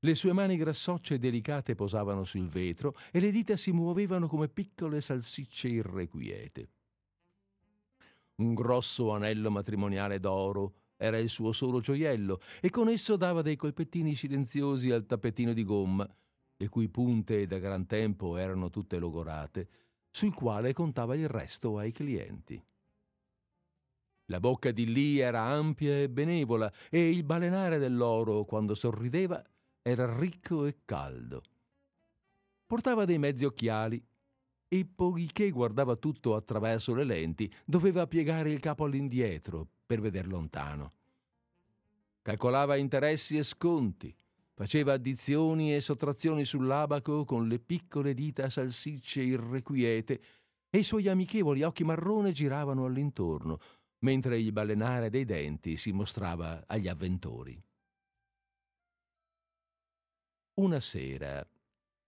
Le 0.00 0.14
sue 0.14 0.32
mani 0.32 0.56
grassocce 0.56 1.14
e 1.14 1.18
delicate 1.18 1.74
posavano 1.74 2.24
sul 2.24 2.48
vetro 2.48 2.96
e 3.10 3.20
le 3.20 3.30
dita 3.30 3.56
si 3.56 3.72
muovevano 3.72 4.28
come 4.28 4.48
piccole 4.48 5.00
salsicce 5.00 5.68
irrequiete. 5.68 6.68
Un 8.36 8.54
grosso 8.54 9.10
anello 9.10 9.50
matrimoniale 9.50 10.20
d'oro 10.20 10.74
era 10.96 11.18
il 11.18 11.28
suo 11.28 11.52
solo 11.52 11.80
gioiello 11.80 12.40
e 12.60 12.70
con 12.70 12.88
esso 12.88 13.16
dava 13.16 13.42
dei 13.42 13.56
colpettini 13.56 14.14
silenziosi 14.14 14.90
al 14.90 15.06
tappetino 15.06 15.52
di 15.52 15.64
gomma, 15.64 16.08
le 16.56 16.68
cui 16.68 16.88
punte 16.88 17.46
da 17.46 17.58
gran 17.58 17.86
tempo 17.86 18.36
erano 18.36 18.70
tutte 18.70 18.98
logorate, 18.98 19.68
sul 20.10 20.34
quale 20.34 20.72
contava 20.72 21.16
il 21.16 21.28
resto 21.28 21.78
ai 21.78 21.92
clienti. 21.92 22.62
La 24.30 24.40
bocca 24.40 24.70
di 24.72 24.92
lì 24.92 25.18
era 25.18 25.42
ampia 25.42 26.02
e 26.02 26.08
benevola 26.10 26.70
e 26.90 27.08
il 27.08 27.24
balenare 27.24 27.78
dell'oro, 27.78 28.44
quando 28.44 28.74
sorrideva, 28.74 29.42
era 29.80 30.18
ricco 30.18 30.66
e 30.66 30.80
caldo. 30.84 31.42
Portava 32.66 33.06
dei 33.06 33.16
mezzi 33.16 33.46
occhiali 33.46 34.04
e 34.68 34.84
poiché 34.84 35.48
guardava 35.50 35.96
tutto 35.96 36.34
attraverso 36.34 36.94
le 36.94 37.04
lenti, 37.04 37.50
doveva 37.64 38.06
piegare 38.06 38.50
il 38.50 38.60
capo 38.60 38.84
all'indietro 38.84 39.66
per 39.86 40.00
veder 40.00 40.26
lontano. 40.26 40.92
Calcolava 42.20 42.76
interessi 42.76 43.38
e 43.38 43.42
sconti, 43.42 44.14
faceva 44.52 44.92
addizioni 44.92 45.74
e 45.74 45.80
sottrazioni 45.80 46.44
sull'abaco 46.44 47.24
con 47.24 47.48
le 47.48 47.58
piccole 47.58 48.12
dita 48.12 48.50
salsicce 48.50 49.22
irrequiete 49.22 50.20
e 50.68 50.78
i 50.78 50.84
suoi 50.84 51.08
amichevoli 51.08 51.62
occhi 51.62 51.84
marrone 51.84 52.32
giravano 52.32 52.84
all'intorno, 52.84 53.58
mentre 54.00 54.38
il 54.38 54.52
balenare 54.52 55.10
dei 55.10 55.24
denti 55.24 55.76
si 55.76 55.92
mostrava 55.92 56.64
agli 56.66 56.88
avventori. 56.88 57.60
Una 60.54 60.80
sera, 60.80 61.46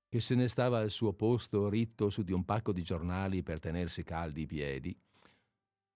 che 0.09 0.21
se 0.21 0.35
ne 0.35 0.49
stava 0.49 0.81
al 0.81 0.91
suo 0.91 1.13
posto 1.13 1.69
ritto 1.69 2.11
su 2.11 2.23
di 2.23 2.33
un 2.33 2.45
pacco 2.45 2.73
di 2.73 2.83
giornali 2.83 3.43
per 3.43 3.61
tenersi 3.61 4.03
caldi 4.03 4.43
i 4.43 4.47
piedi, 4.47 4.99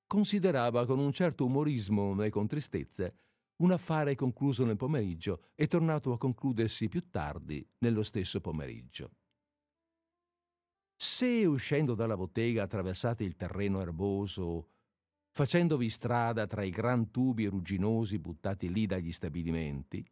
considerava 0.07 0.87
con 0.87 0.99
un 0.99 1.13
certo 1.13 1.45
umorismo 1.45 2.23
e 2.23 2.31
con 2.31 2.47
tristezza 2.47 3.13
un 3.57 3.73
affare 3.73 4.15
concluso 4.15 4.65
nel 4.65 4.77
pomeriggio 4.77 5.47
e 5.55 5.67
tornato 5.67 6.13
a 6.13 6.19
concludersi 6.19 6.89
più 6.89 7.09
tardi 7.11 7.67
nello 7.79 8.03
stesso 8.03 8.41
pomeriggio. 8.41 9.11
Se 10.97 11.45
uscendo 11.45 11.95
dalla 11.95 12.17
bottega 12.17 12.63
attraversate 12.63 13.25
il 13.25 13.37
terreno 13.37 13.81
erboso 13.81 14.74
facendovi 15.35 15.91
strada 15.91 16.47
tra 16.47 16.63
i 16.63 16.71
gran 16.71 17.11
tubi 17.11 17.47
rugginosi 17.47 18.21
buttati 18.21 18.73
lì 18.73 18.87
dagli 18.87 19.11
stabilimenti, 19.11 20.09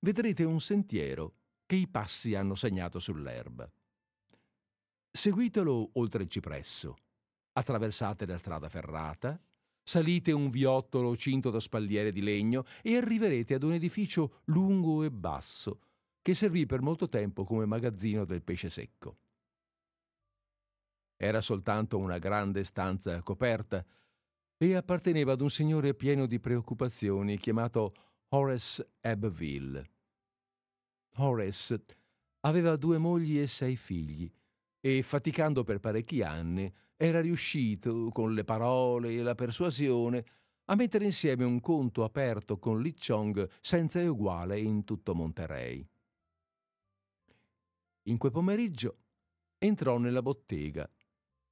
vedrete 0.00 0.44
un 0.44 0.60
sentiero 0.60 1.36
che 1.64 1.76
i 1.76 1.88
passi 1.88 2.34
hanno 2.34 2.54
segnato 2.54 2.98
sull'erba. 2.98 3.70
Seguitelo 5.10 5.92
oltre 5.94 6.24
il 6.24 6.28
cipresso, 6.28 6.96
attraversate 7.54 8.26
la 8.26 8.36
strada 8.36 8.68
ferrata, 8.68 9.40
salite 9.82 10.30
un 10.32 10.50
viottolo 10.50 11.16
cinto 11.16 11.48
da 11.48 11.58
spalliere 11.58 12.12
di 12.12 12.20
legno 12.20 12.66
e 12.82 12.98
arriverete 12.98 13.54
ad 13.54 13.62
un 13.62 13.72
edificio 13.72 14.42
lungo 14.46 15.04
e 15.04 15.10
basso 15.10 15.80
che 16.20 16.34
servì 16.34 16.66
per 16.66 16.82
molto 16.82 17.08
tempo 17.08 17.44
come 17.44 17.64
magazzino 17.64 18.26
del 18.26 18.42
pesce 18.42 18.68
secco. 18.68 19.16
Era 21.16 21.40
soltanto 21.40 21.96
una 21.96 22.18
grande 22.18 22.62
stanza 22.62 23.22
coperta 23.22 23.84
e 24.56 24.74
apparteneva 24.74 25.32
ad 25.32 25.40
un 25.40 25.50
signore 25.50 25.94
pieno 25.94 26.26
di 26.26 26.38
preoccupazioni 26.40 27.38
chiamato 27.38 27.94
Horace 28.28 28.94
Abbeville. 29.00 29.90
Horace 31.16 31.84
aveva 32.40 32.76
due 32.76 32.98
mogli 32.98 33.38
e 33.38 33.46
sei 33.46 33.76
figli 33.76 34.30
e, 34.80 35.02
faticando 35.02 35.64
per 35.64 35.80
parecchi 35.80 36.22
anni, 36.22 36.72
era 36.96 37.20
riuscito, 37.20 38.10
con 38.10 38.34
le 38.34 38.44
parole 38.44 39.12
e 39.12 39.22
la 39.22 39.34
persuasione, 39.34 40.24
a 40.66 40.74
mettere 40.74 41.04
insieme 41.04 41.44
un 41.44 41.60
conto 41.60 42.04
aperto 42.04 42.58
con 42.58 42.80
Li 42.80 42.94
Chong 42.94 43.48
senza 43.60 44.00
eguale 44.00 44.58
in 44.58 44.84
tutto 44.84 45.14
Monterey. 45.14 45.86
In 48.04 48.18
quel 48.18 48.32
pomeriggio 48.32 48.98
entrò 49.58 49.98
nella 49.98 50.22
bottega 50.22 50.88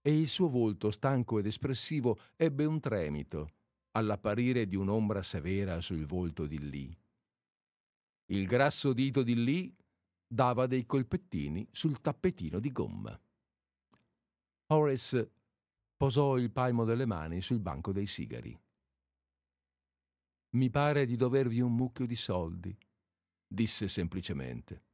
e 0.02 0.18
il 0.18 0.28
suo 0.28 0.48
volto 0.48 0.90
stanco 0.90 1.38
ed 1.38 1.46
espressivo 1.46 2.18
ebbe 2.36 2.64
un 2.64 2.80
tremito 2.80 3.52
all'apparire 3.92 4.66
di 4.66 4.74
un'ombra 4.74 5.22
severa 5.22 5.80
sul 5.80 6.04
volto 6.04 6.46
di 6.46 6.58
Lì. 6.58 6.98
Il 8.26 8.46
grasso 8.46 8.92
dito 8.92 9.22
di 9.22 9.42
Lì 9.42 9.74
dava 10.26 10.66
dei 10.66 10.84
colpettini 10.86 11.68
sul 11.70 12.00
tappetino 12.00 12.58
di 12.58 12.72
gomma. 12.72 13.18
Horace 14.66 15.32
posò 15.96 16.36
il 16.36 16.50
palmo 16.50 16.84
delle 16.84 17.06
mani 17.06 17.40
sul 17.40 17.60
banco 17.60 17.92
dei 17.92 18.06
sigari. 18.06 18.58
Mi 20.54 20.68
pare 20.70 21.06
di 21.06 21.16
dovervi 21.16 21.60
un 21.60 21.74
mucchio 21.74 22.06
di 22.06 22.16
soldi, 22.16 22.76
disse 23.46 23.86
semplicemente. 23.88 24.84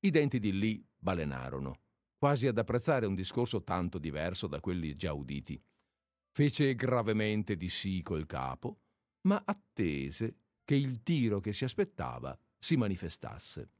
I 0.00 0.10
denti 0.10 0.38
di 0.38 0.52
Lì 0.52 0.86
balenarono 0.96 1.81
quasi 2.22 2.46
ad 2.46 2.56
apprezzare 2.56 3.04
un 3.04 3.16
discorso 3.16 3.64
tanto 3.64 3.98
diverso 3.98 4.46
da 4.46 4.60
quelli 4.60 4.94
già 4.94 5.12
uditi. 5.12 5.60
Fece 6.30 6.76
gravemente 6.76 7.56
di 7.56 7.68
sì 7.68 8.00
col 8.00 8.26
capo, 8.26 8.82
ma 9.22 9.42
attese 9.44 10.36
che 10.62 10.76
il 10.76 11.02
tiro 11.02 11.40
che 11.40 11.52
si 11.52 11.64
aspettava 11.64 12.38
si 12.56 12.76
manifestasse. 12.76 13.70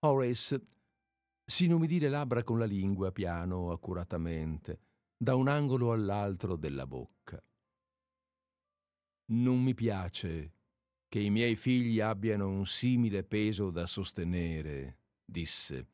Horace 0.00 0.66
si 1.44 1.66
inumidì 1.66 2.00
le 2.00 2.08
labbra 2.08 2.42
con 2.42 2.58
la 2.58 2.64
lingua 2.64 3.12
piano, 3.12 3.70
accuratamente, 3.70 4.80
da 5.16 5.36
un 5.36 5.46
angolo 5.46 5.92
all'altro 5.92 6.56
della 6.56 6.88
bocca. 6.88 7.40
Non 9.26 9.62
mi 9.62 9.74
piace 9.74 10.54
che 11.06 11.20
i 11.20 11.30
miei 11.30 11.54
figli 11.54 12.00
abbiano 12.00 12.48
un 12.48 12.66
simile 12.66 13.22
peso 13.22 13.70
da 13.70 13.86
sostenere, 13.86 14.98
disse 15.24 15.90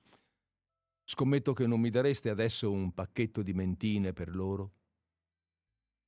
Scommetto 1.14 1.52
che 1.52 1.66
non 1.66 1.78
mi 1.78 1.90
dareste 1.90 2.30
adesso 2.30 2.72
un 2.72 2.94
pacchetto 2.94 3.42
di 3.42 3.52
mentine 3.52 4.14
per 4.14 4.34
loro? 4.34 4.72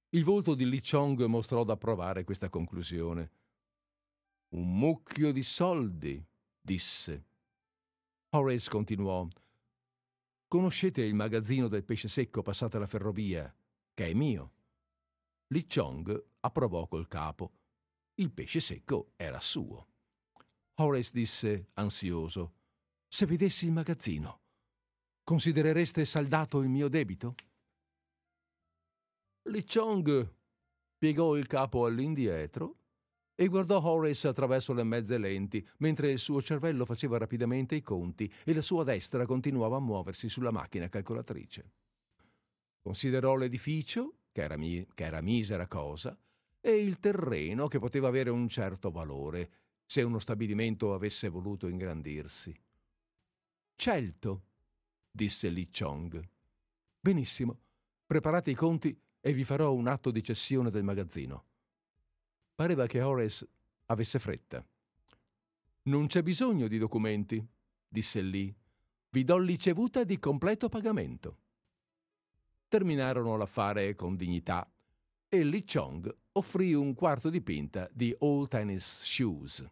Il 0.09 0.25
volto 0.25 0.55
di 0.55 0.67
Li 0.67 0.81
Chong 0.81 1.23
mostrò 1.25 1.63
d'approvare 1.63 2.25
questa 2.25 2.49
conclusione. 2.49 3.31
Un 4.55 4.79
mucchio 4.79 5.31
di 5.31 5.43
soldi, 5.43 6.27
disse. 6.59 7.27
Horace 8.31 8.71
continuò. 8.71 9.29
Conoscete 10.49 11.03
il 11.03 11.15
magazzino 11.15 11.69
del 11.69 11.85
pesce 11.85 12.09
secco 12.09 12.41
passata 12.41 12.79
la 12.79 12.87
ferrovia, 12.87 13.55
che 13.93 14.07
è 14.07 14.15
mio? 14.15 14.53
Li 15.49 15.67
Chong 15.67 16.29
approvò 16.41 16.87
col 16.87 17.09
capo. 17.09 17.53
Il 18.15 18.33
pesce 18.33 18.59
secco 18.59 19.13
era 19.17 19.39
suo. 19.39 19.87
Horace 20.77 21.11
disse, 21.13 21.69
ansioso, 21.75 22.55
se 23.07 23.27
vedessi 23.27 23.67
il 23.67 23.73
magazzino. 23.73 24.44
Considerereste 25.25 26.05
saldato 26.05 26.61
il 26.61 26.69
mio 26.69 26.89
debito? 26.89 27.35
Li 29.45 29.65
Chong 29.65 30.35
piegò 30.99 31.35
il 31.37 31.47
capo 31.47 31.87
all'indietro 31.87 32.77
e 33.35 33.47
guardò 33.47 33.83
Horace 33.83 34.29
attraverso 34.29 34.75
le 34.75 34.85
mezze 34.85 35.17
lenti, 35.17 35.67
mentre 35.79 36.11
il 36.11 36.19
suo 36.19 36.43
cervello 36.43 36.85
faceva 36.85 37.17
rapidamente 37.17 37.75
i 37.75 37.81
conti 37.81 38.31
e 38.45 38.53
la 38.53 38.61
sua 38.61 38.85
destra 38.85 39.25
continuava 39.25 39.77
a 39.77 39.81
muoversi 39.81 40.29
sulla 40.29 40.51
macchina 40.51 40.91
calcolatrice. 40.91 41.73
Considerò 42.83 43.35
l'edificio, 43.35 44.25
che 44.31 44.43
era, 44.43 44.59
mi- 44.59 44.87
che 44.93 45.05
era 45.05 45.23
misera 45.23 45.67
cosa, 45.67 46.15
e 46.61 46.71
il 46.71 47.01
terreno, 47.01 47.67
che 47.67 47.79
poteva 47.79 48.09
avere 48.09 48.29
un 48.29 48.47
certo 48.47 48.91
valore, 48.91 49.51
se 49.87 50.03
uno 50.03 50.19
stabilimento 50.19 50.93
avesse 50.93 51.31
voluto 51.31 51.67
ingrandirsi. 51.67 52.55
Celto, 53.75 54.43
disse 55.17 55.49
Li 55.49 55.69
Chong. 55.69 56.29
Benissimo, 56.99 57.57
preparate 58.05 58.51
i 58.51 58.55
conti 58.55 58.99
e 59.21 59.33
vi 59.33 59.45
farò 59.45 59.73
un 59.73 59.87
atto 59.87 60.11
di 60.11 60.25
cessione 60.25 60.71
del 60.71 60.83
magazzino. 60.83 61.45
Pareva 62.57 62.87
che 62.87 63.01
Horace 63.01 63.47
avesse 63.87 64.19
fretta. 64.19 64.67
Non 65.83 66.09
c'è 66.09 66.23
bisogno 66.23 66.67
di 66.67 66.79
documenti, 66.79 67.47
disse 67.87 68.23
Lee. 68.23 68.53
Vi 69.11 69.23
do 69.23 69.39
ricevuta 69.39 70.03
di 70.03 70.19
completo 70.19 70.69
pagamento. 70.69 71.39
Terminarono 72.67 73.37
l'affare 73.37 73.95
con 73.95 74.17
dignità 74.17 74.69
e 75.29 75.45
Lee 75.45 75.63
Chong 75.65 76.13
offrì 76.33 76.75
un 76.75 76.93
quarto 76.95 77.31
di 77.31 77.41
pinta 77.41 77.89
di 77.93 78.13
Old 78.19 78.49
Tennis 78.49 79.03
Shoes. 79.05 79.65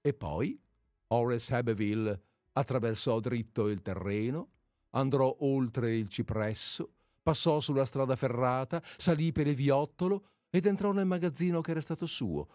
E 0.00 0.12
poi 0.12 0.60
Horace 1.06 1.54
Abbeville 1.54 2.22
attraversò 2.58 3.20
dritto 3.20 3.68
il 3.68 3.82
terreno, 3.82 4.48
andrò 4.90 5.34
oltre 5.40 5.96
il 5.96 6.08
cipresso, 6.08 6.90
passò 7.22 7.60
sulla 7.60 7.84
strada 7.84 8.16
ferrata, 8.16 8.82
salì 8.96 9.32
per 9.32 9.46
il 9.46 9.54
viottolo 9.54 10.30
ed 10.50 10.66
entrò 10.66 10.92
nel 10.92 11.06
magazzino 11.06 11.60
che 11.60 11.70
era 11.70 11.80
stato 11.80 12.06
suo 12.06 12.48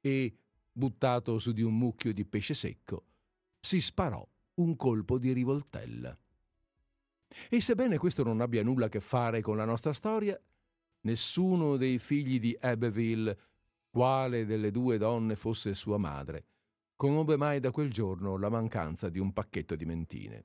e, 0.00 0.36
buttato 0.70 1.38
su 1.38 1.52
di 1.52 1.62
un 1.62 1.76
mucchio 1.76 2.12
di 2.12 2.24
pesce 2.24 2.54
secco, 2.54 3.04
si 3.58 3.80
sparò 3.80 4.26
un 4.54 4.76
colpo 4.76 5.18
di 5.18 5.32
rivoltella. 5.32 6.16
E 7.48 7.60
sebbene 7.60 7.98
questo 7.98 8.22
non 8.22 8.40
abbia 8.40 8.62
nulla 8.62 8.86
a 8.86 8.88
che 8.88 9.00
fare 9.00 9.40
con 9.40 9.56
la 9.56 9.64
nostra 9.64 9.92
storia, 9.92 10.40
nessuno 11.02 11.76
dei 11.76 11.98
figli 11.98 12.38
di 12.38 12.56
Abbeville, 12.60 13.38
quale 13.90 14.46
delle 14.46 14.70
due 14.70 14.98
donne 14.98 15.36
fosse 15.36 15.74
sua 15.74 15.98
madre, 15.98 16.44
conobbe 16.98 17.36
mai 17.36 17.60
da 17.60 17.70
quel 17.70 17.92
giorno 17.92 18.36
la 18.36 18.48
mancanza 18.48 19.08
di 19.08 19.20
un 19.20 19.32
pacchetto 19.32 19.76
di 19.76 19.84
mentine. 19.84 20.44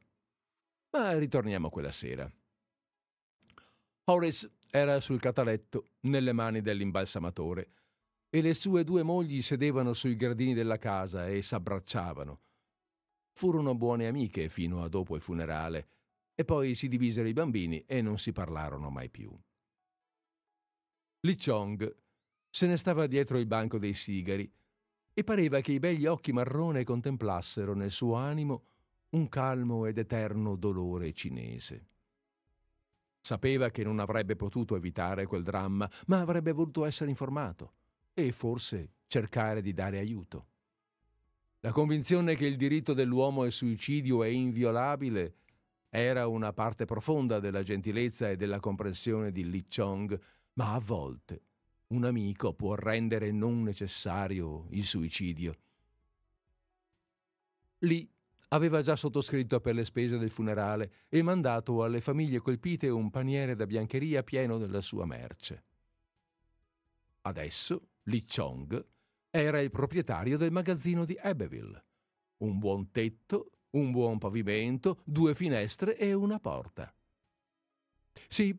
Ma 0.92 1.18
ritorniamo 1.18 1.72
quella 1.72 1.90
sera. 1.90 2.32
Horace 4.04 4.52
era 4.70 5.00
sul 5.00 5.20
cataletto, 5.20 5.94
nelle 6.02 6.32
mani 6.32 6.62
dell'imbalsamatore, 6.62 7.72
e 8.30 8.42
le 8.42 8.54
sue 8.54 8.84
due 8.84 9.02
mogli 9.02 9.42
sedevano 9.42 9.94
sui 9.94 10.16
gradini 10.16 10.54
della 10.54 10.78
casa 10.78 11.28
e 11.28 11.42
s'abbracciavano. 11.42 12.42
Furono 13.32 13.74
buone 13.74 14.08
amiche 14.08 14.48
fino 14.48 14.84
a 14.84 14.90
dopo 14.90 15.16
il 15.16 15.22
funerale, 15.22 15.88
e 16.36 16.46
poi 16.46 16.76
si 16.76 16.88
divisero 16.88 17.28
i 17.28 17.34
bambini 17.34 17.84
e 17.88 18.04
non 18.04 18.20
si 18.20 18.32
parlarono 18.32 18.92
mai 18.92 19.10
più. 19.10 19.36
Li 21.22 21.36
Chong 21.36 21.96
se 22.48 22.68
ne 22.68 22.78
stava 22.78 23.08
dietro 23.08 23.40
il 23.40 23.48
banco 23.48 23.80
dei 23.80 23.96
sigari 23.96 24.52
e 25.14 25.24
pareva 25.24 25.62
che 25.62 25.72
i 25.72 25.80
begli 25.80 26.06
occhi 26.06 26.32
marrone 26.32 26.84
contemplassero 26.84 27.74
nel 27.74 27.92
suo 27.92 28.16
animo 28.16 28.64
un 29.10 29.30
calmo 29.30 29.86
ed 29.86 29.98
eterno 29.98 30.56
dolore 30.56 31.14
cinese. 31.14 31.88
Sapeva 33.22 33.70
che 33.70 33.84
non 33.84 34.00
avrebbe 34.00 34.36
potuto 34.36 34.76
evitare 34.76 35.26
quel 35.28 35.44
dramma, 35.44 35.90
ma 36.08 36.20
avrebbe 36.20 36.52
voluto 36.52 36.84
essere 36.84 37.10
informato 37.10 37.74
e 38.14 38.32
forse 38.32 38.90
cercare 39.08 39.62
di 39.62 39.74
dare 39.74 40.00
aiuto. 40.00 40.48
La 41.60 41.72
convinzione 41.72 42.36
che 42.36 42.46
il 42.46 42.58
diritto 42.58 42.94
dell'uomo 42.94 43.44
al 43.44 43.52
suicidio 43.52 44.24
è 44.24 44.28
inviolabile 44.28 45.36
era 45.90 46.28
una 46.28 46.52
parte 46.52 46.86
profonda 46.86 47.40
della 47.40 47.64
gentilezza 47.64 48.30
e 48.30 48.36
della 48.36 48.60
comprensione 48.60 49.32
di 49.32 49.50
Li 49.50 49.66
Chong, 49.74 50.20
ma 50.54 50.74
a 50.74 50.80
volte 50.80 51.42
un 51.88 52.06
amico 52.06 52.54
può 52.54 52.76
rendere 52.76 53.32
non 53.32 53.62
necessario 53.64 54.68
il 54.72 54.86
suicidio. 54.86 55.58
Li 57.80 58.10
aveva 58.50 58.82
già 58.82 58.96
sottoscritto 58.96 59.60
per 59.60 59.76
le 59.76 59.84
spese 59.84 60.18
del 60.18 60.30
funerale 60.30 61.06
e 61.10 61.22
mandato 61.22 61.84
alle 61.84 62.02
famiglie 62.02 62.40
colpite 62.40 62.88
un 62.88 63.10
paniere 63.10 63.56
da 63.56 63.66
biancheria 63.66 64.24
pieno 64.24 64.58
della 64.58 64.82
sua 64.82 65.06
merce. 65.06 65.64
Adesso 67.22 67.90
Li 68.04 68.26
Chong 68.26 68.86
era 69.30 69.60
il 69.60 69.72
proprietario 69.72 70.38
del 70.38 70.52
magazzino 70.52 71.06
di 71.06 71.18
Abbeville. 71.20 71.84
Un 72.38 72.60
buon 72.60 72.92
tetto, 72.92 73.52
un 73.72 73.92
buon 73.92 74.20
pavimento, 74.20 75.02
due 75.04 75.34
finestre 75.34 75.98
e 75.98 76.14
una 76.14 76.40
porta. 76.40 76.94
Sì, 78.28 78.56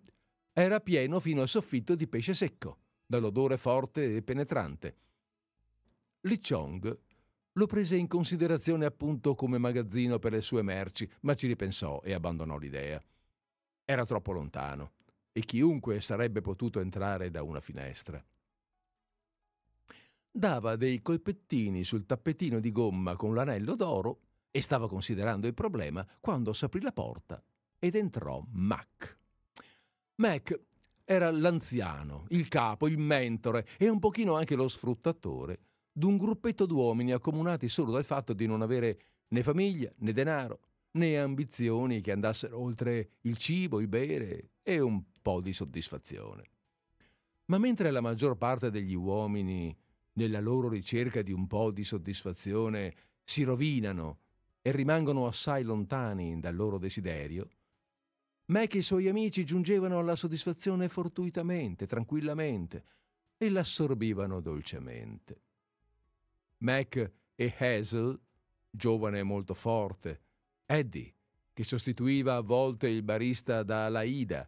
era 0.52 0.80
pieno 0.80 1.20
fino 1.20 1.42
al 1.42 1.48
soffitto 1.48 1.94
di 1.94 2.08
pesce 2.08 2.34
secco, 2.34 2.78
dall'odore 3.06 3.56
forte 3.56 4.16
e 4.16 4.22
penetrante. 4.22 4.96
Li 6.22 6.40
Chong 6.40 6.98
lo 7.52 7.66
prese 7.66 7.96
in 7.96 8.08
considerazione 8.08 8.84
appunto 8.84 9.34
come 9.34 9.58
magazzino 9.58 10.18
per 10.18 10.32
le 10.32 10.40
sue 10.40 10.62
merci, 10.62 11.08
ma 11.20 11.34
ci 11.34 11.46
ripensò 11.46 12.00
e 12.02 12.12
abbandonò 12.12 12.58
l'idea. 12.58 13.02
Era 13.84 14.04
troppo 14.04 14.32
lontano 14.32 14.92
e 15.32 15.40
chiunque 15.40 16.00
sarebbe 16.00 16.40
potuto 16.40 16.80
entrare 16.80 17.30
da 17.30 17.42
una 17.42 17.60
finestra. 17.60 18.24
Dava 20.30 20.74
dei 20.74 21.00
colpettini 21.00 21.84
sul 21.84 22.06
tappetino 22.06 22.58
di 22.58 22.72
gomma 22.72 23.14
con 23.14 23.34
l'anello 23.34 23.76
d'oro 23.76 24.20
e 24.50 24.60
stava 24.62 24.88
considerando 24.88 25.46
il 25.46 25.54
problema 25.54 26.06
quando 26.20 26.52
s'aprì 26.52 26.80
la 26.80 26.92
porta 26.92 27.42
ed 27.78 27.94
entrò 27.94 28.42
Mac. 28.50 29.18
Mac 30.16 30.60
era 31.04 31.30
l'anziano, 31.30 32.26
il 32.30 32.48
capo, 32.48 32.88
il 32.88 32.98
mentore 32.98 33.66
e 33.78 33.88
un 33.88 33.98
pochino 33.98 34.34
anche 34.34 34.54
lo 34.54 34.68
sfruttatore 34.68 35.60
d'un 35.92 36.16
gruppetto 36.16 36.66
d'uomini 36.66 37.12
accomunati 37.12 37.68
solo 37.68 37.92
dal 37.92 38.04
fatto 38.04 38.32
di 38.32 38.46
non 38.46 38.62
avere 38.62 38.98
né 39.28 39.42
famiglia 39.42 39.92
né 39.98 40.12
denaro 40.12 40.60
né 40.92 41.18
ambizioni 41.18 42.00
che 42.00 42.12
andassero 42.12 42.58
oltre 42.58 43.10
il 43.22 43.36
cibo, 43.36 43.80
il 43.80 43.88
bere 43.88 44.50
e 44.62 44.80
un 44.80 45.02
po' 45.22 45.40
di 45.40 45.52
soddisfazione. 45.52 46.42
Ma 47.46 47.58
mentre 47.58 47.90
la 47.90 48.00
maggior 48.00 48.36
parte 48.36 48.70
degli 48.70 48.94
uomini, 48.94 49.76
nella 50.14 50.40
loro 50.40 50.68
ricerca 50.68 51.22
di 51.22 51.32
un 51.32 51.46
po' 51.46 51.70
di 51.70 51.84
soddisfazione, 51.84 52.94
si 53.22 53.42
rovinano 53.42 54.18
e 54.62 54.72
rimangono 54.72 55.26
assai 55.26 55.62
lontani 55.62 56.40
dal 56.40 56.54
loro 56.54 56.78
desiderio, 56.78 57.48
Mac 58.46 58.74
e 58.74 58.78
i 58.78 58.82
suoi 58.82 59.08
amici 59.08 59.42
giungevano 59.44 59.98
alla 59.98 60.16
soddisfazione 60.16 60.88
fortuitamente, 60.88 61.86
tranquillamente, 61.86 62.84
e 63.38 63.48
l'assorbivano 63.48 64.40
dolcemente. 64.40 65.40
Mac 66.58 67.12
e 67.34 67.54
Hazel, 67.58 68.18
giovane 68.70 69.20
e 69.20 69.22
molto 69.22 69.54
forte, 69.54 70.20
Eddie, 70.66 71.14
che 71.54 71.64
sostituiva 71.64 72.36
a 72.36 72.40
volte 72.40 72.88
il 72.88 73.02
barista 73.02 73.62
da 73.62 73.88
Laida, 73.88 74.46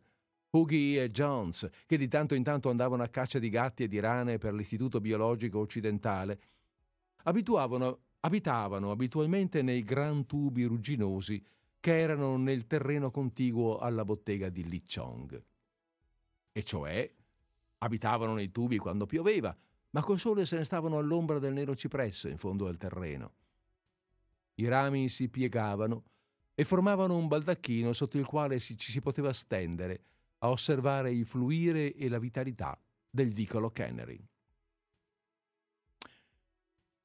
Huggy 0.50 0.98
e 0.98 1.08
Jones, 1.08 1.68
che 1.86 1.96
di 1.96 2.08
tanto 2.08 2.34
in 2.34 2.42
tanto 2.42 2.68
andavano 2.68 3.02
a 3.02 3.08
caccia 3.08 3.38
di 3.38 3.48
gatti 3.48 3.84
e 3.84 3.88
di 3.88 3.98
rane 3.98 4.36
per 4.36 4.52
l'Istituto 4.52 5.00
Biologico 5.00 5.58
Occidentale, 5.58 6.40
abituavano, 7.24 8.00
abitavano 8.20 8.90
abitualmente 8.90 9.62
nei 9.62 9.82
gran 9.82 10.26
tubi 10.26 10.64
rugginosi 10.64 11.42
che 11.86 12.00
erano 12.00 12.36
nel 12.36 12.66
terreno 12.66 13.12
contiguo 13.12 13.78
alla 13.78 14.04
bottega 14.04 14.48
di 14.48 14.68
Li 14.68 14.82
Chong. 14.92 15.40
E 16.50 16.64
cioè 16.64 17.14
abitavano 17.78 18.34
nei 18.34 18.50
tubi 18.50 18.76
quando 18.76 19.06
pioveva, 19.06 19.56
ma 19.90 20.02
col 20.02 20.18
sole 20.18 20.46
se 20.46 20.56
ne 20.56 20.64
stavano 20.64 20.98
all'ombra 20.98 21.38
del 21.38 21.52
nero 21.52 21.76
cipresso 21.76 22.26
in 22.26 22.38
fondo 22.38 22.66
al 22.66 22.76
terreno. 22.76 23.34
I 24.56 24.66
rami 24.66 25.08
si 25.08 25.28
piegavano 25.28 26.02
e 26.56 26.64
formavano 26.64 27.16
un 27.16 27.28
baldacchino 27.28 27.92
sotto 27.92 28.18
il 28.18 28.26
quale 28.26 28.58
ci 28.58 28.76
si 28.76 29.00
poteva 29.00 29.32
stendere 29.32 30.02
a 30.38 30.50
osservare 30.50 31.12
il 31.12 31.24
fluire 31.24 31.94
e 31.94 32.08
la 32.08 32.18
vitalità 32.18 32.76
del 33.08 33.32
vicolo 33.32 33.70
Cannery. 33.70 34.26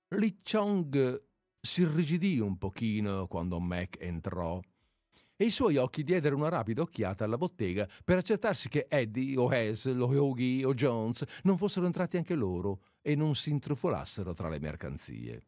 Li 0.07 0.39
Chong 0.41 1.23
si 1.61 1.81
irrigidì 1.83 2.39
un 2.39 2.57
pochino 2.57 3.27
quando 3.27 3.59
Mac 3.59 3.97
entrò 3.99 4.59
e 5.41 5.45
i 5.45 5.49
suoi 5.49 5.77
occhi 5.77 6.03
diedero 6.03 6.35
una 6.35 6.49
rapida 6.49 6.83
occhiata 6.83 7.23
alla 7.23 7.35
bottega 7.35 7.89
per 8.05 8.17
accertarsi 8.17 8.69
che 8.69 8.85
Eddie 8.87 9.35
o 9.39 9.49
Hazel 9.49 9.99
o 9.99 10.05
Hoagie 10.05 10.63
o 10.63 10.75
Jones 10.75 11.23
non 11.41 11.57
fossero 11.57 11.87
entrati 11.87 12.15
anche 12.15 12.35
loro 12.35 12.81
e 13.01 13.15
non 13.15 13.33
si 13.33 13.49
intrufolassero 13.49 14.35
tra 14.35 14.49
le 14.49 14.59
mercanzie. 14.59 15.45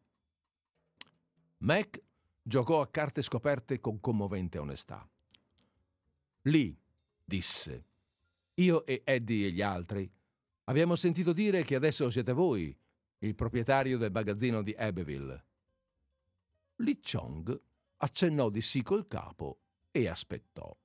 Mac 1.58 2.02
giocò 2.42 2.80
a 2.80 2.88
carte 2.88 3.22
scoperte 3.22 3.78
con 3.78 4.00
commovente 4.00 4.58
onestà. 4.58 5.08
Lì, 6.42 6.76
disse, 7.24 7.84
io 8.54 8.84
e 8.86 9.02
Eddie 9.04 9.46
e 9.46 9.52
gli 9.52 9.62
altri 9.62 10.10
abbiamo 10.64 10.96
sentito 10.96 11.32
dire 11.32 11.62
che 11.62 11.76
adesso 11.76 12.10
siete 12.10 12.32
voi 12.32 12.76
il 13.18 13.34
proprietario 13.36 13.96
del 13.96 14.10
magazzino 14.10 14.60
di 14.60 14.74
Abbeville. 14.76 15.44
Li 16.78 16.98
Chong 17.00 17.60
accennò 17.98 18.50
di 18.50 18.60
sì 18.60 18.82
col 18.82 19.06
capo 19.06 19.60
e 19.96 20.08
aspettò. 20.08 20.76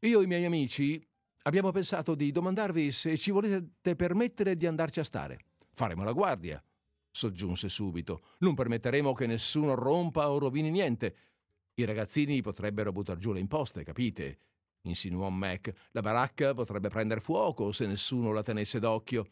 Io 0.00 0.20
e 0.20 0.24
i 0.24 0.26
miei 0.26 0.44
amici 0.44 1.02
abbiamo 1.44 1.72
pensato 1.72 2.14
di 2.14 2.30
domandarvi 2.30 2.92
se 2.92 3.16
ci 3.16 3.30
volete 3.30 3.96
permettere 3.96 4.56
di 4.56 4.66
andarci 4.66 5.00
a 5.00 5.04
stare. 5.04 5.38
Faremo 5.72 6.04
la 6.04 6.12
guardia. 6.12 6.62
soggiunse 7.10 7.70
subito. 7.70 8.20
Non 8.40 8.54
permetteremo 8.54 9.14
che 9.14 9.26
nessuno 9.26 9.74
rompa 9.74 10.30
o 10.30 10.38
rovini 10.38 10.68
niente. 10.68 11.16
I 11.76 11.86
ragazzini 11.86 12.42
potrebbero 12.42 12.92
buttar 12.92 13.16
giù 13.16 13.32
le 13.32 13.40
imposte, 13.40 13.84
capite? 13.84 14.40
insinuò 14.82 15.30
Mac. 15.30 15.72
La 15.92 16.02
baracca 16.02 16.52
potrebbe 16.52 16.90
prendere 16.90 17.20
fuoco 17.20 17.72
se 17.72 17.86
nessuno 17.86 18.32
la 18.32 18.42
tenesse 18.42 18.78
d'occhio. 18.78 19.26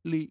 Lì 0.00 0.28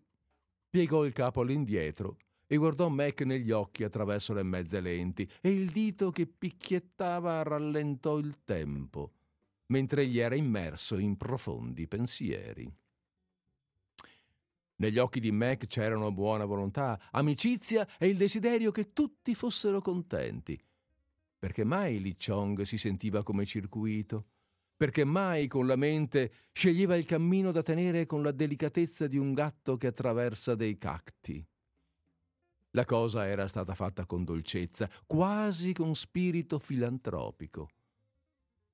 piegò 0.70 1.06
il 1.06 1.14
capo 1.14 1.40
all'indietro 1.40 2.18
e 2.48 2.56
guardò 2.58 2.88
Mac 2.90 3.22
negli 3.22 3.52
occhi 3.52 3.84
attraverso 3.84 4.34
le 4.34 4.44
mezze 4.44 4.80
lenti 4.80 5.30
e 5.42 5.52
il 5.52 5.70
dito 5.70 6.12
che 6.12 6.28
picchiettava 6.28 7.42
rallentò 7.44 8.18
il 8.18 8.44
tempo, 8.44 9.12
mentre 9.68 10.04
egli 10.04 10.20
era 10.20 10.36
immerso 10.36 10.98
in 10.98 11.18
profondi 11.18 11.88
pensieri. 11.88 12.72
Negli 14.76 14.98
occhi 14.98 15.20
di 15.20 15.32
Mac 15.32 15.68
c'erano 15.68 16.12
buona 16.12 16.46
volontà, 16.46 17.00
amicizia 17.12 17.88
e 17.98 18.08
il 18.08 18.18
desiderio 18.18 18.72
che 18.72 18.92
tutti 18.92 19.34
fossero 19.36 19.82
contenti. 19.82 20.62
Perché 21.38 21.64
mai 21.64 22.02
Li 22.02 22.16
Chong 22.16 22.62
si 22.62 22.78
sentiva 22.78 23.24
come 23.24 23.46
circuito? 23.46 24.28
Perché 24.76 25.06
mai 25.06 25.48
con 25.48 25.68
la 25.68 25.76
mente 25.76 26.48
sceglieva 26.52 26.96
il 26.98 27.06
cammino 27.06 27.52
da 27.52 27.62
tenere 27.62 28.06
con 28.06 28.24
la 28.24 28.32
delicatezza 28.32 29.08
di 29.08 29.18
un 29.18 29.34
gatto 29.34 29.78
che 29.78 29.88
attraversa 29.88 30.56
dei 30.56 30.78
cacti? 30.78 31.46
La 32.76 32.86
cosa 32.86 33.28
era 33.28 33.48
stata 33.48 33.76
fatta 33.76 34.08
con 34.08 34.24
dolcezza, 34.24 34.90
quasi 35.06 35.74
con 35.74 35.94
spirito 35.94 36.58
filantropico. 36.58 37.70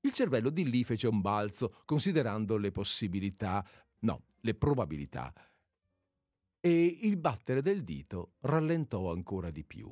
Il 0.02 0.14
cervello 0.14 0.50
di 0.50 0.70
lì 0.70 0.86
fece 0.86 1.08
un 1.08 1.20
balzo, 1.20 1.82
considerando 1.84 2.56
le 2.56 2.72
possibilità, 2.72 3.66
no, 4.00 4.24
le 4.40 4.56
probabilità, 4.56 5.34
e 6.62 7.00
il 7.02 7.18
battere 7.18 7.62
del 7.62 7.84
dito 7.84 8.36
rallentò 8.42 9.12
ancora 9.12 9.52
di 9.52 9.66
più. 9.66 9.92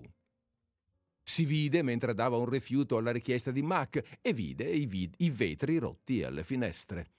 Si 1.21 1.43
vide 1.43 1.81
mentre 1.81 2.13
dava 2.13 2.37
un 2.37 2.47
rifiuto 2.47 2.95
alla 2.95 3.11
richiesta 3.11 3.51
di 3.51 3.61
Mac 3.61 4.19
e 4.21 4.31
vide 4.31 4.69
i, 4.69 4.85
vid- 4.85 5.15
i 5.17 5.29
vetri 5.29 5.77
rotti 5.79 6.23
alle 6.23 6.45
finestre. 6.45 7.11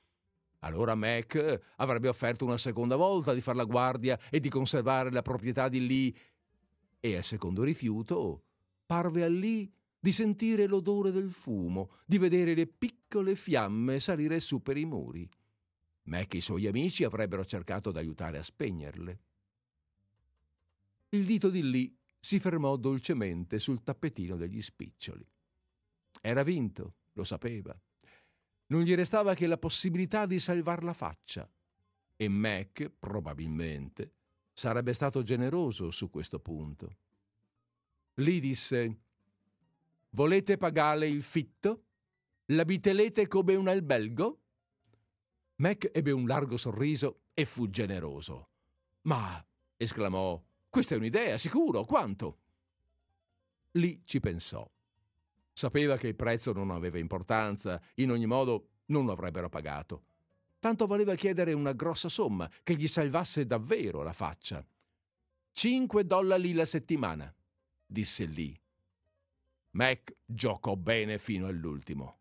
Allora 0.61 0.95
Mac 0.95 1.61
avrebbe 1.77 2.09
offerto 2.09 2.47
una 2.47 2.57
seconda 2.57 2.97
volta 2.97 3.35
di 3.35 3.43
far 3.43 3.57
la 3.57 3.65
guardia 3.65 4.19
e 4.31 4.41
di 4.41 4.49
conservare 4.49 5.11
la 5.11 5.21
proprietà 5.21 5.69
di 5.69 5.87
Lee 5.87 6.15
e 7.01 7.17
al 7.17 7.25
secondo 7.25 7.63
rifiuto 7.63 8.45
parve 8.87 9.25
a 9.25 9.29
Lee 9.29 9.71
di 10.01 10.13
sentire 10.13 10.67
l'odore 10.67 11.11
del 11.11 11.31
fumo, 11.31 11.91
di 12.07 12.19
vedere 12.19 12.55
le 12.55 12.67
piccole 12.67 13.35
fiamme 13.35 14.01
salire 14.01 14.41
su 14.41 14.63
per 14.63 14.77
i 14.77 14.85
muri. 14.85 15.29
Mac 16.05 16.35
e 16.35 16.39
i 16.39 16.41
suoi 16.41 16.67
amici 16.67 17.05
avrebbero 17.05 17.45
cercato 17.45 17.91
d'aiutare 17.91 18.39
a 18.39 18.43
spegnerle. 18.43 19.21
Il 21.11 21.25
dito 21.25 21.51
di 21.51 21.63
Lee 21.63 21.95
si 22.21 22.39
fermò 22.39 22.77
dolcemente 22.77 23.59
sul 23.59 23.83
tappetino 23.83 24.37
degli 24.37 24.63
spiccioli. 24.63 25.27
Era 26.21 26.43
vinto, 26.43 26.95
lo 27.13 27.25
sapeva. 27.25 27.79
Non 28.67 28.83
gli 28.83 28.95
restava 28.95 29.35
che 29.35 29.47
la 29.47 29.59
possibilità 29.59 30.27
di 30.27 30.39
salvar 30.39 30.83
la 30.83 30.93
faccia. 30.93 31.51
E 32.17 32.29
Mac, 32.29 32.91
probabilmente, 32.99 34.15
sarebbe 34.59 34.93
stato 34.93 35.23
generoso 35.23 35.93
su 35.93 36.11
questo 36.11 36.41
punto. 36.41 36.97
Lee 38.15 38.41
disse: 38.41 39.01
Volete 40.11 40.57
pagare 40.57 41.07
il 41.07 41.23
fitto? 41.23 41.85
L'abitelete 42.47 43.29
come 43.29 43.55
un 43.55 43.69
albergo? 43.69 44.41
Mac 45.57 45.89
ebbe 45.93 46.11
un 46.11 46.27
largo 46.27 46.57
sorriso 46.57 47.21
e 47.35 47.45
fu 47.45 47.71
generoso. 47.71 48.49
Ma, 49.03 49.45
esclamò, 49.77 50.43
questa 50.69 50.97
è 50.97 50.99
un'idea, 50.99 51.39
sicuro, 51.39 51.85
quanto? 51.85 52.39
Lì 53.73 54.03
ci 54.05 54.19
pensò. 54.19 54.69
Sapeva 55.53 55.97
che 55.97 56.09
il 56.09 56.17
prezzo 56.17 56.53
non 56.53 56.73
aveva 56.73 56.99
importanza, 56.99 57.81
in 57.97 58.11
ogni 58.11 58.27
modo 58.27 58.71
non 58.87 59.05
lo 59.05 59.13
avrebbero 59.13 59.49
pagato. 59.49 60.07
Tanto 60.61 60.87
voleva 60.87 61.15
chiedere 61.15 61.53
una 61.53 61.73
grossa 61.73 62.09
somma 62.09 62.51
che 62.65 62.75
gli 62.75 62.89
salvasse 62.89 63.47
davvero 63.47 64.03
la 64.03 64.13
faccia. 64.13 64.65
Cinque 65.53 66.05
dollari 66.05 66.53
la 66.53 66.65
settimana, 66.65 67.33
disse 67.87 68.27
Lee. 68.27 68.61
Mac 69.73 70.17
giocò 70.25 70.75
bene 70.75 71.19
fino 71.19 71.47
all'ultimo. 71.47 72.19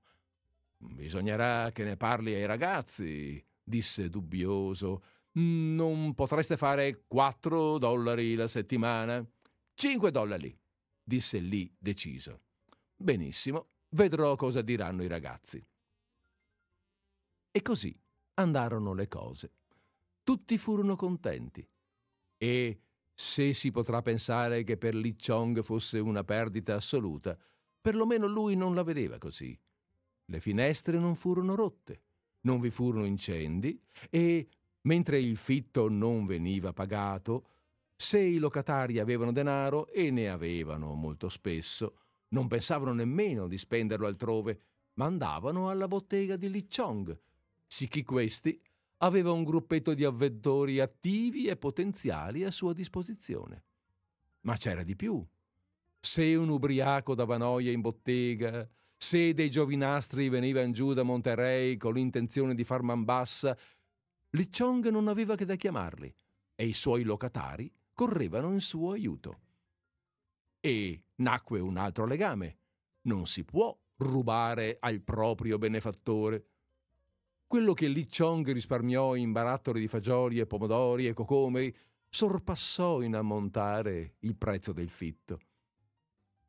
Bisognerà 0.77 1.71
che 1.71 1.83
ne 1.83 1.97
parli 1.97 2.35
ai 2.35 2.45
ragazzi, 2.45 3.43
disse 3.63 4.09
dubbioso. 4.09 5.03
Non 5.33 6.13
potreste 6.13 6.57
fare 6.57 7.05
quattro 7.07 7.77
dollari 7.79 8.35
la 8.35 8.47
settimana? 8.47 9.25
Cinque 9.73 10.11
dollari, 10.11 10.55
disse 11.03 11.39
Lee 11.39 11.71
deciso. 11.77 12.41
Benissimo, 12.95 13.69
vedrò 13.89 14.35
cosa 14.35 14.61
diranno 14.61 15.03
i 15.03 15.07
ragazzi. 15.07 15.63
E 17.51 17.61
così 17.61 17.99
andarono 18.39 18.93
le 18.93 19.07
cose. 19.07 19.51
Tutti 20.23 20.57
furono 20.57 20.95
contenti. 20.95 21.67
E 22.37 22.81
se 23.13 23.53
si 23.53 23.71
potrà 23.71 24.01
pensare 24.01 24.63
che 24.63 24.77
per 24.77 24.93
Li 24.95 25.15
Chong 25.15 25.61
fosse 25.63 25.99
una 25.99 26.23
perdita 26.23 26.75
assoluta, 26.75 27.37
perlomeno 27.81 28.27
lui 28.27 28.55
non 28.55 28.75
la 28.75 28.83
vedeva 28.83 29.17
così. 29.17 29.57
Le 30.25 30.39
finestre 30.39 30.99
non 30.99 31.15
furono 31.15 31.55
rotte, 31.55 32.01
non 32.41 32.59
vi 32.59 32.69
furono 32.69 33.05
incendi 33.05 33.81
e, 34.09 34.47
mentre 34.81 35.19
il 35.19 35.37
fitto 35.37 35.87
non 35.89 36.25
veniva 36.25 36.73
pagato, 36.73 37.47
se 37.95 38.19
i 38.19 38.37
locatari 38.37 38.99
avevano 38.99 39.31
denaro, 39.31 39.87
e 39.87 40.11
ne 40.11 40.29
avevano 40.29 40.93
molto 40.93 41.29
spesso, 41.29 41.97
non 42.29 42.47
pensavano 42.47 42.93
nemmeno 42.93 43.47
di 43.47 43.57
spenderlo 43.57 44.05
altrove, 44.05 44.61
ma 44.95 45.05
andavano 45.05 45.69
alla 45.69 45.87
bottega 45.87 46.35
di 46.35 46.49
Li 46.51 46.67
Chong, 46.67 47.17
sicché 47.67 48.03
questi 48.03 48.59
aveva 48.97 49.31
un 49.31 49.43
gruppetto 49.43 49.93
di 49.93 50.03
avventori 50.03 50.79
attivi 50.79 51.47
e 51.47 51.57
potenziali 51.57 52.43
a 52.43 52.51
sua 52.51 52.73
disposizione. 52.73 53.63
Ma 54.41 54.55
c'era 54.55 54.83
di 54.83 54.95
più. 54.95 55.23
Se 55.99 56.35
un 56.35 56.49
ubriaco 56.49 57.13
dava 57.13 57.37
noia 57.37 57.71
in 57.71 57.81
bottega, 57.81 58.67
se 58.95 59.33
dei 59.33 59.49
giovinastri 59.49 60.29
venivano 60.29 60.71
giù 60.71 60.93
da 60.93 61.03
Monterey 61.03 61.77
con 61.77 61.93
l'intenzione 61.93 62.55
di 62.55 62.63
far 62.63 62.81
man 62.81 63.03
bassa, 63.03 63.55
Li 64.31 64.49
Chong 64.49 64.87
non 64.89 65.07
aveva 65.07 65.35
che 65.35 65.45
da 65.45 65.55
chiamarli 65.55 66.13
e 66.55 66.65
i 66.65 66.73
suoi 66.73 67.03
locatari 67.03 67.71
correvano 67.93 68.51
in 68.51 68.61
suo 68.61 68.91
aiuto. 68.91 69.39
E 70.59 71.03
nacque 71.15 71.59
un 71.59 71.77
altro 71.77 72.05
legame. 72.05 72.57
Non 73.01 73.25
si 73.25 73.43
può 73.45 73.77
rubare 73.97 74.77
al 74.79 75.01
proprio 75.01 75.57
benefattore. 75.57 76.45
Quello 77.47 77.71
che 77.71 77.87
Li 77.87 78.09
Chong 78.09 78.51
risparmiò 78.51 79.15
in 79.15 79.31
barattoli 79.31 79.79
di 79.79 79.87
fagioli 79.87 80.39
e 80.39 80.45
pomodori 80.45 81.07
e 81.07 81.13
cocomeri 81.13 81.73
sorpassò 82.09 83.01
in 83.01 83.15
ammontare 83.15 84.15
il 84.19 84.35
prezzo 84.35 84.73
del 84.73 84.89
fitto. 84.89 85.39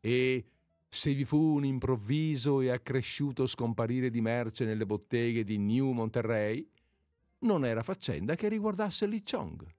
E 0.00 0.44
se 0.88 1.14
vi 1.14 1.24
fu 1.24 1.38
un 1.38 1.64
improvviso 1.64 2.60
e 2.60 2.70
accresciuto 2.70 3.46
scomparire 3.46 4.10
di 4.10 4.20
merce 4.20 4.64
nelle 4.64 4.86
botteghe 4.86 5.44
di 5.44 5.56
New 5.56 5.92
Monterey, 5.92 6.68
non 7.40 7.64
era 7.64 7.84
faccenda 7.84 8.34
che 8.34 8.48
riguardasse 8.48 9.06
Li 9.06 9.22
Chong. 9.22 9.72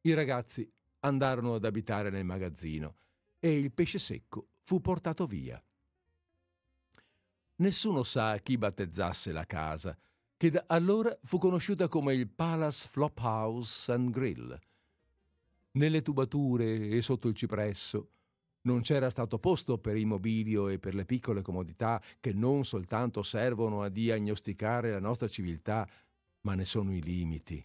I 0.00 0.14
ragazzi 0.14 0.66
andarono 1.00 1.52
ad 1.52 1.66
abitare 1.66 2.08
nel 2.08 2.24
magazzino 2.24 2.94
e 3.38 3.58
il 3.58 3.72
pesce 3.72 3.98
secco 3.98 4.46
fu 4.62 4.80
portato 4.80 5.26
via. 5.26 5.62
Nessuno 7.60 8.04
sa 8.04 8.38
chi 8.38 8.56
battezzasse 8.56 9.32
la 9.32 9.44
casa, 9.44 9.96
che 10.36 10.50
da 10.50 10.64
allora 10.68 11.16
fu 11.22 11.38
conosciuta 11.38 11.88
come 11.88 12.14
il 12.14 12.28
Palace 12.28 12.86
Flop 12.86 13.18
House 13.18 13.90
and 13.90 14.10
Grill. 14.10 14.56
Nelle 15.72 16.02
tubature 16.02 16.88
e 16.88 17.02
sotto 17.02 17.26
il 17.26 17.34
cipresso 17.34 18.10
non 18.62 18.82
c'era 18.82 19.10
stato 19.10 19.40
posto 19.40 19.78
per 19.78 19.96
il 19.96 20.06
mobilio 20.06 20.68
e 20.68 20.78
per 20.78 20.94
le 20.94 21.04
piccole 21.04 21.42
comodità 21.42 22.00
che 22.20 22.32
non 22.32 22.64
soltanto 22.64 23.24
servono 23.24 23.82
a 23.82 23.88
diagnosticare 23.88 24.92
la 24.92 25.00
nostra 25.00 25.26
civiltà, 25.26 25.88
ma 26.42 26.54
ne 26.54 26.64
sono 26.64 26.94
i 26.94 27.02
limiti. 27.02 27.64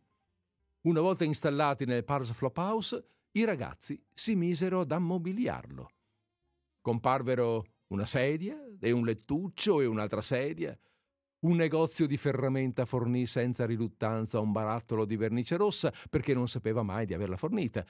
Una 0.82 1.02
volta 1.02 1.24
installati 1.24 1.86
nel 1.86 2.04
Palace 2.04 2.34
Flop 2.34 2.58
House, 2.58 3.06
i 3.34 3.44
ragazzi 3.44 4.04
si 4.12 4.34
misero 4.34 4.80
ad 4.82 4.91
ammobiliarlo. 4.91 5.91
Comparvero 6.82 7.66
una 7.94 8.06
sedia 8.06 8.60
e 8.80 8.91
un 8.91 9.06
lettuccio 9.06 9.80
e 9.80 9.86
un'altra 9.86 10.22
sedia. 10.22 10.78
Un 11.46 11.56
negozio 11.56 12.08
di 12.08 12.18
ferramenta 12.18 12.86
fornì 12.86 13.26
senza 13.28 13.66
riluttanza 13.66 14.39
un 14.39 14.52
barattolo 14.52 15.06
di 15.06 15.16
vernice 15.16 15.58
rossa 15.58 15.94
perché 16.10 16.34
non 16.34 16.48
sapeva 16.48 16.82
mai 16.82 17.06
di 17.06 17.14
averla 17.14 17.38
fornita. 17.38 17.86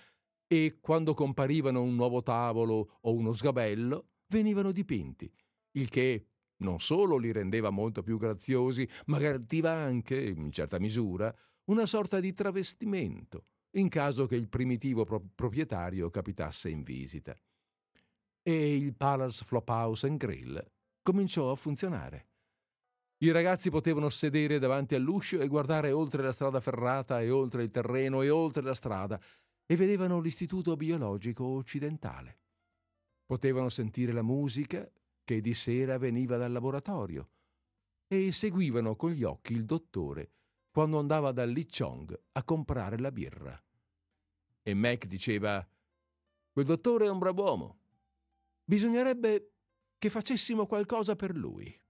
E 0.46 0.78
quando 0.82 1.14
comparivano 1.14 1.82
un 1.82 1.96
nuovo 1.96 2.22
tavolo 2.22 2.98
o 3.02 3.14
uno 3.14 3.32
sgabello, 3.32 4.08
venivano 4.28 4.72
dipinti, 4.72 5.32
il 5.78 5.90
che 5.90 6.28
non 6.58 6.80
solo 6.80 7.18
li 7.18 7.32
rendeva 7.32 7.70
molto 7.70 8.04
più 8.04 8.18
graziosi, 8.18 8.88
ma 9.06 9.18
garantiva 9.18 9.72
anche, 9.72 10.20
in 10.20 10.52
certa 10.52 10.80
misura, 10.80 11.34
una 11.66 11.86
sorta 11.86 12.20
di 12.20 12.34
travestimento, 12.34 13.46
in 13.76 13.88
caso 13.88 14.26
che 14.26 14.36
il 14.36 14.50
primitivo 14.50 15.06
pro- 15.06 15.24
proprietario 15.34 16.10
capitasse 16.10 16.70
in 16.70 16.84
visita. 16.84 17.38
E 18.46 18.76
il 18.76 18.94
Palace 18.94 19.46
Flophouse 19.46 20.06
and 20.06 20.18
Grill 20.18 20.62
cominciò 21.02 21.50
a 21.50 21.56
funzionare. 21.56 22.28
I 23.20 23.32
ragazzi 23.32 23.70
potevano 23.70 24.10
sedere 24.10 24.60
davanti 24.60 24.96
all'uscio 24.96 25.40
e 25.40 25.48
guardare 25.48 25.92
oltre 25.94 26.22
la 26.22 26.34
strada 26.34 26.60
ferrata 26.60 27.22
e 27.22 27.30
oltre 27.30 27.64
il 27.64 27.72
terreno 27.72 28.22
e 28.22 28.30
oltre 28.30 28.62
la 28.62 28.74
strada 28.74 29.18
e 29.66 29.76
vedevano 29.78 30.20
l'istituto 30.20 30.76
biologico 30.76 31.46
occidentale. 31.46 32.40
Potevano 33.26 33.70
sentire 33.70 34.12
la 34.12 34.22
musica 34.22 34.92
che 35.24 35.40
di 35.40 35.54
sera 35.54 35.98
veniva 35.98 36.36
dal 36.36 36.52
laboratorio 36.52 37.30
e 38.08 38.34
seguivano 38.34 38.98
con 38.98 39.12
gli 39.12 39.24
occhi 39.24 39.54
il 39.54 39.64
dottore 39.64 40.32
quando 40.70 41.00
andava 41.00 41.32
da 41.32 41.46
Li 41.46 41.66
Chong 41.66 42.20
a 42.34 42.44
comprare 42.44 42.98
la 42.98 43.12
birra. 43.12 43.64
E 44.62 44.74
Mac 44.74 45.06
diceva: 45.06 45.66
Quel 46.52 46.66
dottore 46.66 47.06
è 47.06 47.10
un 47.10 47.20
brav'uomo. 47.20 47.78
Bisognerebbe 48.66 49.54
che 49.98 50.10
facessimo 50.10 50.66
qualcosa 50.66 51.16
per 51.16 51.36
lui. 51.36 51.83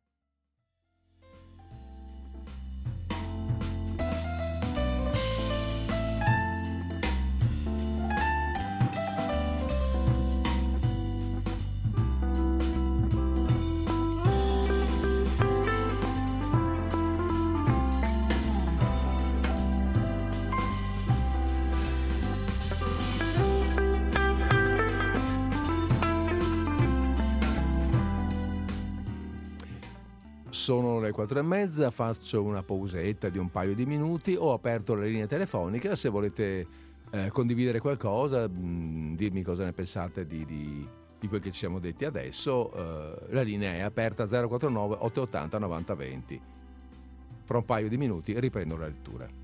Sono 30.63 31.01
le 31.01 31.11
quattro 31.11 31.39
e 31.39 31.41
mezza, 31.41 31.91
faccio 31.91 32.41
una 32.41 32.63
pausetta 32.63 33.27
di 33.27 33.37
un 33.37 33.51
paio 33.51 33.75
di 33.75 33.85
minuti, 33.85 34.33
ho 34.33 34.53
aperto 34.53 34.95
la 34.95 35.03
linea 35.03 35.27
telefonica, 35.27 35.93
se 35.93 36.07
volete 36.07 36.67
eh, 37.11 37.27
condividere 37.31 37.79
qualcosa, 37.79 38.47
mh, 38.47 38.53
mm, 38.55 39.15
dirmi 39.15 39.43
cosa 39.43 39.65
ne 39.65 39.73
pensate 39.73 40.25
di, 40.25 40.45
di, 40.45 40.87
di, 41.19 41.27
quel 41.27 41.41
che 41.41 41.51
ci 41.51 41.57
siamo 41.57 41.79
detti 41.79 42.05
adesso, 42.05 42.71
eh, 42.75 43.33
la 43.33 43.41
linea 43.41 43.73
è 43.73 43.81
aperta 43.81 44.25
049 44.25 44.95
880 44.99 45.57
9020. 45.57 46.41
Fra 47.43 47.57
un 47.57 47.65
paio 47.65 47.89
di 47.89 47.97
minuti 47.97 48.39
riprendo 48.39 48.77
la 48.77 48.85
lettura. 48.85 49.42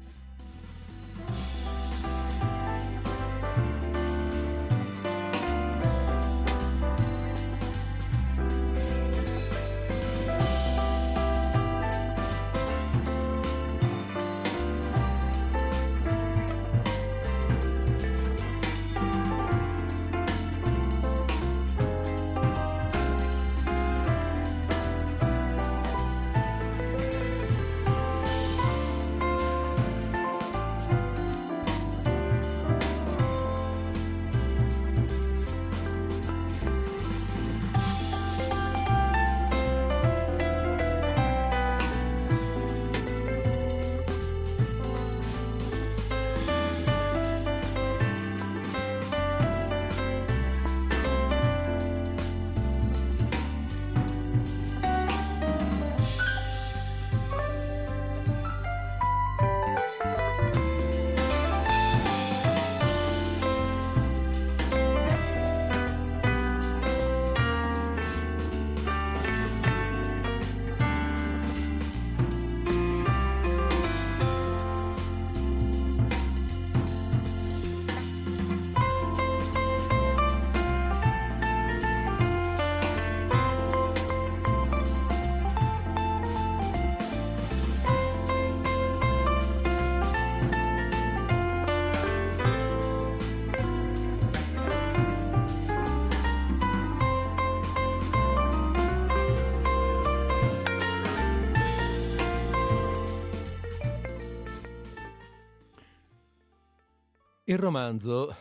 Romanzo, 107.70 108.36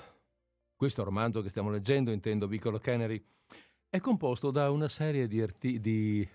questo 0.74 1.04
romanzo 1.04 1.42
che 1.42 1.50
stiamo 1.50 1.70
leggendo, 1.70 2.10
intendo 2.12 2.48
Piccolo 2.48 2.78
Canary, 2.78 3.22
è 3.90 4.00
composto 4.00 4.50
da 4.50 4.70
una 4.70 4.88
serie 4.88 5.28
di, 5.28 5.42
arti- 5.42 5.80
di, 5.80 6.26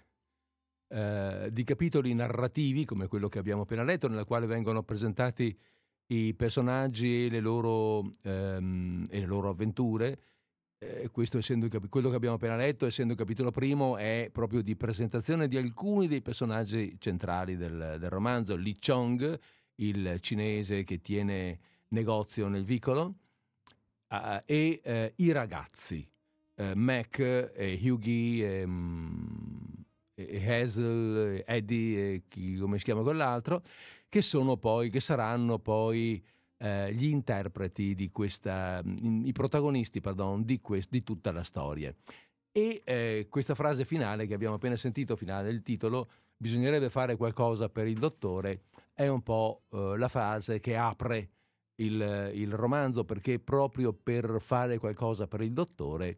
eh, 0.89 1.49
di, 1.51 1.63
capitoli 1.63 2.13
narrativi, 2.13 2.85
come 2.85 3.07
quello 3.07 3.29
che 3.29 3.39
abbiamo 3.39 3.63
appena 3.63 3.83
letto, 3.83 4.07
nella 4.07 4.25
quale 4.25 4.45
vengono 4.45 4.83
presentati 4.83 5.57
i 6.07 6.35
personaggi 6.35 7.25
e 7.25 7.29
le 7.29 7.39
loro, 7.39 8.11
ehm, 8.21 9.07
e 9.09 9.19
le 9.19 9.25
loro 9.25 9.49
avventure. 9.49 10.19
Eh, 10.77 11.09
questo 11.11 11.39
essendo 11.39 11.67
quello 11.89 12.11
che 12.11 12.15
abbiamo 12.15 12.35
appena 12.35 12.55
letto, 12.55 12.85
essendo 12.85 13.13
il 13.13 13.19
capitolo 13.19 13.49
primo, 13.49 13.97
è 13.97 14.29
proprio 14.31 14.61
di 14.61 14.75
presentazione 14.75 15.47
di 15.47 15.57
alcuni 15.57 16.07
dei 16.07 16.21
personaggi 16.21 16.95
centrali 16.99 17.57
del, 17.57 17.97
del 17.99 18.09
romanzo. 18.11 18.55
Li 18.55 18.77
Chong, 18.77 19.39
il 19.77 20.19
cinese 20.19 20.83
che 20.83 21.01
tiene 21.01 21.71
negozio 21.93 22.47
nel 22.47 22.65
vicolo, 22.65 23.13
uh, 24.09 24.41
e 24.45 24.81
uh, 24.83 25.23
i 25.23 25.31
ragazzi, 25.31 26.07
uh, 26.55 26.71
Mac, 26.73 27.19
e 27.19 27.79
Hughie, 27.81 28.45
e, 28.45 28.63
um, 28.63 29.85
e 30.13 30.61
Hazel, 30.61 31.43
Eddie, 31.45 32.13
e 32.13 32.23
chi, 32.27 32.57
come 32.57 32.77
si 32.77 32.83
chiama 32.83 33.01
quell'altro, 33.01 33.61
che, 34.09 34.21
sono 34.21 34.57
poi, 34.57 34.89
che 34.89 34.99
saranno 34.99 35.59
poi 35.59 36.23
gli 36.63 37.07
interpreti 37.07 37.93
di 37.93 38.09
questa, 38.09 38.81
i 38.85 39.33
protagonisti, 39.33 39.99
pardon, 39.99 40.45
di, 40.45 40.61
quest, 40.61 40.89
di 40.89 41.03
tutta 41.03 41.33
la 41.33 41.43
storia. 41.43 41.93
E 42.53 42.83
eh, 42.85 43.27
questa 43.29 43.53
frase 43.53 43.83
finale 43.83 44.27
che 44.27 44.33
abbiamo 44.33 44.55
appena 44.55 44.77
sentito, 44.77 45.17
finale 45.17 45.49
del 45.49 45.61
titolo, 45.61 46.09
bisognerebbe 46.37 46.89
fare 46.89 47.17
qualcosa 47.17 47.67
per 47.67 47.87
il 47.87 47.97
dottore, 47.97 48.61
è 48.93 49.07
un 49.07 49.21
po' 49.23 49.63
eh, 49.71 49.95
la 49.97 50.07
frase 50.07 50.61
che 50.61 50.77
apre 50.77 51.31
il, 51.75 52.31
il 52.33 52.53
romanzo 52.53 53.03
perché 53.03 53.39
proprio 53.39 53.93
per 53.93 54.37
fare 54.39 54.77
qualcosa 54.77 55.27
per 55.27 55.41
il 55.41 55.53
dottore 55.53 56.17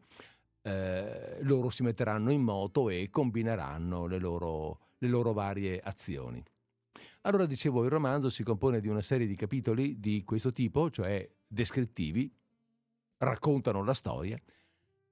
eh, 0.66 1.38
loro 1.42 1.70
si 1.70 1.84
metteranno 1.84 2.32
in 2.32 2.42
moto 2.42 2.90
e 2.90 3.10
combineranno 3.12 4.08
le 4.08 4.18
loro, 4.18 4.80
le 4.98 5.08
loro 5.08 5.32
varie 5.32 5.80
azioni. 5.80 6.44
Allora 7.22 7.46
dicevo, 7.46 7.84
il 7.84 7.90
romanzo 7.90 8.30
si 8.30 8.44
compone 8.44 8.82
di 8.82 8.88
una 8.88 9.02
serie 9.02 9.28
di 9.28 9.36
capitoli 9.36 10.00
di 10.00 10.24
questo 10.24 10.52
tipo, 10.52 10.90
cioè 10.90 11.28
descrittivi, 11.48 12.32
raccontano 13.18 13.84
la 13.84 13.94
storia, 13.94 14.40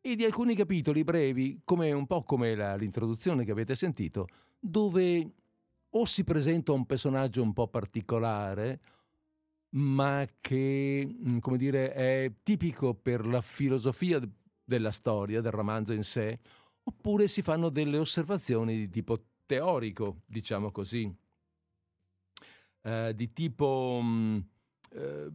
e 0.01 0.15
di 0.15 0.23
alcuni 0.23 0.55
capitoli 0.55 1.03
brevi, 1.03 1.61
come 1.63 1.91
un 1.91 2.05
po' 2.05 2.23
come 2.23 2.55
la, 2.55 2.75
l'introduzione 2.75 3.45
che 3.45 3.51
avete 3.51 3.75
sentito, 3.75 4.27
dove 4.59 5.31
o 5.89 6.05
si 6.05 6.23
presenta 6.23 6.71
un 6.71 6.85
personaggio 6.85 7.41
un 7.41 7.53
po' 7.53 7.67
particolare, 7.67 8.79
ma 9.75 10.27
che, 10.41 11.07
mm, 11.07 11.39
come 11.39 11.57
dire, 11.57 11.93
è 11.93 12.31
tipico 12.43 12.93
per 12.93 13.25
la 13.25 13.41
filosofia 13.41 14.21
della 14.63 14.91
storia, 14.91 15.41
del 15.41 15.51
romanzo 15.51 15.93
in 15.93 16.03
sé, 16.03 16.39
oppure 16.83 17.27
si 17.27 17.41
fanno 17.41 17.69
delle 17.69 17.97
osservazioni 17.97 18.77
di 18.77 18.89
tipo 18.89 19.25
teorico, 19.45 20.21
diciamo 20.25 20.71
così, 20.71 21.13
eh, 22.81 23.13
di 23.15 23.33
tipo... 23.33 23.99
Mm, 24.03 24.39
eh, 24.91 25.31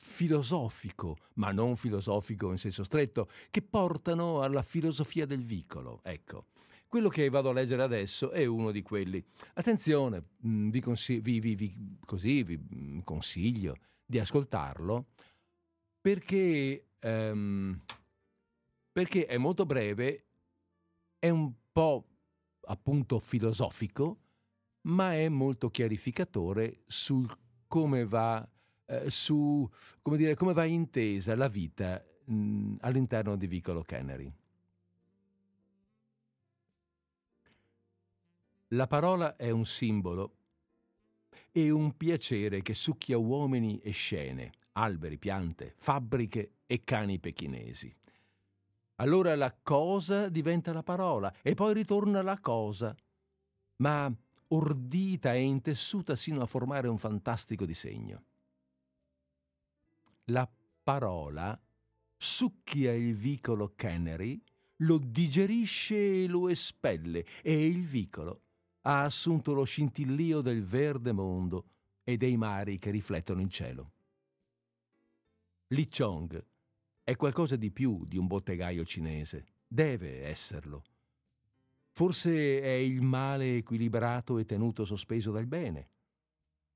filosofico, 0.00 1.16
ma 1.34 1.50
non 1.50 1.76
filosofico 1.76 2.50
in 2.52 2.58
senso 2.58 2.84
stretto, 2.84 3.28
che 3.50 3.62
portano 3.62 4.42
alla 4.42 4.62
filosofia 4.62 5.26
del 5.26 5.42
vicolo. 5.42 6.00
Ecco, 6.04 6.46
quello 6.88 7.08
che 7.08 7.28
vado 7.28 7.50
a 7.50 7.52
leggere 7.52 7.82
adesso 7.82 8.30
è 8.30 8.44
uno 8.46 8.70
di 8.70 8.82
quelli. 8.82 9.22
Attenzione, 9.54 10.24
mm, 10.46 10.70
vi, 10.70 10.80
consi- 10.80 11.20
vi, 11.20 11.38
vi, 11.38 11.98
così 12.04 12.42
vi 12.42 12.58
mm, 12.58 13.00
consiglio 13.00 13.76
di 14.04 14.18
ascoltarlo 14.18 15.06
perché, 16.00 16.86
um, 17.02 17.78
perché 18.90 19.26
è 19.26 19.36
molto 19.36 19.66
breve, 19.66 20.24
è 21.18 21.28
un 21.28 21.52
po' 21.70 22.06
appunto 22.62 23.18
filosofico, 23.18 24.20
ma 24.82 25.14
è 25.14 25.28
molto 25.28 25.68
chiarificatore 25.68 26.84
sul 26.86 27.28
come 27.66 28.06
va, 28.06 28.48
eh, 28.86 29.10
su, 29.10 29.68
come 30.00 30.16
dire, 30.16 30.34
come 30.34 30.54
va 30.54 30.64
intesa 30.64 31.36
la 31.36 31.48
vita 31.48 32.02
mh, 32.24 32.76
all'interno 32.80 33.36
di 33.36 33.46
Vicolo 33.46 33.82
Cannery. 33.82 34.32
La 38.72 38.86
parola 38.86 39.36
è 39.36 39.48
un 39.48 39.64
simbolo 39.64 40.34
e 41.50 41.70
un 41.70 41.96
piacere 41.96 42.60
che 42.60 42.74
succhia 42.74 43.16
uomini 43.16 43.78
e 43.80 43.92
scene, 43.92 44.52
alberi, 44.72 45.16
piante, 45.16 45.74
fabbriche 45.78 46.52
e 46.66 46.84
cani 46.84 47.18
pechinesi. 47.18 47.94
Allora 48.96 49.34
la 49.36 49.56
cosa 49.62 50.28
diventa 50.28 50.74
la 50.74 50.82
parola 50.82 51.34
e 51.40 51.54
poi 51.54 51.72
ritorna 51.72 52.20
la 52.20 52.38
cosa, 52.40 52.94
ma 53.76 54.12
ordita 54.48 55.32
e 55.32 55.40
intessuta 55.40 56.14
sino 56.14 56.42
a 56.42 56.46
formare 56.46 56.88
un 56.88 56.98
fantastico 56.98 57.64
disegno. 57.64 58.22
La 60.24 60.46
parola 60.82 61.58
succhia 62.18 62.92
il 62.92 63.14
vicolo 63.14 63.72
Cannery, 63.74 64.38
lo 64.82 64.98
digerisce 64.98 66.24
e 66.24 66.26
lo 66.26 66.50
espelle 66.50 67.24
e 67.40 67.66
il 67.66 67.86
vicolo 67.86 68.42
ha 68.82 69.02
assunto 69.02 69.52
lo 69.52 69.64
scintillio 69.64 70.40
del 70.40 70.62
verde 70.62 71.12
mondo 71.12 71.66
e 72.04 72.16
dei 72.16 72.36
mari 72.36 72.78
che 72.78 72.90
riflettono 72.90 73.40
in 73.40 73.50
cielo. 73.50 73.92
Li 75.68 75.88
Chong 75.88 76.42
è 77.02 77.16
qualcosa 77.16 77.56
di 77.56 77.70
più 77.70 78.06
di 78.06 78.16
un 78.16 78.26
bottegaio 78.26 78.84
cinese, 78.84 79.46
deve 79.66 80.24
esserlo. 80.24 80.82
Forse 81.90 82.60
è 82.60 82.70
il 82.70 83.02
male 83.02 83.56
equilibrato 83.56 84.38
e 84.38 84.44
tenuto 84.44 84.84
sospeso 84.84 85.30
dal 85.30 85.46
bene. 85.46 85.90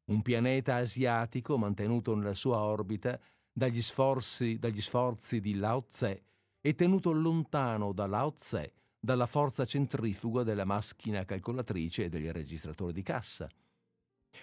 Un 0.07 0.21
pianeta 0.21 0.77
asiatico 0.77 1.57
mantenuto 1.57 2.15
nella 2.15 2.35
sua 2.35 2.59
orbita 2.63 3.19
dagli 3.53 3.81
sforzi, 3.81 4.59
dagli 4.59 4.81
sforzi 4.81 5.41
di 5.41 5.55
Lao 5.55 5.85
Tse 5.85 6.25
e 6.61 6.75
tenuto 6.75 7.13
lontano 7.13 7.93
da 7.93 8.07
Lao 8.07 8.33
Tse 8.35 8.73
dalla 9.05 9.27
forza 9.27 9.65
centrifuga 9.65 10.45
della 10.45 10.65
macchina 10.65 11.25
calcolatrice 11.25 12.05
e 12.05 12.09
del 12.09 12.33
registratore 12.33 12.93
di 12.93 13.03
cassa. 13.03 13.49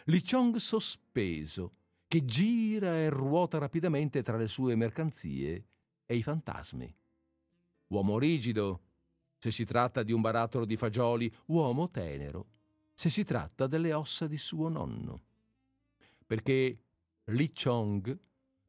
Li 0.05 0.21
Chong 0.21 0.57
sospeso, 0.57 1.75
che 2.05 2.25
gira 2.25 2.97
e 2.97 3.09
ruota 3.09 3.57
rapidamente 3.57 4.21
tra 4.21 4.35
le 4.35 4.49
sue 4.49 4.75
mercanzie 4.75 5.63
e 6.05 6.13
i 6.13 6.21
fantasmi. 6.21 6.93
Uomo 7.87 8.19
rigido, 8.19 8.81
se 9.37 9.49
si 9.49 9.63
tratta 9.63 10.03
di 10.03 10.11
un 10.11 10.19
barattolo 10.19 10.65
di 10.65 10.75
fagioli, 10.75 11.33
uomo 11.45 11.89
tenero, 11.89 12.47
se 12.93 13.09
si 13.09 13.23
tratta 13.23 13.65
delle 13.65 13.93
ossa 13.93 14.27
di 14.27 14.37
suo 14.37 14.67
nonno. 14.67 15.21
Perché 16.27 16.83
Li 17.23 17.53
Chong 17.53 18.19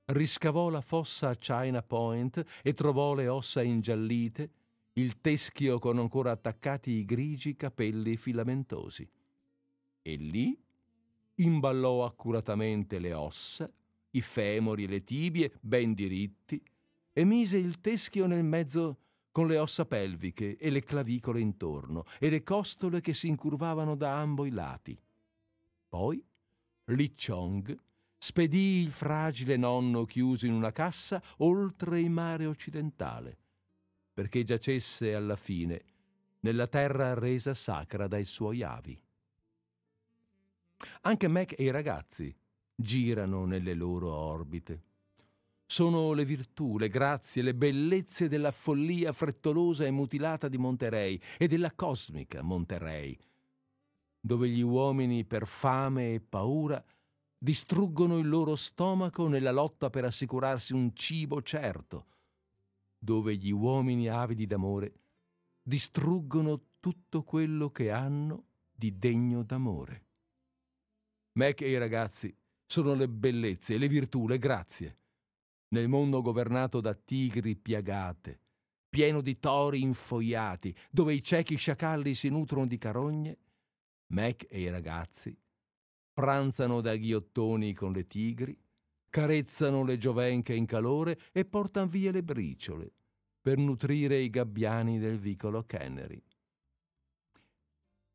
riscavò 0.04 0.68
la 0.68 0.82
fossa 0.82 1.30
a 1.30 1.34
China 1.34 1.82
Point 1.82 2.44
e 2.62 2.74
trovò 2.74 3.12
le 3.14 3.26
ossa 3.26 3.60
ingiallite 3.60 4.50
il 4.94 5.20
teschio 5.20 5.78
con 5.78 5.98
ancora 5.98 6.32
attaccati 6.32 6.90
i 6.90 7.04
grigi 7.04 7.54
capelli 7.54 8.16
filamentosi. 8.16 9.08
E 10.02 10.16
lì 10.16 10.58
imballò 11.36 12.04
accuratamente 12.04 12.98
le 12.98 13.12
ossa, 13.12 13.70
i 14.10 14.20
femori 14.20 14.84
e 14.84 14.88
le 14.88 15.04
tibie 15.04 15.52
ben 15.60 15.94
diritti, 15.94 16.60
e 17.12 17.24
mise 17.24 17.56
il 17.56 17.80
teschio 17.80 18.26
nel 18.26 18.44
mezzo 18.44 18.98
con 19.30 19.46
le 19.46 19.58
ossa 19.58 19.84
pelviche 19.84 20.56
e 20.56 20.70
le 20.70 20.82
clavicole 20.82 21.40
intorno 21.40 22.04
e 22.18 22.28
le 22.28 22.42
costole 22.42 23.00
che 23.00 23.14
si 23.14 23.28
incurvavano 23.28 23.94
da 23.94 24.18
ambo 24.20 24.44
i 24.44 24.50
lati. 24.50 24.98
Poi 25.88 26.22
Li 26.86 27.14
Chong 27.14 27.76
spedì 28.18 28.82
il 28.82 28.90
fragile 28.90 29.56
nonno 29.56 30.04
chiuso 30.04 30.46
in 30.46 30.52
una 30.52 30.72
cassa 30.72 31.22
oltre 31.38 32.00
il 32.00 32.10
mare 32.10 32.46
occidentale 32.46 33.38
perché 34.20 34.44
giacesse 34.44 35.14
alla 35.14 35.34
fine 35.34 35.80
nella 36.40 36.66
terra 36.66 37.14
resa 37.14 37.54
sacra 37.54 38.06
dai 38.06 38.26
suoi 38.26 38.62
avi. 38.62 39.00
Anche 41.00 41.26
Mac 41.26 41.58
e 41.58 41.64
i 41.64 41.70
ragazzi 41.70 42.36
girano 42.74 43.46
nelle 43.46 43.72
loro 43.72 44.12
orbite. 44.12 44.82
Sono 45.64 46.12
le 46.12 46.26
virtù, 46.26 46.76
le 46.76 46.90
grazie, 46.90 47.40
le 47.40 47.54
bellezze 47.54 48.28
della 48.28 48.50
follia 48.50 49.10
frettolosa 49.12 49.86
e 49.86 49.90
mutilata 49.90 50.48
di 50.48 50.58
Monterey 50.58 51.18
e 51.38 51.48
della 51.48 51.72
cosmica 51.72 52.42
Monterey, 52.42 53.16
dove 54.20 54.50
gli 54.50 54.60
uomini 54.60 55.24
per 55.24 55.46
fame 55.46 56.12
e 56.12 56.20
paura 56.20 56.84
distruggono 57.38 58.18
il 58.18 58.28
loro 58.28 58.54
stomaco 58.54 59.28
nella 59.28 59.50
lotta 59.50 59.88
per 59.88 60.04
assicurarsi 60.04 60.74
un 60.74 60.94
cibo 60.94 61.40
certo, 61.40 62.04
dove 63.02 63.34
gli 63.36 63.50
uomini 63.50 64.08
avidi 64.08 64.46
d'amore 64.46 64.92
distruggono 65.62 66.66
tutto 66.78 67.22
quello 67.22 67.70
che 67.70 67.90
hanno 67.90 68.44
di 68.70 68.98
degno 68.98 69.42
d'amore. 69.42 70.06
Mac 71.32 71.62
e 71.62 71.70
i 71.70 71.78
ragazzi 71.78 72.34
sono 72.66 72.94
le 72.94 73.08
bellezze, 73.08 73.78
le 73.78 73.88
virtù, 73.88 74.26
le 74.26 74.38
grazie. 74.38 74.98
Nel 75.68 75.88
mondo 75.88 76.20
governato 76.20 76.80
da 76.80 76.94
tigri 76.94 77.56
piagate, 77.56 78.40
pieno 78.88 79.20
di 79.20 79.38
tori 79.38 79.82
infoiati, 79.82 80.74
dove 80.90 81.14
i 81.14 81.22
ciechi 81.22 81.56
sciacalli 81.56 82.14
si 82.14 82.28
nutrono 82.28 82.66
di 82.66 82.76
carogne, 82.76 83.38
Mac 84.12 84.46
e 84.48 84.60
i 84.60 84.70
ragazzi 84.70 85.36
pranzano 86.12 86.82
da 86.82 86.96
ghiottoni 86.96 87.72
con 87.72 87.92
le 87.92 88.06
tigri, 88.06 88.54
carezzano 89.10 89.84
le 89.84 89.98
giovenche 89.98 90.54
in 90.54 90.64
calore 90.64 91.18
e 91.32 91.44
portan 91.44 91.88
via 91.88 92.12
le 92.12 92.22
briciole 92.22 92.92
per 93.40 93.58
nutrire 93.58 94.18
i 94.18 94.30
gabbiani 94.30 94.98
del 94.98 95.18
vicolo 95.18 95.64
Cannery. 95.64 96.22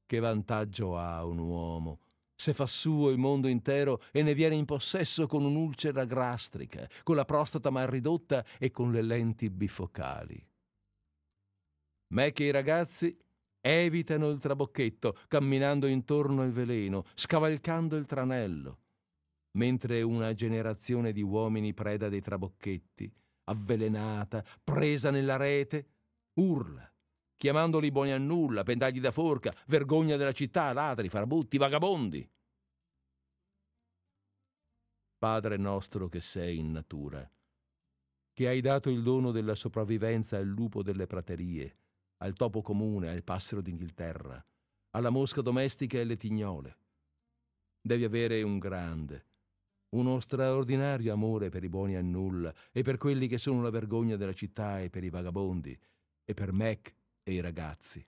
Che 0.05 0.19
vantaggio 0.19 0.97
ha 0.97 1.23
un 1.25 1.39
uomo 1.39 1.99
se 2.37 2.53
fa 2.53 2.65
suo 2.65 3.09
il 3.09 3.17
mondo 3.17 3.47
intero 3.47 4.01
e 4.11 4.21
ne 4.21 4.33
viene 4.33 4.55
in 4.55 4.65
possesso 4.65 5.25
con 5.25 5.45
un'ulcera 5.45 6.03
gastrica, 6.03 6.87
con 7.03 7.15
la 7.15 7.23
prostata 7.23 7.69
mal 7.69 7.87
ridotta 7.87 8.45
e 8.59 8.71
con 8.71 8.91
le 8.91 9.01
lenti 9.01 9.49
bifocali? 9.49 10.47
Me 12.13 12.31
che 12.33 12.43
i 12.43 12.51
ragazzi 12.51 13.17
evitano 13.61 14.29
il 14.29 14.37
trabocchetto, 14.37 15.17
camminando 15.27 15.87
intorno 15.87 16.43
al 16.43 16.51
veleno, 16.51 17.05
scavalcando 17.15 17.95
il 17.95 18.05
tranello, 18.05 18.79
mentre 19.55 20.01
una 20.01 20.33
generazione 20.33 21.11
di 21.11 21.21
uomini 21.21 21.73
preda 21.73 22.09
dei 22.09 22.21
trabocchetti, 22.21 23.11
avvelenata, 23.45 24.43
presa 24.63 25.11
nella 25.11 25.37
rete, 25.37 25.87
urla, 26.33 26.89
chiamandoli 27.35 27.91
buoni 27.91 28.11
a 28.11 28.17
nulla, 28.17 28.63
pendagli 28.63 28.99
da 28.99 29.11
forca, 29.11 29.53
vergogna 29.67 30.17
della 30.17 30.31
città, 30.31 30.71
ladri, 30.73 31.09
farbutti, 31.09 31.57
vagabondi. 31.57 32.29
Padre 35.17 35.57
nostro 35.57 36.07
che 36.07 36.19
sei 36.19 36.57
in 36.57 36.71
natura, 36.71 37.29
che 38.33 38.47
hai 38.47 38.61
dato 38.61 38.89
il 38.89 39.01
dono 39.01 39.31
della 39.31 39.55
sopravvivenza 39.55 40.37
al 40.37 40.45
lupo 40.45 40.83
delle 40.83 41.07
praterie, 41.07 41.77
al 42.17 42.33
topo 42.33 42.61
comune, 42.61 43.09
al 43.09 43.23
passero 43.23 43.61
d'Inghilterra, 43.61 44.45
alla 44.91 45.09
mosca 45.09 45.41
domestica 45.41 45.97
e 45.97 46.01
alle 46.01 46.17
tignole. 46.17 46.77
Devi 47.81 48.03
avere 48.03 48.41
un 48.41 48.59
grande, 48.59 49.25
uno 49.89 50.19
straordinario 50.19 51.13
amore 51.13 51.49
per 51.49 51.63
i 51.63 51.69
buoni 51.69 51.95
a 51.95 52.01
nulla 52.01 52.53
e 52.71 52.81
per 52.81 52.97
quelli 52.97 53.27
che 53.27 53.37
sono 53.37 53.61
la 53.61 53.69
vergogna 53.69 54.15
della 54.15 54.33
città 54.33 54.81
e 54.81 54.89
per 54.89 55.03
i 55.03 55.09
vagabondi 55.09 55.77
e 56.23 56.33
per 56.33 56.51
Mac 56.51 56.95
e 57.23 57.33
i 57.33 57.39
ragazzi. 57.39 58.05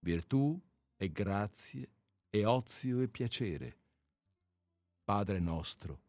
Virtù 0.00 0.60
e 0.96 1.10
grazie 1.10 1.90
e 2.30 2.44
ozio 2.44 3.00
e 3.00 3.08
piacere. 3.08 3.78
Padre 5.02 5.40
nostro, 5.40 6.00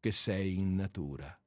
che 0.00 0.10
sei 0.10 0.58
in 0.58 0.74
natura. 0.74 1.41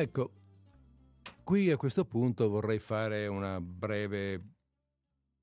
Ecco, 0.00 0.30
qui 1.42 1.72
a 1.72 1.76
questo 1.76 2.04
punto 2.04 2.48
vorrei 2.48 2.78
fare 2.78 3.26
una 3.26 3.60
breve 3.60 4.40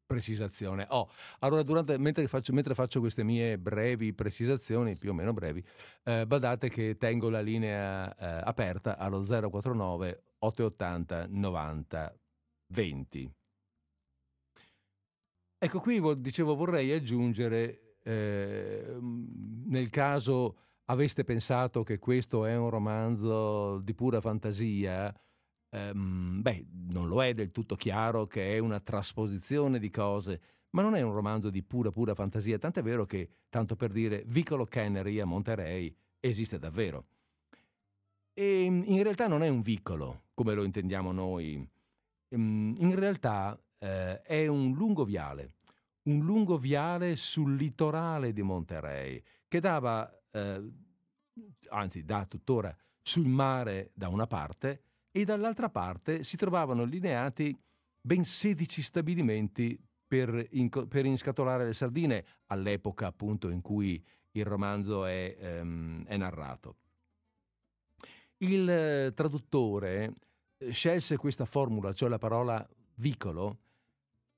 precisazione. 0.05 0.85
Oh, 0.91 1.09
allora, 1.39 1.61
durante, 1.61 1.97
mentre, 1.97 2.25
faccio, 2.29 2.53
mentre, 2.53 2.73
faccio, 2.73 3.01
queste 3.01 3.23
mie 3.23 3.57
brevi 3.57 4.13
precisazioni, 4.13 4.97
più 4.97 5.09
o 5.09 5.13
meno 5.13 5.33
brevi, 5.33 5.61
eh, 6.03 6.25
badate 6.25 6.69
che 6.69 6.95
tengo 6.95 7.29
la 7.29 7.41
linea 7.41 8.15
eh, 8.15 8.41
aperta 8.45 8.97
allo 8.97 9.19
049 9.19 10.23
880 10.39 11.27
90 11.27 12.19
20. 12.67 13.33
Ecco, 15.57 15.79
qui 15.81 16.21
dicevo 16.21 16.55
vorrei 16.55 16.93
aggiungere, 16.93 17.97
eh, 18.03 18.97
nel 19.65 19.89
caso 19.89 20.64
aveste 20.85 21.23
pensato 21.23 21.83
che 21.83 21.99
questo 21.99 22.45
è 22.45 22.55
un 22.55 22.69
romanzo 22.69 23.79
di 23.79 23.93
pura 23.93 24.21
fantasia, 24.21 25.13
ehm, 25.69 26.41
beh, 26.41 26.65
non 26.89 27.07
lo 27.07 27.23
è 27.23 27.33
del 27.33 27.51
tutto 27.51 27.75
chiaro 27.75 28.27
che 28.27 28.55
è 28.55 28.59
una 28.59 28.79
trasposizione 28.79 29.79
di 29.79 29.89
cose, 29.89 30.41
ma 30.71 30.81
non 30.81 30.95
è 30.95 31.01
un 31.01 31.13
romanzo 31.13 31.49
di 31.49 31.63
pura, 31.63 31.91
pura 31.91 32.13
fantasia, 32.13 32.57
tant'è 32.57 32.81
vero 32.81 33.05
che, 33.05 33.29
tanto 33.49 33.75
per 33.75 33.91
dire, 33.91 34.23
Vicolo 34.25 34.65
Cannery 34.65 35.19
a 35.19 35.25
Monterey 35.25 35.95
esiste 36.19 36.59
davvero. 36.59 37.05
E 38.33 38.63
in 38.63 39.01
realtà 39.01 39.27
non 39.27 39.43
è 39.43 39.47
un 39.47 39.61
vicolo, 39.61 40.23
come 40.33 40.53
lo 40.53 40.63
intendiamo 40.63 41.13
noi. 41.13 41.67
Ehm, 42.29 42.75
in 42.77 42.95
realtà 42.95 43.57
eh, 43.79 44.21
è 44.21 44.47
un 44.47 44.73
lungo 44.73 45.05
viale, 45.05 45.53
un 46.03 46.19
lungo 46.19 46.57
viale 46.57 47.15
sul 47.15 47.55
litorale 47.55 48.33
di 48.33 48.41
Monterey, 48.41 49.23
che 49.47 49.59
dava, 49.59 50.11
eh, 50.35 50.71
anzi 51.69 52.03
dà 52.03 52.25
tuttora, 52.25 52.75
sul 53.01 53.27
mare 53.27 53.91
da 53.93 54.09
una 54.09 54.27
parte 54.27 54.81
e 55.11 55.23
dall'altra 55.23 55.69
parte 55.69 56.23
si 56.23 56.35
trovavano 56.35 56.83
allineati 56.83 57.57
ben 58.01 58.23
16 58.23 58.81
stabilimenti 58.81 59.79
per, 60.07 60.47
inco- 60.51 60.87
per 60.87 61.05
inscatolare 61.05 61.65
le 61.65 61.73
sardine 61.73 62.25
all'epoca 62.47 63.07
appunto 63.07 63.49
in 63.49 63.61
cui 63.61 64.03
il 64.31 64.45
romanzo 64.45 65.05
è, 65.05 65.35
ehm, 65.39 66.05
è 66.05 66.17
narrato. 66.17 66.75
Il 68.37 69.13
traduttore 69.15 70.13
eh, 70.57 70.71
scelse 70.71 71.17
questa 71.17 71.45
formula, 71.45 71.93
cioè 71.93 72.09
la 72.09 72.17
parola 72.17 72.67
vicolo, 72.95 73.59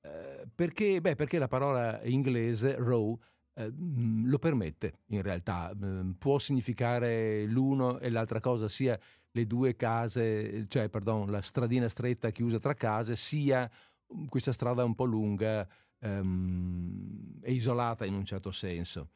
eh, 0.01 0.47
perché, 0.53 1.01
beh, 1.01 1.15
perché, 1.15 1.39
la 1.39 1.47
parola 1.47 1.99
inglese 2.03 2.75
row 2.75 3.19
eh, 3.57 3.71
mm, 3.71 4.29
lo 4.29 4.37
permette 4.37 4.99
in 5.07 5.21
realtà, 5.23 5.73
mm, 5.75 6.11
può 6.11 6.37
significare 6.37 7.45
l'uno 7.45 7.99
e 7.99 8.09
l'altra 8.09 8.39
cosa, 8.39 8.69
sia 8.69 8.97
le 9.31 9.47
due 9.47 9.75
case, 9.75 10.67
cioè 10.67 10.89
pardon, 10.89 11.29
la 11.31 11.41
stradina 11.41 11.89
stretta 11.89 12.29
chiusa 12.29 12.59
tra 12.59 12.75
case, 12.75 13.15
sia 13.15 13.69
mm, 14.13 14.25
questa 14.27 14.51
strada 14.51 14.83
un 14.83 14.93
po' 14.93 15.05
lunga 15.05 15.67
ehm, 15.99 17.39
e 17.41 17.51
isolata 17.51 18.05
in 18.05 18.13
un 18.13 18.25
certo 18.25 18.51
senso. 18.51 19.09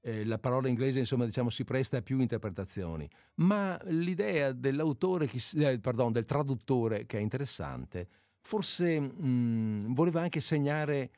Eh, 0.00 0.24
la 0.24 0.38
parola 0.38 0.68
inglese, 0.68 1.00
insomma, 1.00 1.26
diciamo, 1.26 1.50
si 1.50 1.64
presta 1.64 1.98
a 1.98 2.02
più 2.02 2.20
interpretazioni, 2.20 3.08
ma 3.36 3.78
l'idea 3.86 4.52
dell'autore, 4.52 5.28
eh, 5.54 5.78
pardon, 5.80 6.12
del 6.12 6.24
traduttore, 6.24 7.04
che 7.06 7.18
è 7.18 7.20
interessante, 7.20 8.08
forse 8.40 9.00
mh, 9.00 9.92
voleva 9.92 10.22
anche 10.22 10.40
segnare 10.40 11.10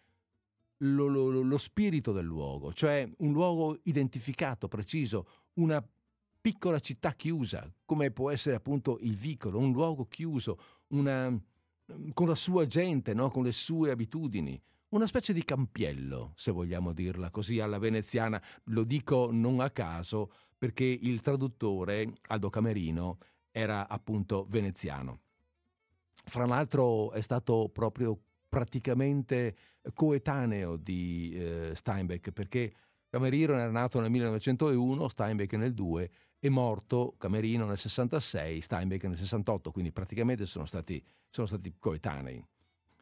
lo, 0.79 1.07
lo, 1.07 1.43
lo, 1.43 1.59
spirito 1.59 2.13
del 2.13 2.25
luogo, 2.25 2.73
cioè 2.73 3.09
un 3.19 3.33
luogo 3.33 3.79
identificato, 3.85 4.69
preciso, 4.69 5.27
una 5.55 5.85
piccola 6.41 6.79
città 6.79 7.13
chiusa, 7.13 7.71
come 7.85 8.11
può 8.11 8.31
essere 8.31 8.57
appunto 8.57 8.99
il 9.01 9.15
vicolo, 9.15 9.59
un 9.59 9.73
luogo 9.73 10.07
chiuso, 10.07 10.59
una, 10.89 11.37
con 12.13 12.29
la 12.29 12.35
sua 12.35 12.67
gente, 12.67 13.13
no? 13.15 13.31
con 13.31 13.45
le 13.45 13.53
sue 13.53 13.91
abitudini, 13.91 14.61
una 14.91 15.07
specie 15.07 15.33
di 15.33 15.45
campiello, 15.45 16.33
se 16.35 16.51
vogliamo 16.51 16.93
dirla 16.93 17.31
così, 17.31 17.61
alla 17.61 17.79
veneziana. 17.79 18.43
Lo 18.65 18.85
dico 18.85 19.29
non 19.31 19.61
a 19.61 19.71
caso 19.71 20.33
perché 20.57 20.85
il 20.85 21.21
traduttore, 21.21 22.15
Aldo 22.29 22.49
Camerino, 22.49 23.19
era 23.51 23.87
appunto 23.87 24.47
veneziano. 24.49 25.21
Fra 26.25 26.47
l'altro 26.47 27.13
è 27.13 27.21
stato 27.21 27.69
proprio 27.73 28.19
praticamente 28.49 29.57
coetaneo 29.95 30.77
di 30.77 31.33
eh, 31.35 31.73
Steinbeck 31.75 32.31
perché 32.31 32.73
Camerino 33.09 33.55
era 33.55 33.71
nato 33.71 34.01
nel 34.01 34.11
1901, 34.11 35.09
Steinbeck 35.09 35.53
nel 35.55 35.75
2 35.75 36.11
è 36.41 36.49
morto 36.49 37.15
Camerino 37.19 37.65
nel 37.65 37.79
66, 37.79 38.61
Steinbeck 38.61 39.05
nel 39.05 39.17
68, 39.17 39.73
quindi 39.73 39.91
praticamente 39.93 40.47
sono 40.47 40.67
stati, 40.67 41.03
sono 41.29 41.47
stati 41.47 41.75
coetanei. 41.79 42.45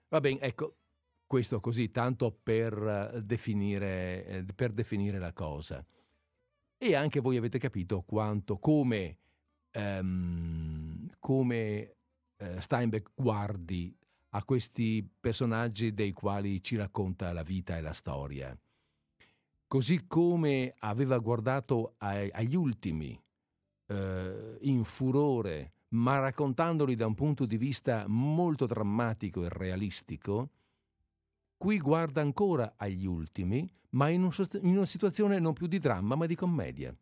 Va 0.09 0.20
bene, 0.20 0.40
ecco, 0.40 0.76
questo 1.26 1.61
così 1.61 1.90
tanto 1.90 2.30
per 2.42 3.20
definire, 3.22 4.24
eh, 4.26 4.44
per 4.55 4.72
definire 4.72 5.18
la 5.18 5.32
cosa. 5.32 5.84
E 6.78 6.94
anche 6.94 7.20
voi 7.20 7.36
avete 7.36 7.59
capito 7.59 8.03
quanto, 8.03 8.59
come, 8.59 9.18
um, 9.72 11.11
come 11.18 11.97
uh, 12.38 12.61
Steinbeck 12.61 13.11
guardi 13.14 13.94
a 14.37 14.45
questi 14.45 15.09
personaggi 15.18 15.95
dei 15.95 16.12
quali 16.12 16.62
ci 16.62 16.76
racconta 16.76 17.32
la 17.32 17.43
vita 17.43 17.76
e 17.76 17.80
la 17.80 17.95
storia. 17.95 18.57
Così 19.66 20.07
come 20.07 20.74
aveva 20.80 21.18
guardato 21.18 21.95
ai, 21.99 22.30
agli 22.30 22.55
ultimi 22.55 23.18
eh, 23.87 24.59
in 24.61 24.84
furore, 24.84 25.72
ma 25.89 26.18
raccontandoli 26.18 26.95
da 26.97 27.07
un 27.07 27.14
punto 27.14 27.47
di 27.47 27.57
vista 27.57 28.05
molto 28.09 28.66
drammatico 28.66 29.43
e 29.43 29.49
realistico, 29.49 30.51
qui 31.57 31.78
guarda 31.78 32.20
ancora 32.20 32.74
agli 32.76 33.07
ultimi, 33.07 33.66
ma 33.91 34.11
in, 34.11 34.22
un, 34.22 34.32
in 34.61 34.76
una 34.76 34.87
situazione 34.87 35.39
non 35.39 35.55
più 35.55 35.66
di 35.66 35.78
dramma, 35.78 36.14
ma 36.14 36.26
di 36.26 36.34
commedia. 36.34 36.95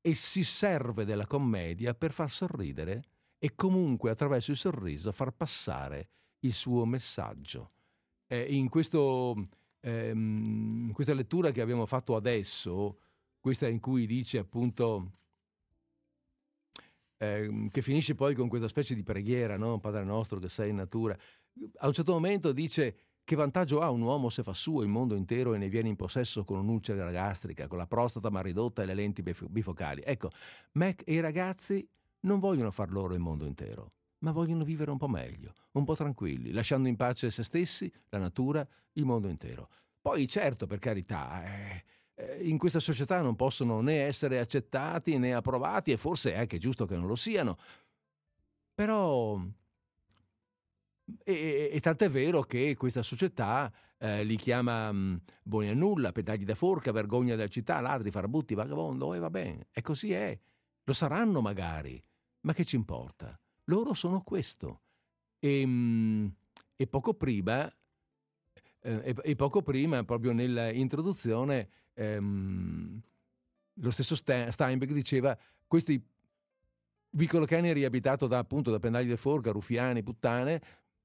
E 0.00 0.14
si 0.14 0.42
serve 0.44 1.04
della 1.04 1.26
commedia 1.26 1.92
per 1.92 2.12
far 2.12 2.30
sorridere 2.30 3.02
e 3.38 3.54
comunque 3.54 4.10
attraverso 4.10 4.50
il 4.50 4.56
sorriso 4.56 5.12
far 5.12 5.32
passare 5.32 6.08
il 6.40 6.52
suo 6.52 6.84
messaggio. 6.84 7.72
Eh, 8.26 8.54
in 8.54 8.68
questo, 8.68 9.48
ehm, 9.80 10.92
questa 10.92 11.14
lettura 11.14 11.50
che 11.50 11.60
abbiamo 11.60 11.86
fatto 11.86 12.16
adesso, 12.16 12.98
questa 13.38 13.68
in 13.68 13.80
cui 13.80 14.06
dice 14.06 14.38
appunto 14.38 15.12
eh, 17.18 17.68
che 17.70 17.82
finisce 17.82 18.14
poi 18.14 18.34
con 18.34 18.48
questa 18.48 18.68
specie 18.68 18.94
di 18.94 19.02
preghiera, 19.02 19.56
no? 19.56 19.78
Padre 19.78 20.04
nostro 20.04 20.38
che 20.38 20.48
sei 20.48 20.70
in 20.70 20.76
natura, 20.76 21.16
a 21.78 21.86
un 21.86 21.92
certo 21.92 22.12
momento 22.12 22.52
dice 22.52 22.96
che 23.24 23.34
vantaggio 23.34 23.80
ha 23.80 23.90
un 23.90 24.02
uomo 24.02 24.28
se 24.28 24.42
fa 24.42 24.52
suo 24.52 24.82
il 24.82 24.88
mondo 24.88 25.16
intero 25.16 25.54
e 25.54 25.58
ne 25.58 25.68
viene 25.68 25.88
in 25.88 25.96
possesso 25.96 26.44
con 26.44 26.58
un'ulcera 26.58 27.10
gastrica, 27.10 27.66
con 27.66 27.78
la 27.78 27.86
prostata 27.86 28.30
mal 28.30 28.44
ridotta 28.44 28.82
e 28.82 28.86
le 28.86 28.94
lenti 28.94 29.22
bifocali? 29.22 30.02
Ecco, 30.04 30.30
Mac 30.72 31.02
e 31.04 31.14
i 31.14 31.20
ragazzi 31.20 31.86
non 32.26 32.38
vogliono 32.38 32.70
far 32.70 32.90
loro 32.90 33.14
il 33.14 33.20
mondo 33.20 33.46
intero, 33.46 33.92
ma 34.18 34.32
vogliono 34.32 34.64
vivere 34.64 34.90
un 34.90 34.98
po' 34.98 35.08
meglio, 35.08 35.54
un 35.72 35.84
po' 35.84 35.94
tranquilli, 35.94 36.52
lasciando 36.52 36.88
in 36.88 36.96
pace 36.96 37.30
se 37.30 37.42
stessi, 37.42 37.90
la 38.10 38.18
natura, 38.18 38.66
il 38.92 39.04
mondo 39.04 39.28
intero. 39.28 39.68
Poi 40.00 40.28
certo, 40.28 40.66
per 40.66 40.78
carità, 40.78 41.44
eh, 41.44 41.84
eh, 42.14 42.48
in 42.48 42.58
questa 42.58 42.80
società 42.80 43.20
non 43.20 43.36
possono 43.36 43.80
né 43.80 44.02
essere 44.02 44.38
accettati 44.38 45.16
né 45.18 45.34
approvati 45.34 45.92
e 45.92 45.96
forse 45.96 46.32
è 46.32 46.38
anche 46.38 46.58
giusto 46.58 46.86
che 46.86 46.96
non 46.96 47.06
lo 47.06 47.16
siano. 47.16 47.56
Però 48.74 49.40
e, 51.22 51.70
e, 51.72 51.80
tant'è 51.80 52.10
vero 52.10 52.42
che 52.42 52.74
questa 52.76 53.02
società 53.02 53.72
eh, 53.98 54.24
li 54.24 54.36
chiama 54.36 54.90
mh, 54.90 54.96
mm, 54.96 55.16
buoni 55.42 55.68
a 55.68 55.74
nulla, 55.74 56.12
pedagli 56.12 56.44
da 56.44 56.54
forca, 56.54 56.90
vergogna 56.92 57.36
della 57.36 57.48
città, 57.48 57.80
ladri, 57.80 58.10
farabutti, 58.10 58.54
vagabondo, 58.54 59.14
e 59.14 59.18
va 59.18 59.30
bene, 59.30 59.68
e 59.72 59.82
così 59.82 60.12
è. 60.12 60.36
Lo 60.84 60.92
saranno 60.92 61.40
magari, 61.40 62.02
ma 62.46 62.52
che 62.52 62.64
ci 62.64 62.76
importa? 62.76 63.38
Loro 63.64 63.92
sono 63.92 64.22
questo. 64.22 64.82
E, 65.38 65.66
mh, 65.66 66.34
e 66.76 66.86
poco 66.86 67.14
prima, 67.14 67.70
eh, 68.80 69.14
e, 69.22 69.34
poco 69.34 69.62
prima, 69.62 70.04
proprio 70.04 70.32
nell'introduzione, 70.32 71.68
ehm, 71.94 73.02
lo 73.74 73.90
stesso 73.90 74.14
Steinbeck 74.14 74.92
diceva 74.92 75.36
questi 75.66 76.02
Vicolo 77.10 77.46
Cani 77.46 77.70
è 77.70 77.72
riabitato 77.72 78.26
da, 78.26 78.38
appunto, 78.38 78.70
da 78.70 78.78
pendagli 78.78 79.08
di 79.08 79.16
forca, 79.16 79.50
ruffiani, 79.50 80.02
puttane, 80.02 80.62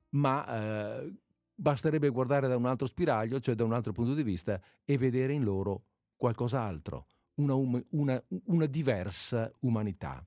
ma 0.09 0.99
eh, 0.99 1.13
basterebbe 1.55 2.09
guardare 2.09 2.47
da 2.47 2.55
un 2.57 2.65
altro 2.65 2.85
spiraglio, 2.85 3.39
cioè 3.39 3.55
da 3.55 3.63
un 3.63 3.73
altro 3.73 3.93
punto 3.93 4.13
di 4.13 4.23
vista, 4.23 4.61
e 4.83 4.97
vedere 4.97 5.33
in 5.33 5.43
loro 5.43 5.85
qualcos'altro, 6.15 7.07
una, 7.35 7.53
um, 7.55 7.83
una, 7.91 8.21
una 8.45 8.65
diversa 8.65 9.51
umanità. 9.61 10.23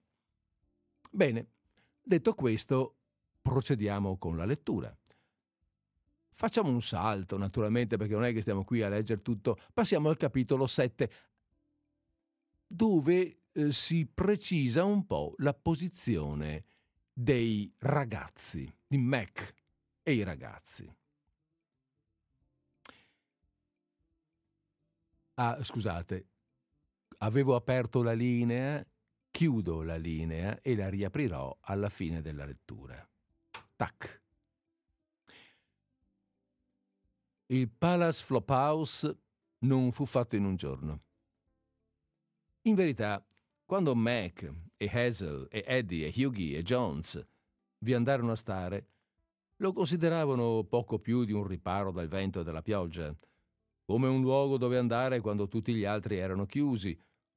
Bene, 1.15 1.47
detto 2.03 2.35
questo, 2.35 2.97
procediamo 3.41 4.19
con 4.19 4.37
la 4.37 4.45
lettura. 4.45 4.93
Facciamo 6.33 6.71
un 6.71 6.83
salto, 6.83 7.39
naturalmente, 7.39 7.97
perché 7.97 8.15
non 8.15 8.25
è 8.25 8.33
che 8.33 8.41
stiamo 8.41 8.65
qui 8.65 8.83
a 8.83 8.89
leggere 8.89 9.23
tutto. 9.23 9.57
Passiamo 9.73 10.09
al 10.09 10.17
capitolo 10.17 10.67
7, 10.67 11.11
dove 12.67 13.43
eh, 13.53 13.71
si 13.71 14.07
precisa 14.13 14.83
un 14.83 15.07
po' 15.07 15.35
la 15.37 15.55
posizione 15.55 16.65
dei 17.13 17.73
ragazzi, 17.79 18.69
di 18.85 18.99
Mac 18.99 19.55
e 20.03 20.15
i 20.15 20.25
ragazzi. 20.25 20.93
Ah, 25.35 25.63
scusate, 25.63 26.27
avevo 27.19 27.55
aperto 27.55 28.03
la 28.03 28.15
linea, 28.15 28.85
chiudo 29.35 29.83
la 29.83 29.97
linea 29.97 30.61
e 30.61 30.77
la 30.77 30.89
riaprirò 30.89 31.59
alla 31.63 31.89
fine 31.89 32.23
della 32.23 32.45
lettura. 32.45 33.05
Tac. 33.75 34.23
Il 37.47 37.69
Palace 37.69 38.23
Flophouse 38.23 39.19
non 39.65 39.91
fu 39.91 40.07
fatto 40.07 40.37
in 40.37 40.45
un 40.45 40.55
giorno. 40.55 41.01
In 42.63 42.77
verità, 42.77 43.27
quando 43.65 43.97
Mac 43.97 44.49
e 44.77 44.87
Hazel 44.87 45.49
e 45.51 45.65
Eddie 45.67 46.13
e 46.13 46.25
Hughie 46.25 46.59
e 46.59 46.63
Jones 46.63 47.21
vi 47.79 47.93
andarono 47.93 48.31
a 48.31 48.37
stare, 48.37 48.87
lo 49.57 49.73
consideravano 49.73 50.63
poco 50.63 51.01
più 51.01 51.25
di 51.25 51.33
un 51.33 51.45
riparo 51.45 51.91
dal 51.91 52.07
vento 52.07 52.39
e 52.39 52.45
dalla 52.45 52.63
pioggia, 52.63 53.13
come 53.85 54.07
un 54.07 54.21
luogo 54.21 54.59
dove 54.59 54.79
andare 54.79 55.19
quando 55.19 55.49
tutti 55.49 55.75
gli 55.75 55.85
altri 55.85 56.19
erano 56.19 56.47
chiusi 56.47 56.97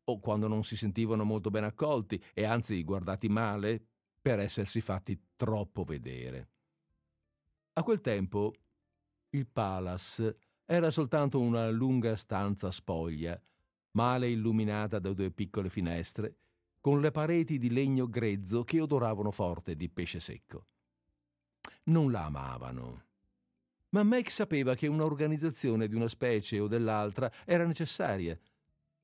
o 0.09 0.19
quando 0.19 0.47
non 0.47 0.63
si 0.63 0.77
sentivano 0.77 1.23
molto 1.23 1.49
ben 1.49 1.63
accolti 1.63 2.21
e 2.33 2.45
anzi 2.45 2.83
guardati 2.83 3.27
male 3.27 3.83
per 4.21 4.39
essersi 4.39 4.81
fatti 4.81 5.19
troppo 5.35 5.83
vedere. 5.83 6.49
A 7.73 7.83
quel 7.83 8.01
tempo 8.01 8.53
il 9.31 9.47
Palace 9.47 10.37
era 10.65 10.89
soltanto 10.91 11.39
una 11.39 11.69
lunga 11.69 12.15
stanza 12.15 12.71
spoglia, 12.71 13.39
male 13.91 14.29
illuminata 14.29 14.99
da 14.99 15.13
due 15.13 15.31
piccole 15.31 15.69
finestre, 15.69 16.35
con 16.79 17.01
le 17.01 17.11
pareti 17.11 17.57
di 17.57 17.69
legno 17.69 18.07
grezzo 18.07 18.63
che 18.63 18.79
odoravano 18.79 19.31
forte 19.31 19.75
di 19.75 19.89
pesce 19.89 20.19
secco. 20.19 20.65
Non 21.83 22.11
la 22.11 22.25
amavano. 22.25 23.03
Ma 23.89 24.03
Meg 24.03 24.27
sapeva 24.27 24.75
che 24.75 24.87
un'organizzazione 24.87 25.87
di 25.87 25.95
una 25.95 26.07
specie 26.07 26.59
o 26.59 26.67
dell'altra 26.67 27.31
era 27.45 27.65
necessaria, 27.65 28.37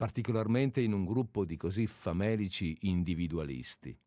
particolarmente 0.03 0.81
in 0.81 0.91
un 0.91 1.05
gruppo 1.05 1.45
di 1.45 1.55
così 1.55 1.87
famelici 1.87 2.77
individualisti. 2.81 3.97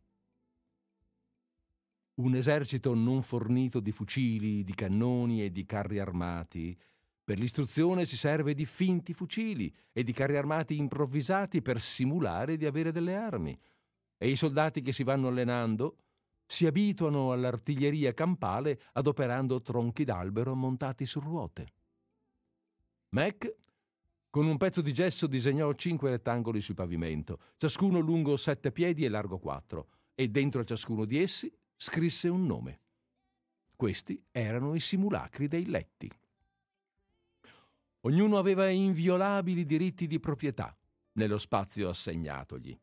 Un 2.16 2.34
esercito 2.34 2.92
non 2.92 3.22
fornito 3.22 3.80
di 3.80 3.92
fucili, 3.92 4.62
di 4.62 4.74
cannoni 4.74 5.42
e 5.42 5.50
di 5.50 5.64
carri 5.64 5.98
armati 5.98 6.78
per 7.24 7.38
l'istruzione 7.38 8.04
si 8.04 8.18
serve 8.18 8.52
di 8.52 8.66
finti 8.66 9.14
fucili 9.14 9.74
e 9.90 10.02
di 10.02 10.12
carri 10.12 10.36
armati 10.36 10.76
improvvisati 10.76 11.62
per 11.62 11.80
simulare 11.80 12.58
di 12.58 12.66
avere 12.66 12.92
delle 12.92 13.14
armi. 13.14 13.58
E 14.18 14.28
i 14.28 14.36
soldati 14.36 14.82
che 14.82 14.92
si 14.92 15.02
vanno 15.02 15.28
allenando 15.28 15.96
si 16.44 16.66
abituano 16.66 17.32
all'artiglieria 17.32 18.12
campale 18.12 18.82
adoperando 18.92 19.62
tronchi 19.62 20.04
d'albero 20.04 20.54
montati 20.54 21.06
su 21.06 21.20
ruote. 21.20 21.72
Mac, 23.14 23.50
con 24.30 24.46
un 24.46 24.56
pezzo 24.56 24.82
di 24.82 24.92
gesso, 24.92 25.26
disegnò 25.26 25.72
cinque 25.72 26.10
rettangoli 26.10 26.60
sul 26.60 26.74
pavimento, 26.74 27.40
ciascuno 27.56 27.98
lungo 28.00 28.36
sette 28.36 28.72
piedi 28.72 29.04
e 29.04 29.08
largo 29.08 29.38
quattro, 29.38 29.88
e 30.14 30.28
dentro 30.28 30.64
ciascuno 30.64 31.04
di 31.04 31.18
essi 31.18 31.52
scrisse 31.76 32.28
un 32.28 32.46
nome. 32.46 32.80
Questi 33.76 34.22
erano 34.30 34.74
i 34.74 34.80
simulacri 34.80 35.48
dei 35.48 35.66
letti. 35.66 36.10
Ognuno 38.00 38.38
aveva 38.38 38.68
inviolabili 38.68 39.66
diritti 39.66 40.06
di 40.06 40.18
proprietà 40.18 40.74
nello 41.12 41.38
spazio 41.38 41.88
assegnatogli. 41.88 42.78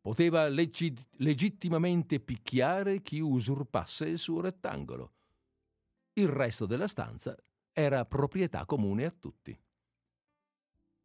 Poteva 0.00 0.46
leggi- 0.46 0.94
legittimamente 1.16 2.20
picchiare 2.20 3.02
chi 3.02 3.18
usurpasse 3.18 4.06
il 4.06 4.18
suo 4.18 4.40
rettangolo. 4.40 5.12
Il 6.12 6.28
resto 6.28 6.66
della 6.66 6.86
stanza 6.86 7.36
era 7.72 8.04
proprietà 8.04 8.64
comune 8.66 9.04
a 9.04 9.10
tutti. 9.10 9.58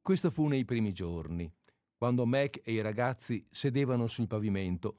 Questo 0.03 0.31
fu 0.31 0.47
nei 0.47 0.65
primi 0.65 0.93
giorni, 0.93 1.49
quando 1.95 2.25
Mac 2.25 2.61
e 2.63 2.73
i 2.73 2.81
ragazzi 2.81 3.45
sedevano 3.51 4.07
sul 4.07 4.25
pavimento, 4.25 4.97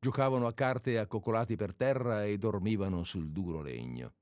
giocavano 0.00 0.48
a 0.48 0.52
carte 0.52 0.98
accoccolati 0.98 1.54
per 1.54 1.72
terra 1.72 2.24
e 2.24 2.36
dormivano 2.36 3.04
sul 3.04 3.30
duro 3.30 3.62
legno. 3.62 4.14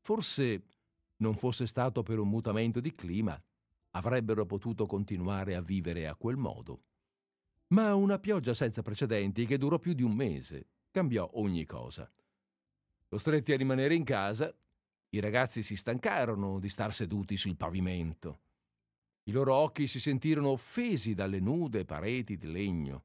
Forse 0.00 0.64
non 1.18 1.36
fosse 1.36 1.68
stato 1.68 2.02
per 2.02 2.18
un 2.18 2.28
mutamento 2.28 2.80
di 2.80 2.92
clima, 2.92 3.40
avrebbero 3.90 4.46
potuto 4.46 4.86
continuare 4.86 5.54
a 5.54 5.60
vivere 5.60 6.08
a 6.08 6.16
quel 6.16 6.36
modo. 6.36 6.82
Ma 7.68 7.94
una 7.94 8.18
pioggia 8.18 8.52
senza 8.52 8.82
precedenti, 8.82 9.46
che 9.46 9.58
durò 9.58 9.78
più 9.78 9.92
di 9.92 10.02
un 10.02 10.12
mese, 10.12 10.66
cambiò 10.90 11.30
ogni 11.34 11.64
cosa. 11.66 12.10
Costretti 13.06 13.52
a 13.52 13.56
rimanere 13.56 13.94
in 13.94 14.02
casa, 14.02 14.52
i 15.10 15.20
ragazzi 15.20 15.62
si 15.62 15.76
stancarono 15.76 16.58
di 16.58 16.68
star 16.68 16.92
seduti 16.92 17.36
sul 17.36 17.56
pavimento. 17.56 18.40
I 19.24 19.30
loro 19.30 19.54
occhi 19.54 19.86
si 19.86 20.00
sentirono 20.00 20.48
offesi 20.48 21.14
dalle 21.14 21.38
nude 21.38 21.84
pareti 21.84 22.36
di 22.36 22.50
legno. 22.50 23.04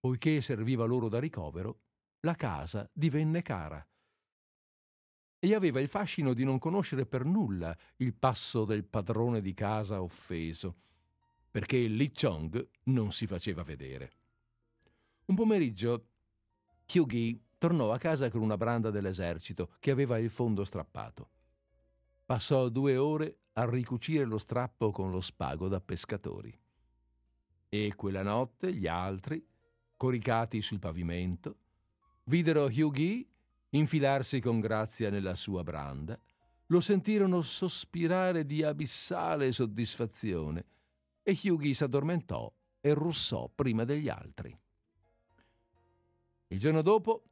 Poiché 0.00 0.40
serviva 0.40 0.84
loro 0.84 1.08
da 1.08 1.18
ricovero, 1.18 1.80
la 2.20 2.34
casa 2.34 2.88
divenne 2.92 3.42
cara 3.42 3.86
e 5.40 5.54
aveva 5.54 5.80
il 5.80 5.88
fascino 5.88 6.34
di 6.34 6.42
non 6.44 6.58
conoscere 6.58 7.06
per 7.06 7.24
nulla 7.24 7.76
il 7.96 8.12
passo 8.14 8.64
del 8.64 8.84
padrone 8.84 9.40
di 9.40 9.54
casa 9.54 10.02
offeso, 10.02 10.76
perché 11.50 11.78
Li 11.78 12.10
Chong 12.10 12.68
non 12.84 13.12
si 13.12 13.26
faceva 13.26 13.62
vedere. 13.62 14.12
Un 15.26 15.36
pomeriggio 15.36 16.06
Hyugi 16.86 17.40
tornò 17.56 17.92
a 17.92 17.98
casa 17.98 18.30
con 18.30 18.40
una 18.40 18.56
branda 18.56 18.90
dell'esercito 18.90 19.74
che 19.78 19.90
aveva 19.90 20.18
il 20.18 20.30
fondo 20.30 20.64
strappato. 20.64 21.30
Passò 22.24 22.68
due 22.68 22.96
ore 22.96 23.38
a 23.58 23.68
ricucire 23.68 24.24
lo 24.24 24.38
strappo 24.38 24.92
con 24.92 25.10
lo 25.10 25.20
spago 25.20 25.66
da 25.66 25.80
pescatori. 25.80 26.56
E 27.68 27.92
quella 27.96 28.22
notte 28.22 28.72
gli 28.72 28.86
altri, 28.86 29.44
coricati 29.96 30.62
sul 30.62 30.78
pavimento, 30.78 31.56
videro 32.24 32.68
Hyugi 32.68 33.28
infilarsi 33.70 34.40
con 34.40 34.60
grazia 34.60 35.10
nella 35.10 35.34
sua 35.34 35.64
branda, 35.64 36.18
lo 36.66 36.80
sentirono 36.80 37.40
sospirare 37.40 38.46
di 38.46 38.62
abissale 38.62 39.50
soddisfazione 39.50 40.64
e 41.22 41.36
Hughie 41.42 41.74
s'addormentò 41.74 42.50
e 42.80 42.94
russò 42.94 43.50
prima 43.52 43.84
degli 43.84 44.08
altri. 44.08 44.56
Il 46.50 46.58
giorno 46.60 46.82
dopo, 46.82 47.24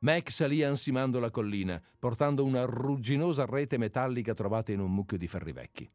Mac 0.00 0.30
salì 0.30 0.62
ansimando 0.62 1.18
la 1.18 1.30
collina, 1.30 1.82
portando 1.98 2.44
una 2.44 2.64
rugginosa 2.64 3.46
rete 3.46 3.78
metallica 3.78 4.34
trovata 4.34 4.72
in 4.72 4.80
un 4.80 4.92
mucchio 4.92 5.16
di 5.16 5.26
ferri 5.26 5.52
vecchi. 5.52 5.90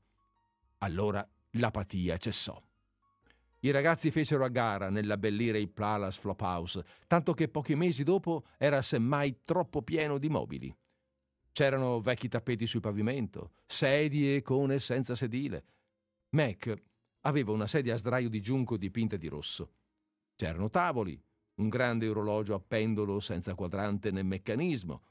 Allora 0.80 1.28
l'apatia 1.52 2.18
cessò. 2.18 2.60
I 3.64 3.70
ragazzi 3.70 4.10
fecero 4.10 4.44
a 4.44 4.48
gara 4.50 4.90
nell'abbellire 4.90 5.60
il 5.60 5.70
Palace 5.70 6.20
Flophouse, 6.20 6.84
tanto 7.06 7.34
che 7.34 7.48
pochi 7.48 7.76
mesi 7.76 8.04
dopo 8.04 8.46
era 8.58 8.82
semmai 8.82 9.42
troppo 9.44 9.84
pieno 9.84 10.18
di 10.18 10.30
mobili. 10.30 10.76
C'erano 11.52 12.00
vecchi 12.00 12.28
tappeti 12.28 12.66
sul 12.66 12.82
pavimento, 12.82 13.52
sedie 13.68 14.38
e 14.38 14.42
cone 14.42 14.80
senza 14.80 15.14
sedile. 15.14 15.66
Mac 16.30 16.74
aveva 17.22 17.52
una 17.52 17.68
sedia 17.68 17.94
a 17.94 17.98
sdraio 17.98 18.30
di 18.30 18.42
giunco 18.42 18.78
dipinta 18.78 19.16
di 19.16 19.28
rosso. 19.28 19.74
C'erano 20.36 20.70
tavoli, 20.72 21.22
un 21.62 21.70
grande 21.70 22.10
orologio 22.10 22.56
a 22.56 22.60
pendolo 22.60 23.20
senza 23.20 23.56
quadrante 23.56 24.12
né 24.12 24.24
meccanismo. 24.24 25.02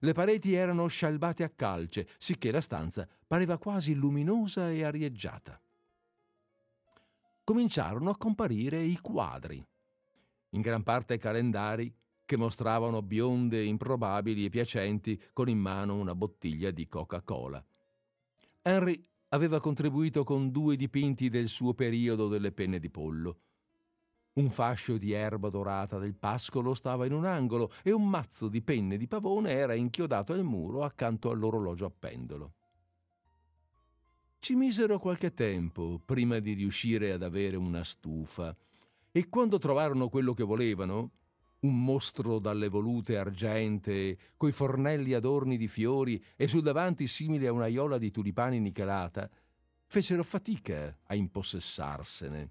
Le 0.00 0.12
pareti 0.12 0.52
erano 0.52 0.86
scialbate 0.86 1.44
a 1.44 1.48
calce, 1.48 2.08
sicché 2.18 2.50
la 2.50 2.60
stanza 2.60 3.08
pareva 3.26 3.56
quasi 3.56 3.94
luminosa 3.94 4.70
e 4.70 4.84
arieggiata 4.84 5.58
cominciarono 7.44 8.08
a 8.08 8.16
comparire 8.16 8.80
i 8.80 8.98
quadri, 9.00 9.62
in 10.50 10.60
gran 10.62 10.82
parte 10.82 11.18
calendari 11.18 11.94
che 12.24 12.38
mostravano 12.38 13.02
bionde 13.02 13.62
improbabili 13.62 14.46
e 14.46 14.48
piacenti 14.48 15.20
con 15.34 15.50
in 15.50 15.58
mano 15.58 15.94
una 15.94 16.14
bottiglia 16.14 16.70
di 16.70 16.88
Coca-Cola. 16.88 17.62
Henry 18.62 19.06
aveva 19.28 19.60
contribuito 19.60 20.24
con 20.24 20.50
due 20.50 20.76
dipinti 20.76 21.28
del 21.28 21.48
suo 21.48 21.74
periodo 21.74 22.28
delle 22.28 22.50
penne 22.50 22.78
di 22.78 22.88
pollo. 22.88 23.40
Un 24.34 24.50
fascio 24.50 24.98
di 24.98 25.12
erba 25.12 25.48
dorata 25.48 25.96
del 25.98 26.16
pascolo 26.16 26.74
stava 26.74 27.06
in 27.06 27.12
un 27.12 27.24
angolo 27.24 27.70
e 27.84 27.92
un 27.92 28.08
mazzo 28.08 28.48
di 28.48 28.62
penne 28.62 28.96
di 28.96 29.06
pavone 29.06 29.52
era 29.52 29.74
inchiodato 29.74 30.32
al 30.32 30.42
muro 30.42 30.82
accanto 30.82 31.30
all'orologio 31.30 31.86
a 31.86 31.92
pendolo. 31.96 32.52
Ci 34.40 34.56
misero 34.56 34.98
qualche 34.98 35.34
tempo 35.34 36.00
prima 36.04 36.40
di 36.40 36.54
riuscire 36.54 37.12
ad 37.12 37.22
avere 37.22 37.54
una 37.54 37.84
stufa 37.84 38.54
e 39.12 39.28
quando 39.28 39.58
trovarono 39.58 40.08
quello 40.08 40.34
che 40.34 40.42
volevano, 40.42 41.12
un 41.60 41.84
mostro 41.84 42.40
dalle 42.40 42.68
volute 42.68 43.16
argentee, 43.16 44.18
coi 44.36 44.50
fornelli 44.50 45.14
adorni 45.14 45.56
di 45.56 45.68
fiori 45.68 46.22
e 46.34 46.48
sul 46.48 46.62
davanti 46.62 47.06
simile 47.06 47.46
a 47.46 47.52
un'aiola 47.52 47.98
di 47.98 48.10
tulipani 48.10 48.58
nichelata, 48.58 49.30
fecero 49.86 50.24
fatica 50.24 50.98
a 51.04 51.14
impossessarsene. 51.14 52.50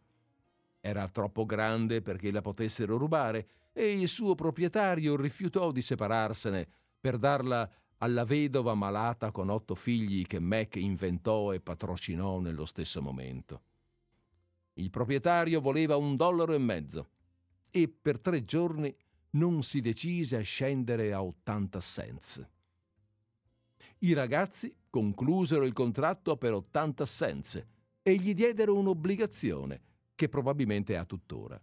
Era 0.86 1.08
troppo 1.08 1.46
grande 1.46 2.02
perché 2.02 2.30
la 2.30 2.42
potessero 2.42 2.98
rubare 2.98 3.48
e 3.72 3.94
il 3.94 4.10
suo 4.10 4.36
proprietario 4.36 5.16
rifiutò 5.16 5.72
di 5.72 5.82
separarsene 5.82 6.68
per 7.00 7.18
darla 7.18 7.72
alla 8.00 8.26
vedova 8.26 8.74
malata 8.74 9.32
con 9.32 9.48
otto 9.48 9.76
figli 9.76 10.26
che 10.26 10.40
Mac 10.40 10.76
inventò 10.76 11.54
e 11.54 11.62
patrocinò 11.62 12.42
nello 12.42 12.66
stesso 12.66 13.02
momento. 13.02 13.62
Il 14.74 14.90
proprietario 14.90 15.62
voleva 15.62 15.96
un 15.96 16.18
dollaro 16.18 16.54
e 16.54 16.58
mezzo 16.58 17.10
e 17.72 17.88
per 17.88 18.20
tre 18.20 18.44
giorni 18.44 18.94
non 19.32 19.64
si 19.64 19.80
decise 19.80 20.36
a 20.36 20.42
scendere 20.42 21.14
a 21.14 21.24
80 21.24 21.80
cents. 21.80 22.48
I 24.00 24.12
ragazzi 24.12 24.76
conclusero 24.90 25.64
il 25.64 25.72
contratto 25.72 26.36
per 26.36 26.52
80 26.52 27.06
cents 27.06 27.66
e 28.02 28.16
gli 28.16 28.34
diedero 28.34 28.76
un'obbligazione 28.76 29.92
che 30.16 30.30
probabilmente 30.30 30.98
ha 30.98 31.06
tuttora. 31.06 31.62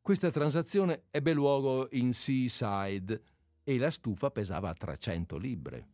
Questa 0.00 0.30
transazione 0.30 1.04
ebbe 1.10 1.32
luogo 1.32 1.88
in 1.92 2.12
Seaside 2.12 3.22
e 3.62 3.78
la 3.78 3.90
stufa 3.90 4.30
pesava 4.30 4.74
300 4.74 5.36
libbre. 5.38 5.88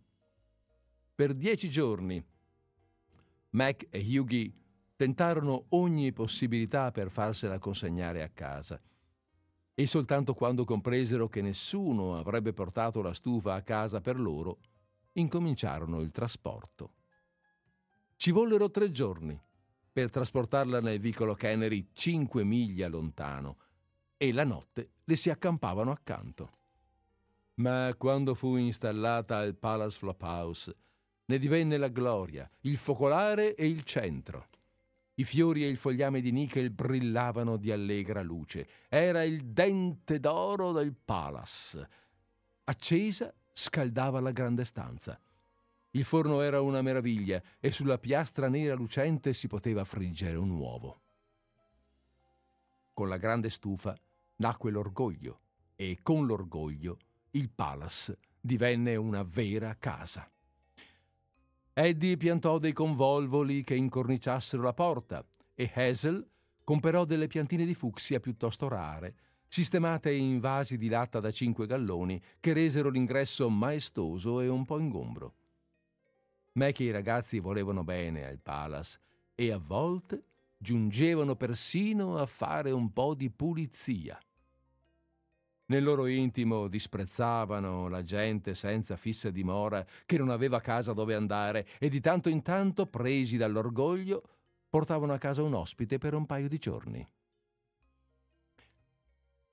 Per 1.15 1.35
dieci 1.35 1.71
giorni 1.71 2.23
Mac 3.51 3.87
e 3.91 4.19
Hughie 4.19 4.53
tentarono 4.97 5.67
ogni 5.71 6.13
possibilità 6.13 6.91
per 6.91 7.11
farsela 7.11 7.59
consegnare 7.59 8.23
a 8.23 8.29
casa. 8.29 8.81
E 9.75 9.87
soltanto 9.87 10.35
quando 10.35 10.65
compresero 10.65 11.29
che 11.29 11.41
nessuno 11.41 12.17
avrebbe 12.17 12.53
portato 12.53 13.01
la 13.01 13.15
stufa 13.15 13.55
a 13.55 13.63
casa 13.63 14.01
per 14.01 14.19
loro, 14.19 14.59
incominciarono 15.13 16.01
il 16.01 16.11
trasporto. 16.11 16.95
Ci 18.17 18.31
vollero 18.31 18.71
tre 18.71 18.91
giorni 18.91 19.41
per 20.01 20.09
trasportarla 20.09 20.81
nel 20.81 20.99
vicolo 20.99 21.35
Cannery 21.35 21.89
cinque 21.93 22.43
miglia 22.43 22.89
lontano 22.89 23.59
e 24.17 24.33
la 24.33 24.45
notte 24.45 24.93
le 25.05 25.15
si 25.15 25.29
accampavano 25.29 25.91
accanto. 25.91 26.51
Ma 27.57 27.95
quando 27.99 28.35
fu 28.35 28.57
installata 28.57 29.37
al 29.37 29.57
Palace 29.57 29.99
Flophouse, 29.99 30.75
ne 31.27 31.39
divenne 31.39 31.77
la 31.77 31.89
gloria, 31.89 32.51
il 32.61 32.79
focolare 32.79 33.55
e 33.55 33.67
il 33.67 33.83
centro. 33.83 34.47
I 35.17 35.25
fiori 35.25 35.65
e 35.65 35.69
il 35.69 35.77
fogliame 35.77 36.23
di 36.23 36.33
nickel 36.33 36.71
brillavano 36.71 37.59
di 37.59 37.71
allegra 37.71 38.23
luce. 38.23 38.67
Era 38.89 39.23
il 39.23 39.45
dente 39.49 40.19
d'oro 40.19 40.73
del 40.73 40.95
Palace. 40.95 41.89
Accesa, 42.65 43.35
scaldava 43.53 44.19
la 44.21 44.31
grande 44.31 44.65
stanza. 44.65 45.21
Il 45.93 46.05
forno 46.05 46.41
era 46.41 46.61
una 46.61 46.83
meraviglia 46.83 47.43
e 47.59 47.73
sulla 47.73 47.99
piastra 47.99 48.49
nera 48.49 48.75
lucente 48.75 49.33
si 49.33 49.49
poteva 49.49 49.85
friggere 49.85 50.37
un 50.37 50.51
uovo. 50.51 51.01
Con 52.93 53.09
la 53.09 53.17
grande 53.17 53.51
stufa 53.51 53.99
nacque 54.37 54.71
l'orgoglio 54.71 55.41
e 55.75 55.99
con 56.03 56.27
l'orgoglio 56.27 56.99
il 57.33 57.51
Palace 57.51 58.19
divenne 58.41 58.95
una 58.95 59.25
vera 59.25 59.75
casa. 59.79 60.31
Eddie 61.73 62.17
piantò 62.17 62.59
dei 62.59 62.73
convolvoli 62.73 63.65
che 63.65 63.75
incorniciassero 63.75 64.63
la 64.63 64.73
porta 64.73 65.25
e 65.55 65.73
Hazel 65.75 66.25
comperò 66.63 67.05
delle 67.05 67.27
piantine 67.27 67.65
di 67.65 67.75
fucsia 67.75 68.21
piuttosto 68.21 68.69
rare, 68.69 69.15
sistemate 69.49 70.13
in 70.13 70.39
vasi 70.39 70.77
di 70.77 70.89
latta 70.89 71.19
da 71.19 71.33
cinque 71.33 71.67
galloni 71.67 72.23
che 72.39 72.53
resero 72.53 72.91
l'ingresso 72.91 73.49
maestoso 73.49 74.41
e 74.41 74.47
un 74.47 74.65
po' 74.65 74.79
ingombro. 74.79 75.35
Mac 76.53 76.81
e 76.81 76.85
i 76.85 76.91
ragazzi 76.91 77.39
volevano 77.39 77.85
bene 77.85 78.27
al 78.27 78.39
Palace 78.39 78.99
e 79.35 79.53
a 79.53 79.59
volte 79.59 80.25
giungevano 80.57 81.37
persino 81.37 82.17
a 82.17 82.27
fare 82.27 82.71
un 82.71 82.93
po' 82.93 83.15
di 83.15 83.31
pulizia. 83.31 84.19
Nel 85.67 85.85
loro 85.85 86.07
intimo 86.07 86.67
disprezzavano 86.67 87.89
la 87.89 88.03
gente 88.03 88.55
senza 88.55 88.97
fissa 88.97 89.31
dimora 89.31 89.87
che 90.05 90.19
non 90.19 90.29
aveva 90.29 90.61
casa 90.61 90.93
dove 90.93 91.15
andare 91.15 91.69
e 91.79 91.89
di 91.89 92.01
tanto 92.01 92.29
in 92.29 92.43
tanto, 92.43 92.87
presi 92.87 93.37
dall'orgoglio, 93.37 94.23
portavano 94.69 95.13
a 95.13 95.19
casa 95.19 95.45
un 95.45 95.55
ospite 95.55 95.99
per 95.99 96.15
un 96.15 96.27
paio 96.27 96.49
di 96.49 96.59
giorni. 96.59 97.09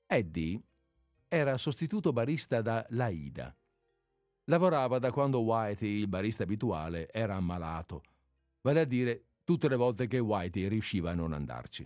Eddie 0.07 0.61
era 1.27 1.57
sostituto 1.57 2.11
barista 2.11 2.61
da 2.61 2.83
Laida. 2.89 3.55
Lavorava 4.49 4.97
da 4.97 5.11
quando 5.11 5.39
Whitey, 5.39 5.99
il 5.99 6.07
barista 6.07 6.43
abituale, 6.43 7.11
era 7.11 7.35
ammalato, 7.35 8.01
vale 8.61 8.79
a 8.79 8.85
dire 8.85 9.25
tutte 9.43 9.67
le 9.67 9.75
volte 9.75 10.07
che 10.07 10.19
Whitey 10.19 10.69
riusciva 10.69 11.11
a 11.11 11.15
non 11.15 11.33
andarci. 11.33 11.85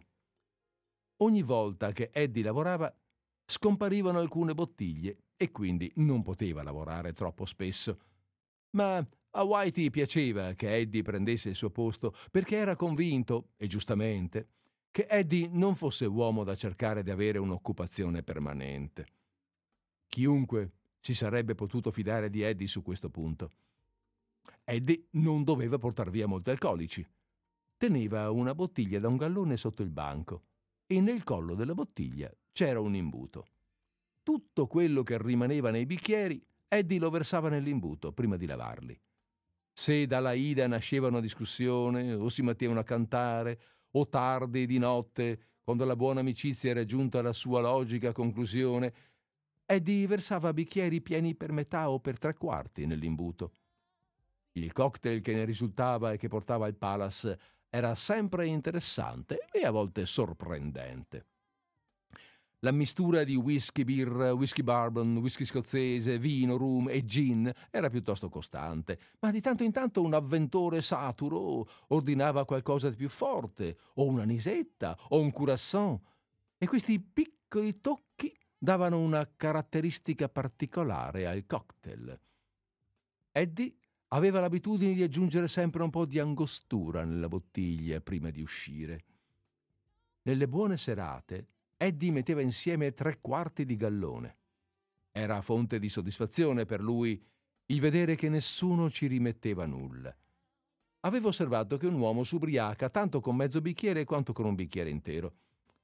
Ogni 1.17 1.41
volta 1.41 1.91
che 1.91 2.11
Eddie 2.13 2.43
lavorava, 2.43 2.93
scomparivano 3.45 4.19
alcune 4.19 4.53
bottiglie 4.53 5.23
e 5.35 5.51
quindi 5.51 5.91
non 5.95 6.21
poteva 6.21 6.61
lavorare 6.61 7.13
troppo 7.13 7.45
spesso. 7.45 7.99
Ma 8.71 9.03
a 9.31 9.43
Whitey 9.43 9.89
piaceva 9.89 10.53
che 10.53 10.75
Eddie 10.75 11.01
prendesse 11.01 11.49
il 11.49 11.55
suo 11.55 11.71
posto 11.71 12.13
perché 12.29 12.57
era 12.57 12.75
convinto, 12.75 13.49
e 13.57 13.65
giustamente, 13.65 14.49
che 14.91 15.07
Eddie 15.09 15.47
non 15.47 15.75
fosse 15.75 16.05
uomo 16.05 16.43
da 16.43 16.53
cercare 16.53 17.01
di 17.01 17.09
avere 17.09 17.39
un'occupazione 17.39 18.21
permanente. 18.21 19.07
Chiunque 20.07 20.71
si 21.01 21.15
sarebbe 21.15 21.55
potuto 21.55 21.91
fidare 21.91 22.29
di 22.29 22.43
Eddie 22.43 22.67
su 22.67 22.81
questo 22.83 23.09
punto. 23.09 23.49
Eddie 24.63 25.07
non 25.11 25.43
doveva 25.43 25.77
portar 25.77 26.11
via 26.11 26.27
molti 26.27 26.51
alcolici. 26.51 27.05
Teneva 27.75 28.29
una 28.29 28.53
bottiglia 28.53 28.99
da 28.99 29.07
un 29.07 29.17
gallone 29.17 29.57
sotto 29.57 29.81
il 29.81 29.89
banco 29.89 30.43
e 30.85 31.01
nel 31.01 31.23
collo 31.23 31.55
della 31.55 31.73
bottiglia 31.73 32.31
c'era 32.51 32.79
un 32.79 32.95
imbuto. 32.95 33.47
Tutto 34.21 34.67
quello 34.67 35.01
che 35.01 35.17
rimaneva 35.21 35.71
nei 35.71 35.87
bicchieri, 35.87 36.41
Eddie 36.67 36.99
lo 36.99 37.09
versava 37.09 37.49
nell'imbuto 37.49 38.13
prima 38.13 38.37
di 38.37 38.45
lavarli. 38.45 38.97
Se 39.73 40.05
dalla 40.05 40.33
Ida 40.33 40.67
nasceva 40.67 41.07
una 41.07 41.19
discussione, 41.19 42.13
o 42.13 42.29
si 42.29 42.43
mettevano 42.43 42.79
a 42.79 42.83
cantare, 42.83 43.59
o 43.91 44.07
tardi 44.07 44.67
di 44.67 44.77
notte, 44.77 45.47
quando 45.63 45.85
la 45.85 45.95
buona 45.95 46.19
amicizia 46.19 46.69
era 46.69 46.83
giunta 46.83 47.19
alla 47.19 47.33
sua 47.33 47.61
logica 47.61 48.11
conclusione, 48.11 48.93
Eddie 49.71 50.05
versava 50.05 50.51
bicchieri 50.51 50.99
pieni 50.99 51.33
per 51.33 51.53
metà 51.53 51.89
o 51.89 51.99
per 51.99 52.19
tre 52.19 52.33
quarti 52.33 52.85
nell'imbuto. 52.85 53.53
Il 54.53 54.73
cocktail 54.73 55.21
che 55.21 55.33
ne 55.33 55.45
risultava 55.45 56.11
e 56.11 56.17
che 56.17 56.27
portava 56.27 56.65
al 56.65 56.75
Palace 56.75 57.39
era 57.69 57.95
sempre 57.95 58.47
interessante 58.47 59.47
e 59.49 59.65
a 59.65 59.71
volte 59.71 60.05
sorprendente. 60.05 61.25
La 62.59 62.71
mistura 62.71 63.23
di 63.23 63.37
whisky, 63.37 63.85
birra, 63.85 64.33
whisky 64.33 64.61
bourbon, 64.61 65.15
whisky 65.17 65.45
scozzese, 65.45 66.19
vino, 66.19 66.57
rum 66.57 66.89
e 66.89 67.05
gin 67.05 67.49
era 67.69 67.89
piuttosto 67.89 68.27
costante, 68.27 68.99
ma 69.19 69.31
di 69.31 69.39
tanto 69.39 69.63
in 69.63 69.71
tanto 69.71 70.01
un 70.01 70.13
avventore 70.13 70.81
saturo 70.81 71.65
ordinava 71.87 72.43
qualcosa 72.43 72.89
di 72.89 72.97
più 72.97 73.07
forte, 73.07 73.77
o 73.95 74.05
una 74.05 74.25
nisetta, 74.25 74.99
o 75.07 75.21
un 75.21 75.31
curasson, 75.31 75.97
e 76.57 76.67
questi 76.67 76.99
piccoli 76.99 77.79
tocchi 77.79 78.35
davano 78.63 78.99
una 78.99 79.27
caratteristica 79.35 80.29
particolare 80.29 81.25
al 81.25 81.47
cocktail. 81.47 82.19
Eddie 83.31 83.75
aveva 84.09 84.39
l'abitudine 84.39 84.93
di 84.93 85.01
aggiungere 85.01 85.47
sempre 85.47 85.81
un 85.81 85.89
po' 85.89 86.05
di 86.05 86.19
angostura 86.19 87.03
nella 87.03 87.27
bottiglia 87.27 87.99
prima 88.01 88.29
di 88.29 88.39
uscire. 88.39 89.03
Nelle 90.21 90.47
buone 90.47 90.77
serate 90.77 91.47
Eddie 91.75 92.11
metteva 92.11 92.41
insieme 92.41 92.93
tre 92.93 93.17
quarti 93.19 93.65
di 93.65 93.75
gallone. 93.75 94.37
Era 95.11 95.41
fonte 95.41 95.79
di 95.79 95.89
soddisfazione 95.89 96.65
per 96.65 96.81
lui 96.81 97.19
il 97.65 97.79
vedere 97.79 98.13
che 98.13 98.29
nessuno 98.29 98.91
ci 98.91 99.07
rimetteva 99.07 99.65
nulla. 99.65 100.15
Aveva 100.99 101.29
osservato 101.29 101.77
che 101.77 101.87
un 101.87 101.95
uomo 101.95 102.23
s'ubriaca 102.23 102.91
tanto 102.91 103.21
con 103.21 103.35
mezzo 103.35 103.59
bicchiere 103.59 104.03
quanto 104.03 104.33
con 104.33 104.45
un 104.45 104.53
bicchiere 104.53 104.91
intero. 104.91 105.33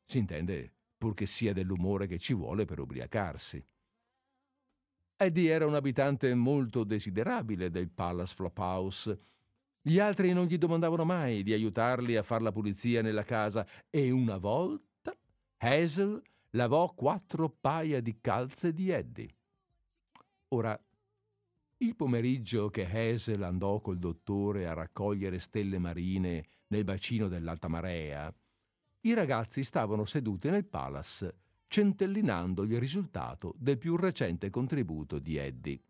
Si 0.06 0.20
intende 0.20 0.74
purché 0.98 1.26
sia 1.26 1.54
dell'umore 1.54 2.08
che 2.08 2.18
ci 2.18 2.34
vuole 2.34 2.66
per 2.66 2.80
ubriacarsi. 2.80 3.64
Eddie 5.20 5.52
era 5.52 5.66
un 5.66 5.76
abitante 5.76 6.34
molto 6.36 6.84
desiderabile 6.84 7.70
del 7.70 7.90
Palace 7.90 8.36
Flophouse. 8.36 9.20
Gli 9.82 10.00
altri 10.00 10.34
non 10.34 10.46
gli 10.46 10.58
domandavano 10.58 11.06
mai 11.06 11.44
di 11.44 11.54
aiutarli 11.54 12.16
a 12.16 12.24
far 12.24 12.42
la 12.42 12.52
pulizia 12.52 13.02
nella 13.02 13.24
casa 13.24 13.66
e 13.90 14.12
una 14.12 14.38
volta 14.38 15.18
Hazel 15.58 16.22
lavò 16.52 16.94
quattro 16.94 17.50
paia 17.50 18.00
di 18.00 18.20
calze 18.22 18.74
di 18.74 18.90
Eddie. 18.90 19.36
Ora, 20.50 20.80
il 21.78 21.96
pomeriggio 21.96 22.70
che 22.70 22.86
Hazel 22.86 23.44
andò 23.44 23.80
col 23.80 23.98
dottore 23.98 24.68
a 24.68 24.74
raccogliere 24.74 25.40
stelle 25.40 25.78
marine 25.78 26.46
nel 26.68 26.84
bacino 26.84 27.28
dell'alta 27.28 27.68
marea, 27.68 28.34
i 29.08 29.14
ragazzi 29.14 29.64
stavano 29.64 30.04
seduti 30.04 30.50
nel 30.50 30.66
palace 30.66 31.36
centellinando 31.68 32.64
il 32.64 32.80
risultato 32.80 33.54
del 33.58 33.78
più 33.78 33.96
recente 33.96 34.50
contributo 34.50 35.20
di 35.20 35.38
Eddie. 35.38 35.82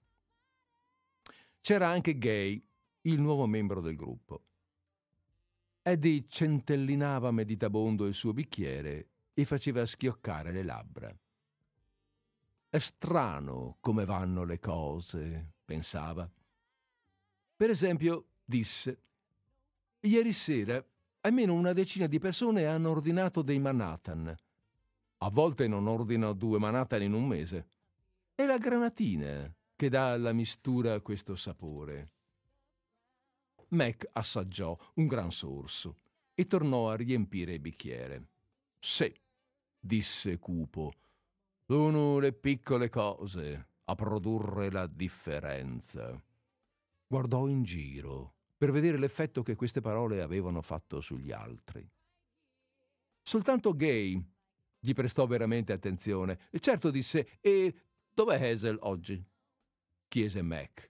C'era 1.62 1.90
anche 1.90 2.18
Gay, 2.18 2.64
il 3.02 3.20
nuovo 3.20 3.46
membro 3.48 3.82
del 3.82 3.96
gruppo. 3.96 4.44
Eddie 5.82 6.26
centellinava 6.28 7.32
meditabondo 7.32 8.06
il 8.06 8.14
suo 8.14 8.34
bicchiere 8.34 9.10
e 9.34 9.46
faceva 9.46 9.86
schioccare 9.86 10.52
le 10.52 10.64
labbra. 10.64 11.16
È 12.70 12.78
strano 12.78 13.78
come 13.80 14.06
vanno 14.06 14.44
le 14.44 14.60
cose, 14.60 15.54
pensava. 15.64 16.30
Per 17.56 17.70
esempio, 17.70 18.28
disse, 18.44 19.02
ieri 20.02 20.34
sera 20.34 20.84
almeno 21.28 21.54
una 21.54 21.74
decina 21.74 22.08
di 22.08 22.20
persone 22.20 22.66
hanno 22.66 22.90
ordinato 22.90 23.42
dei 23.42 23.60
Manhattan. 23.60 24.34
A 25.20 25.30
volte 25.30 25.68
non 25.68 25.88
ordino 25.88 26.34
due 26.34 26.58
Manhattan 26.58 27.02
in 27.02 27.14
un 27.14 27.28
mese. 27.28 27.68
È 28.34 28.46
la 28.46 28.58
granatina 28.58 29.54
che 29.76 29.90
dà 29.90 30.14
alla 30.14 30.32
mistura 30.32 31.00
questo 31.02 31.36
sapore. 31.36 32.12
Mac 33.70 34.08
assaggiò 34.14 34.78
un 34.96 35.08
gran 35.08 35.32
sorso 35.32 35.98
e 36.34 36.48
tornò 36.48 36.90
a 36.90 36.96
riempire 36.96 37.54
il 37.54 37.60
bicchiere. 37.60 38.28
Sì, 38.80 39.14
disse 39.78 40.40
cupo, 40.40 40.94
sono 41.66 42.20
le 42.20 42.32
piccole 42.32 42.90
cose 42.90 43.68
a 43.84 43.96
produrre 43.96 44.72
la 44.72 44.88
differenza. 44.88 46.18
Guardò 47.06 47.48
in 47.48 47.64
giro 47.64 48.36
per 48.58 48.72
vedere 48.72 48.98
l'effetto 48.98 49.44
che 49.44 49.56
queste 49.56 49.82
parole 49.82 50.22
avevano 50.22 50.62
fatto 50.62 51.00
sugli 51.00 51.32
altri. 51.32 51.88
Soltanto 53.22 53.76
Gay 53.76 54.24
gli 54.80 54.94
prestò 54.94 55.28
veramente 55.28 55.74
attenzione. 55.74 56.40
E 56.50 56.60
certo 56.60 56.90
disse, 56.90 57.38
e 57.42 57.76
dov'è 58.14 58.52
Hazel 58.52 58.78
oggi? 58.82 59.24
chiese 60.08 60.42
Mac. 60.42 60.90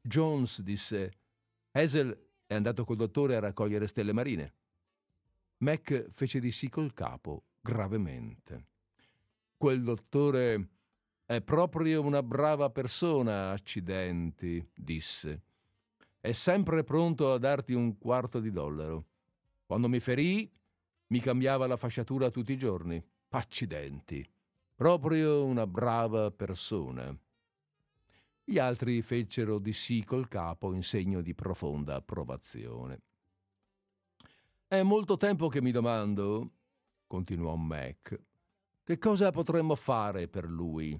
Jones 0.00 0.60
disse, 0.62 1.12
Hazel 1.70 2.30
è 2.46 2.54
andato 2.54 2.84
col 2.84 2.96
dottore 2.96 3.36
a 3.36 3.40
raccogliere 3.40 3.86
stelle 3.86 4.12
marine. 4.12 4.54
Mac 5.58 6.08
fece 6.10 6.40
di 6.40 6.50
sì 6.50 6.68
col 6.68 6.92
capo, 6.92 7.44
gravemente. 7.60 8.66
Quel 9.56 9.82
dottore 9.84 10.68
è 11.24 11.40
proprio 11.40 12.02
una 12.02 12.22
brava 12.22 12.68
persona, 12.70 13.52
accidenti, 13.52 14.68
disse. 14.74 15.42
È 16.22 16.30
sempre 16.30 16.84
pronto 16.84 17.32
a 17.32 17.38
darti 17.38 17.72
un 17.72 17.98
quarto 17.98 18.38
di 18.38 18.52
dollaro. 18.52 19.06
Quando 19.66 19.88
mi 19.88 19.98
ferì, 19.98 20.48
mi 21.08 21.18
cambiava 21.18 21.66
la 21.66 21.76
fasciatura 21.76 22.30
tutti 22.30 22.52
i 22.52 22.56
giorni. 22.56 23.04
Accidenti. 23.30 24.24
Proprio 24.76 25.44
una 25.44 25.66
brava 25.66 26.30
persona. 26.30 27.12
Gli 28.44 28.56
altri 28.56 29.02
fecero 29.02 29.58
di 29.58 29.72
sì 29.72 30.04
col 30.04 30.28
capo 30.28 30.72
in 30.72 30.84
segno 30.84 31.22
di 31.22 31.34
profonda 31.34 31.96
approvazione. 31.96 33.00
È 34.68 34.80
molto 34.82 35.16
tempo 35.16 35.48
che 35.48 35.60
mi 35.60 35.72
domando, 35.72 36.50
continuò 37.08 37.56
Mac, 37.56 38.16
che 38.84 38.96
cosa 38.96 39.32
potremmo 39.32 39.74
fare 39.74 40.28
per 40.28 40.44
lui? 40.44 40.96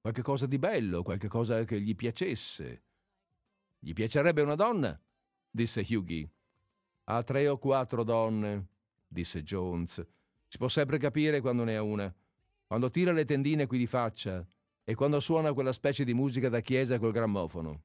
Qualche 0.00 0.22
cosa 0.22 0.46
di 0.46 0.60
bello, 0.60 1.02
qualche 1.02 1.26
cosa 1.26 1.64
che 1.64 1.80
gli 1.80 1.96
piacesse. 1.96 2.84
Gli 3.82 3.94
piacerebbe 3.94 4.42
una 4.42 4.54
donna? 4.56 5.00
disse 5.50 5.80
Hughie. 5.88 6.30
Ha 7.04 7.22
tre 7.22 7.48
o 7.48 7.56
quattro 7.56 8.04
donne, 8.04 8.68
disse 9.08 9.42
Jones. 9.42 10.06
Si 10.46 10.58
può 10.58 10.68
sempre 10.68 10.98
capire 10.98 11.40
quando 11.40 11.64
ne 11.64 11.76
ha 11.76 11.82
una. 11.82 12.14
Quando 12.66 12.90
tira 12.90 13.10
le 13.10 13.24
tendine 13.24 13.66
qui 13.66 13.78
di 13.78 13.86
faccia 13.86 14.46
e 14.84 14.94
quando 14.94 15.18
suona 15.18 15.54
quella 15.54 15.72
specie 15.72 16.04
di 16.04 16.12
musica 16.12 16.50
da 16.50 16.60
chiesa 16.60 16.98
col 16.98 17.12
grammofono. 17.12 17.82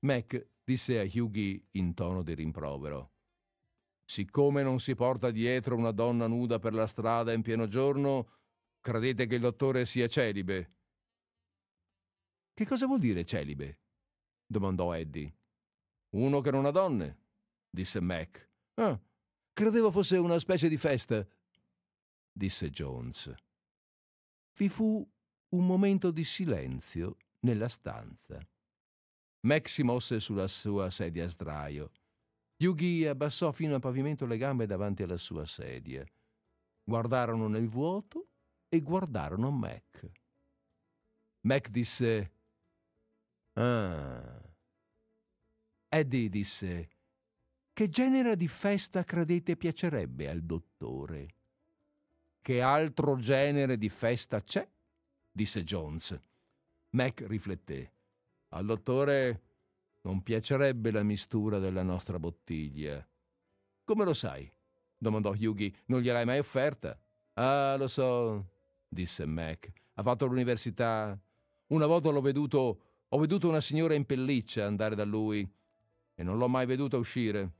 Mac 0.00 0.46
disse 0.64 0.98
a 0.98 1.04
Hughie 1.04 1.68
in 1.72 1.94
tono 1.94 2.22
di 2.22 2.34
rimprovero. 2.34 3.12
Siccome 4.04 4.62
non 4.62 4.80
si 4.80 4.94
porta 4.94 5.30
dietro 5.30 5.76
una 5.76 5.92
donna 5.92 6.26
nuda 6.26 6.58
per 6.58 6.74
la 6.74 6.86
strada 6.86 7.32
in 7.32 7.42
pieno 7.42 7.66
giorno, 7.66 8.28
credete 8.80 9.26
che 9.26 9.36
il 9.36 9.40
dottore 9.40 9.84
sia 9.84 10.08
celibe? 10.08 10.72
Che 12.52 12.66
cosa 12.66 12.86
vuol 12.86 12.98
dire 12.98 13.24
celibe? 13.24 13.78
Domandò 14.46 14.94
Eddie. 14.94 15.34
Uno 16.10 16.40
che 16.40 16.50
non 16.50 16.64
ha 16.64 16.70
donne, 16.70 17.18
disse 17.68 18.00
Mac. 18.00 18.48
Ah, 18.74 18.98
credevo 19.52 19.90
fosse 19.90 20.16
una 20.16 20.38
specie 20.38 20.68
di 20.68 20.76
festa, 20.76 21.26
disse 22.32 22.70
Jones. 22.70 23.34
Vi 24.56 24.68
fu 24.68 25.06
un 25.48 25.66
momento 25.66 26.10
di 26.10 26.24
silenzio 26.24 27.16
nella 27.40 27.68
stanza. 27.68 28.38
Mac 29.40 29.68
si 29.68 29.82
mosse 29.82 30.20
sulla 30.20 30.48
sua 30.48 30.90
sedia 30.90 31.24
a 31.24 31.28
sdraio. 31.28 31.90
Yugi 32.56 33.06
abbassò 33.06 33.52
fino 33.52 33.74
al 33.74 33.80
pavimento 33.80 34.24
le 34.24 34.38
gambe 34.38 34.66
davanti 34.66 35.02
alla 35.02 35.18
sua 35.18 35.44
sedia. 35.44 36.04
Guardarono 36.82 37.48
nel 37.48 37.68
vuoto 37.68 38.28
e 38.68 38.80
guardarono 38.80 39.50
Mac. 39.50 40.10
Mac 41.42 41.68
disse: 41.68 42.35
Ah. 43.58 44.42
Eddie 45.88 46.28
disse: 46.28 46.88
Che 47.72 47.88
genere 47.88 48.36
di 48.36 48.48
festa 48.48 49.04
credete 49.04 49.56
piacerebbe 49.56 50.28
al 50.28 50.42
dottore? 50.42 51.34
Che 52.40 52.60
altro 52.60 53.16
genere 53.16 53.78
di 53.78 53.88
festa 53.88 54.42
c'è? 54.42 54.68
disse 55.30 55.64
Jones. 55.64 56.20
Mac 56.90 57.24
rifletté. 57.26 57.92
Al 58.50 58.64
dottore 58.66 59.42
non 60.02 60.22
piacerebbe 60.22 60.90
la 60.90 61.02
mistura 61.02 61.58
della 61.58 61.82
nostra 61.82 62.18
bottiglia. 62.18 63.06
Come 63.84 64.04
lo 64.04 64.12
sai? 64.12 64.50
domandò 64.96 65.30
Hughie. 65.30 65.72
Non 65.86 66.00
gliel'hai 66.00 66.24
mai 66.24 66.38
offerta? 66.38 66.98
Ah, 67.34 67.76
lo 67.76 67.88
so, 67.88 68.46
disse 68.88 69.26
Mac. 69.26 69.70
Ha 69.94 70.02
fatto 70.02 70.26
l'università. 70.26 71.18
Una 71.68 71.86
volta 71.86 72.10
l'ho 72.10 72.20
veduto. 72.20 72.80
Ho 73.10 73.18
veduto 73.18 73.48
una 73.48 73.60
signora 73.60 73.94
in 73.94 74.04
pelliccia 74.04 74.66
andare 74.66 74.94
da 74.94 75.04
lui 75.04 75.48
e 76.14 76.22
non 76.22 76.38
l'ho 76.38 76.48
mai 76.48 76.66
veduta 76.66 76.96
uscire. 76.96 77.52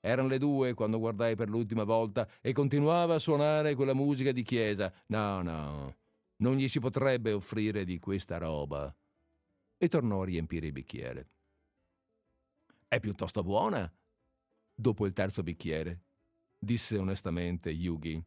Erano 0.00 0.28
le 0.28 0.38
due 0.38 0.74
quando 0.74 0.98
guardai 0.98 1.36
per 1.36 1.48
l'ultima 1.48 1.84
volta 1.84 2.28
e 2.40 2.52
continuava 2.52 3.14
a 3.14 3.18
suonare 3.18 3.74
quella 3.74 3.94
musica 3.94 4.32
di 4.32 4.42
chiesa. 4.42 4.92
No, 5.06 5.40
no, 5.42 5.96
non 6.36 6.56
gli 6.56 6.68
si 6.68 6.80
potrebbe 6.80 7.32
offrire 7.32 7.84
di 7.84 7.98
questa 7.98 8.38
roba. 8.38 8.94
E 9.78 9.88
tornò 9.88 10.22
a 10.22 10.24
riempire 10.24 10.66
il 10.66 10.72
bicchiere. 10.72 11.28
È 12.88 13.00
piuttosto 13.00 13.42
buona. 13.42 13.90
Dopo 14.74 15.06
il 15.06 15.12
terzo 15.12 15.42
bicchiere, 15.42 16.00
disse 16.58 16.98
onestamente 16.98 17.70
Yugi. 17.70 18.22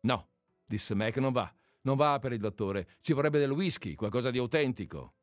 No, 0.00 0.28
disse 0.64 0.94
Mac, 0.94 1.16
non 1.18 1.32
va. 1.32 1.52
Non 1.82 1.96
va 1.96 2.18
per 2.18 2.32
il 2.32 2.38
dottore. 2.38 2.88
Ci 3.00 3.12
vorrebbe 3.12 3.38
del 3.38 3.50
whisky, 3.50 3.94
qualcosa 3.94 4.30
di 4.30 4.38
autentico. 4.38 5.14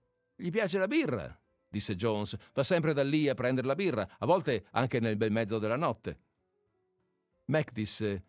Gli 0.41 0.51
piace 0.51 0.77
la 0.77 0.87
birra, 0.87 1.37
disse 1.67 1.97
Jones. 1.97 2.37
Va 2.53 2.63
sempre 2.63 2.93
da 2.93 3.03
lì 3.03 3.27
a 3.27 3.33
prendere 3.33 3.67
la 3.67 3.75
birra, 3.75 4.15
a 4.17 4.25
volte 4.25 4.67
anche 4.71 5.01
nel 5.01 5.17
bel 5.17 5.33
mezzo 5.33 5.59
della 5.59 5.75
notte. 5.75 6.17
Mac 7.45 7.73
disse: 7.73 8.23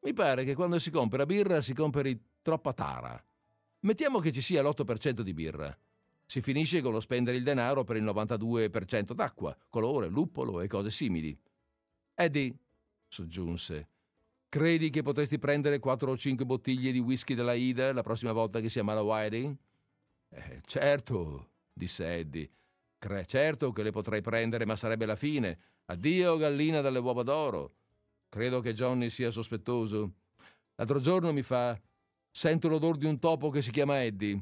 Mi 0.00 0.14
pare 0.14 0.44
che 0.44 0.54
quando 0.54 0.78
si 0.78 0.90
compra 0.90 1.26
birra 1.26 1.60
si 1.60 1.74
compri 1.74 2.18
troppa 2.40 2.72
tara. 2.72 3.22
Mettiamo 3.80 4.20
che 4.20 4.32
ci 4.32 4.40
sia 4.40 4.62
l'8% 4.62 5.20
di 5.20 5.34
birra. 5.34 5.78
Si 6.24 6.40
finisce 6.40 6.80
con 6.80 6.92
lo 6.92 7.00
spendere 7.00 7.36
il 7.36 7.42
denaro 7.42 7.84
per 7.84 7.96
il 7.96 8.04
92% 8.04 9.12
d'acqua, 9.12 9.54
colore, 9.68 10.08
luppolo 10.08 10.62
e 10.62 10.66
cose 10.66 10.90
simili. 10.90 11.38
Eddie, 12.14 12.56
soggiunse, 13.06 13.88
credi 14.48 14.88
che 14.88 15.02
potresti 15.02 15.38
prendere 15.38 15.78
4 15.78 16.10
o 16.10 16.16
5 16.16 16.46
bottiglie 16.46 16.92
di 16.92 17.00
whisky 17.00 17.34
della 17.34 17.52
Ida 17.52 17.92
la 17.92 18.02
prossima 18.02 18.32
volta 18.32 18.60
che 18.60 18.70
siamo 18.70 18.92
alla 18.92 19.02
Whiting? 19.02 19.56
Eh, 20.30 20.60
certo, 20.64 21.49
disse 21.72 22.16
Eddie. 22.16 22.50
Cre- 22.98 23.26
certo 23.26 23.72
che 23.72 23.82
le 23.82 23.90
potrei 23.90 24.20
prendere, 24.20 24.66
ma 24.66 24.76
sarebbe 24.76 25.06
la 25.06 25.16
fine. 25.16 25.58
Addio, 25.86 26.36
gallina 26.36 26.80
dalle 26.80 26.98
uova 26.98 27.22
d'oro. 27.22 27.74
Credo 28.28 28.60
che 28.60 28.74
Johnny 28.74 29.10
sia 29.10 29.30
sospettoso. 29.30 30.14
L'altro 30.76 31.00
giorno 31.00 31.32
mi 31.32 31.42
fa 31.42 31.80
Sento 32.32 32.68
l'odore 32.68 32.98
di 32.98 33.06
un 33.06 33.18
topo 33.18 33.50
che 33.50 33.60
si 33.60 33.70
chiama 33.70 34.04
Eddie. 34.04 34.40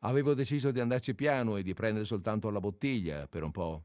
Avevo 0.00 0.34
deciso 0.34 0.70
di 0.72 0.80
andarci 0.80 1.14
piano 1.14 1.56
e 1.56 1.62
di 1.62 1.72
prendere 1.72 2.04
soltanto 2.04 2.50
la 2.50 2.60
bottiglia 2.60 3.26
per 3.28 3.44
un 3.44 3.52
po'. 3.52 3.84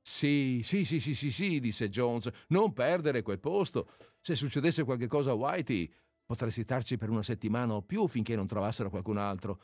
Sì, 0.00 0.60
sì, 0.62 0.84
sì, 0.84 1.00
sì, 1.00 1.14
sì, 1.14 1.30
sì, 1.30 1.60
disse 1.60 1.88
Jones. 1.88 2.30
Non 2.48 2.72
perdere 2.72 3.22
quel 3.22 3.38
posto. 3.38 3.90
Se 4.20 4.34
succedesse 4.34 4.84
qualche 4.84 5.06
cosa 5.06 5.30
a 5.30 5.34
Whitey, 5.34 5.90
potresti 6.24 6.62
starci 6.62 6.96
per 6.96 7.10
una 7.10 7.22
settimana 7.22 7.74
o 7.74 7.82
più 7.82 8.06
finché 8.06 8.34
non 8.36 8.46
trovassero 8.46 8.90
qualcun 8.90 9.18
altro. 9.18 9.60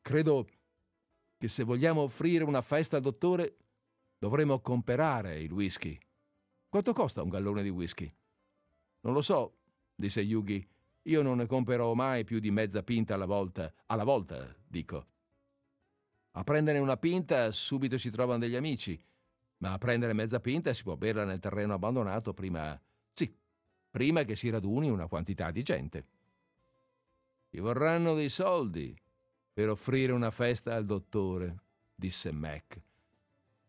Credo 0.00 0.46
che 1.38 1.48
se 1.48 1.62
vogliamo 1.62 2.02
offrire 2.02 2.44
una 2.44 2.60
festa 2.60 2.96
al 2.96 3.02
dottore, 3.02 3.56
dovremo 4.18 4.60
comperare 4.60 5.40
il 5.40 5.52
whisky. 5.52 5.96
Quanto 6.68 6.92
costa 6.92 7.22
un 7.22 7.28
gallone 7.28 7.62
di 7.62 7.68
whisky? 7.68 8.12
Non 9.02 9.14
lo 9.14 9.22
so, 9.22 9.58
disse 9.94 10.20
Yugi. 10.20 10.68
Io 11.02 11.22
non 11.22 11.38
ne 11.38 11.46
comperò 11.46 11.94
mai 11.94 12.24
più 12.24 12.40
di 12.40 12.50
mezza 12.50 12.82
pinta 12.82 13.14
alla 13.14 13.24
volta, 13.24 13.72
alla 13.86 14.04
volta, 14.04 14.54
dico. 14.66 15.06
A 16.32 16.44
prendere 16.44 16.78
una 16.78 16.96
pinta 16.96 17.50
subito 17.52 17.96
si 17.96 18.10
trovano 18.10 18.40
degli 18.40 18.56
amici. 18.56 19.00
Ma 19.58 19.72
a 19.72 19.78
prendere 19.78 20.12
mezza 20.12 20.40
pinta 20.40 20.72
si 20.74 20.82
può 20.82 20.96
berla 20.96 21.24
nel 21.24 21.38
terreno 21.38 21.74
abbandonato 21.74 22.34
prima... 22.34 22.78
Sì, 23.12 23.32
prima 23.90 24.24
che 24.24 24.36
si 24.36 24.50
raduni 24.50 24.90
una 24.90 25.06
quantità 25.06 25.50
di 25.50 25.62
gente. 25.62 26.06
Ci 27.48 27.60
vorranno 27.60 28.14
dei 28.14 28.28
soldi 28.28 28.94
per 29.58 29.70
offrire 29.70 30.12
una 30.12 30.30
festa 30.30 30.76
al 30.76 30.84
dottore, 30.84 31.62
disse 31.92 32.30
Mac. 32.30 32.80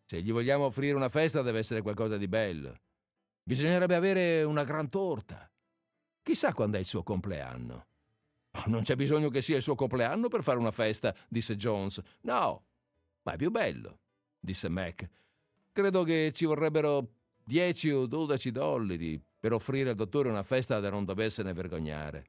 Se 0.06 0.22
gli 0.22 0.32
vogliamo 0.32 0.66
offrire 0.66 0.94
una 0.94 1.10
festa 1.10 1.42
deve 1.42 1.58
essere 1.58 1.82
qualcosa 1.82 2.16
di 2.16 2.28
bello. 2.28 2.80
Bisognerebbe 3.42 3.96
avere 3.96 4.44
una 4.44 4.64
gran 4.64 4.88
torta. 4.90 5.50
Chissà 6.22 6.54
quando 6.54 6.78
è 6.78 6.82
il 6.82 6.86
suo 6.86 7.02
compleanno. 7.02 7.88
Oh, 8.52 8.64
non 8.68 8.84
c'è 8.84 8.96
bisogno 8.96 9.30
che 9.30 9.42
sia 9.42 9.56
il 9.56 9.64
suo 9.64 9.74
compleanno 9.74 10.28
per 10.28 10.44
fare 10.44 10.60
una 10.60 10.70
festa, 10.70 11.12
disse 11.28 11.56
Jones. 11.56 12.00
No, 12.22 12.66
ma 13.24 13.32
è 13.32 13.38
più 13.38 13.50
bello, 13.50 14.02
disse 14.40 14.70
Mac. 14.70 15.10
Credo 15.72 16.04
che 16.04 16.32
ci 16.36 16.46
vorrebbero 16.46 17.14
10 17.46 17.90
o 17.90 18.06
12 18.06 18.52
dollari 18.52 19.20
per 19.40 19.54
offrire 19.54 19.90
al 19.90 19.96
dottore 19.96 20.30
una 20.30 20.44
festa 20.44 20.80
da 20.80 20.92
non 20.92 21.04
doversene 21.04 21.52
vergognare. 21.52 22.26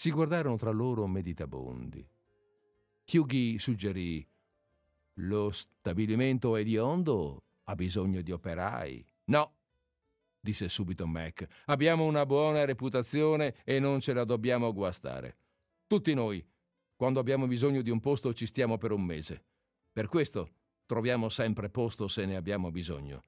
Si 0.00 0.10
guardarono 0.10 0.56
tra 0.56 0.70
loro 0.70 1.06
meditabondi. 1.06 2.02
Hughie 3.12 3.58
suggerì: 3.58 4.26
Lo 5.16 5.50
stabilimento 5.50 6.56
ediondo 6.56 7.42
ha 7.64 7.74
bisogno 7.74 8.22
di 8.22 8.32
operai. 8.32 9.06
No, 9.24 9.56
disse 10.40 10.70
subito 10.70 11.06
Mac. 11.06 11.46
Abbiamo 11.66 12.06
una 12.06 12.24
buona 12.24 12.64
reputazione 12.64 13.56
e 13.62 13.78
non 13.78 14.00
ce 14.00 14.14
la 14.14 14.24
dobbiamo 14.24 14.72
guastare. 14.72 15.36
Tutti 15.86 16.14
noi, 16.14 16.42
quando 16.96 17.20
abbiamo 17.20 17.46
bisogno 17.46 17.82
di 17.82 17.90
un 17.90 18.00
posto, 18.00 18.32
ci 18.32 18.46
stiamo 18.46 18.78
per 18.78 18.92
un 18.92 19.04
mese. 19.04 19.44
Per 19.92 20.08
questo 20.08 20.48
troviamo 20.86 21.28
sempre 21.28 21.68
posto 21.68 22.08
se 22.08 22.24
ne 22.24 22.36
abbiamo 22.36 22.70
bisogno. 22.70 23.24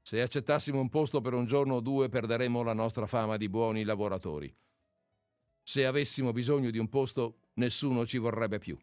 Se 0.00 0.22
accettassimo 0.22 0.80
un 0.80 0.88
posto 0.88 1.20
per 1.20 1.34
un 1.34 1.44
giorno 1.44 1.74
o 1.74 1.80
due, 1.80 2.08
perderemmo 2.08 2.62
la 2.62 2.72
nostra 2.72 3.04
fama 3.04 3.36
di 3.36 3.50
buoni 3.50 3.84
lavoratori. 3.84 4.56
Se 5.68 5.84
avessimo 5.84 6.30
bisogno 6.30 6.70
di 6.70 6.78
un 6.78 6.88
posto, 6.88 7.48
nessuno 7.54 8.06
ci 8.06 8.18
vorrebbe 8.18 8.58
più. 8.58 8.78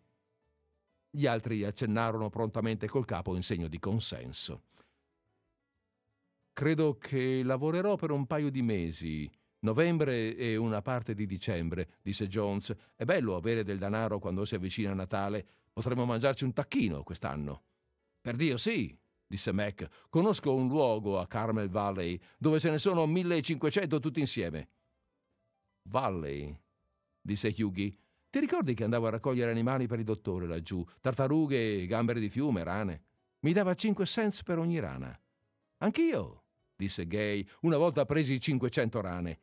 Gli 1.10 1.26
altri 1.26 1.64
accennarono 1.64 2.30
prontamente 2.30 2.90
col 2.90 3.06
capo 3.06 3.38
in 3.38 3.42
segno 3.42 3.70
di 3.70 3.80
consenso. 3.80 4.64
Credo 6.52 6.98
che 6.98 7.42
lavorerò 7.42 7.96
per 7.96 8.12
un 8.12 8.28
paio 8.28 8.52
di 8.52 8.62
mesi. 8.62 9.32
Novembre 9.60 10.36
e 10.36 10.58
una 10.58 10.82
parte 10.82 11.14
di 11.14 11.26
dicembre, 11.26 12.00
disse 12.02 12.28
Jones. 12.28 12.76
È 12.98 13.06
bello 13.06 13.38
avere 13.38 13.64
del 13.64 13.78
denaro 13.78 14.20
quando 14.20 14.44
si 14.44 14.56
avvicina 14.56 14.94
Natale. 14.94 15.48
Potremmo 15.72 16.04
mangiarci 16.04 16.44
un 16.44 16.52
tacchino 16.52 17.02
quest'anno. 17.04 17.64
Per 18.20 18.36
Dio, 18.36 18.58
sì, 18.58 18.94
disse 19.26 19.54
Mac. 19.54 19.88
Conosco 20.10 20.54
un 20.54 20.68
luogo 20.68 21.18
a 21.18 21.28
Carmel 21.28 21.70
Valley 21.70 22.20
dove 22.38 22.60
ce 22.60 22.72
ne 22.72 22.78
sono 22.78 23.06
1500 23.06 24.00
tutti 24.00 24.20
insieme. 24.20 24.68
Valley, 25.84 26.54
disse 27.24 27.54
Hughie. 27.58 27.96
Ti 28.30 28.40
ricordi 28.40 28.74
che 28.74 28.84
andavo 28.84 29.08
a 29.08 29.12
raccogliere 29.12 29.52
animali 29.52 29.88
per 29.88 30.00
il 30.00 30.06
dottore 30.06 30.46
laggiù? 30.46 30.84
Tartarughe, 31.02 31.86
gamberi 31.88 32.20
di 32.20 32.30
fiume, 32.30 32.64
rane. 32.64 33.04
Mi 33.40 33.54
dava 33.54 33.74
5 33.74 34.06
cents 34.06 34.44
per 34.44 34.58
ogni 34.58 34.80
rana. 34.80 35.18
Anch'io, 35.78 36.44
disse 36.76 37.08
Gay, 37.08 37.48
una 37.62 37.78
volta 37.78 38.06
presi 38.06 38.40
500 38.40 39.02
rane. 39.02 39.40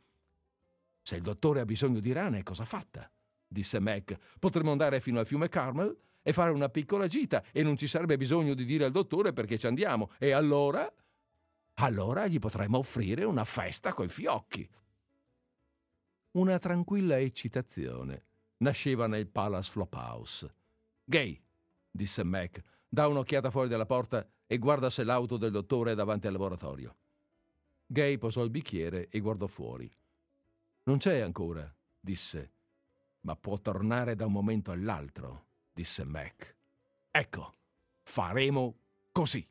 Se 1.02 1.16
il 1.16 1.22
dottore 1.22 1.60
ha 1.60 1.64
bisogno 1.64 2.00
di 2.00 2.12
rane, 2.12 2.42
cosa 2.42 2.64
fatta? 2.64 3.10
disse 3.46 3.80
Mac. 3.80 4.16
Potremmo 4.38 4.70
andare 4.70 5.00
fino 5.00 5.18
al 5.18 5.26
fiume 5.26 5.48
Carmel 5.48 5.96
e 6.22 6.32
fare 6.32 6.50
una 6.50 6.68
piccola 6.68 7.06
gita 7.06 7.42
e 7.52 7.62
non 7.62 7.76
ci 7.76 7.86
sarebbe 7.86 8.16
bisogno 8.16 8.54
di 8.54 8.64
dire 8.64 8.84
al 8.84 8.92
dottore 8.92 9.32
perché 9.32 9.58
ci 9.58 9.66
andiamo. 9.66 10.10
E 10.18 10.32
allora? 10.32 10.90
Allora 11.74 12.26
gli 12.26 12.38
potremmo 12.38 12.78
offrire 12.78 13.24
una 13.24 13.44
festa 13.44 13.92
coi 13.92 14.08
fiocchi. 14.08 14.68
Una 16.32 16.60
tranquilla 16.60 17.18
eccitazione 17.18 18.22
nasceva 18.58 19.08
nel 19.08 19.26
Palace 19.26 19.68
Flophouse. 19.68 20.54
Gay, 21.02 21.42
disse 21.90 22.22
Mac, 22.22 22.62
dà 22.88 23.08
un'occhiata 23.08 23.50
fuori 23.50 23.68
dalla 23.68 23.84
porta 23.84 24.24
e 24.46 24.58
guarda 24.58 24.90
se 24.90 25.02
l'auto 25.02 25.36
del 25.36 25.50
dottore 25.50 25.90
è 25.90 25.94
davanti 25.96 26.28
al 26.28 26.32
laboratorio. 26.34 26.94
Gay 27.84 28.16
posò 28.18 28.44
il 28.44 28.50
bicchiere 28.50 29.08
e 29.08 29.18
guardò 29.18 29.48
fuori. 29.48 29.90
Non 30.84 30.98
c'è 30.98 31.18
ancora, 31.18 31.68
disse, 31.98 32.52
ma 33.22 33.34
può 33.34 33.58
tornare 33.58 34.14
da 34.14 34.26
un 34.26 34.32
momento 34.32 34.70
all'altro, 34.70 35.46
disse 35.72 36.04
Mac. 36.04 36.54
Ecco, 37.10 37.54
faremo 38.02 38.76
così. 39.10 39.44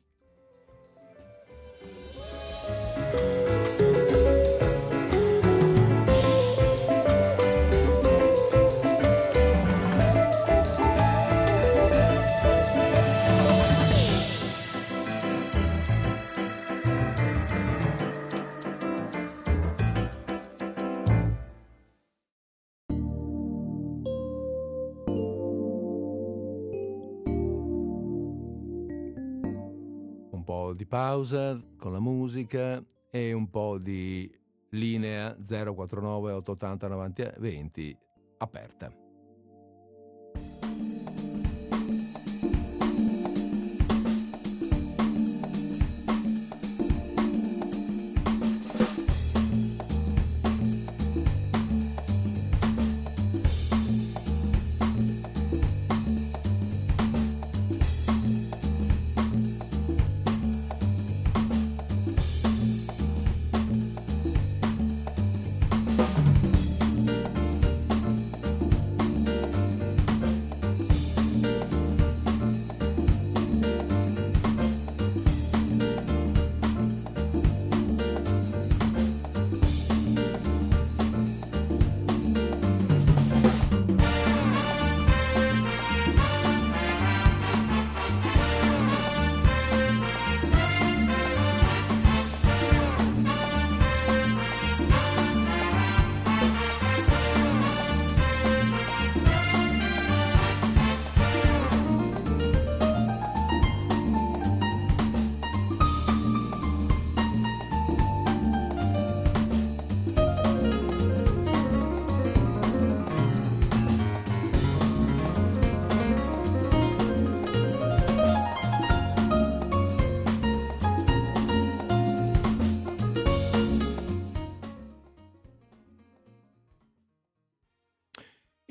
Di 30.72 30.86
pausa 30.86 31.60
con 31.76 31.92
la 31.92 32.00
musica 32.00 32.82
e 33.10 33.32
un 33.32 33.50
po' 33.50 33.78
di 33.78 34.30
linea 34.70 35.36
049 35.36 36.32
880 36.32 36.88
90 36.88 37.34
20 37.38 37.98
aperta. 38.38 38.99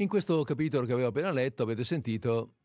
Questo 0.09 0.43
capitolo 0.43 0.85
che 0.85 0.91
avevo 0.91 1.07
appena 1.07 1.31
letto, 1.31 1.63
avete 1.63 1.85
sentito, 1.85 2.55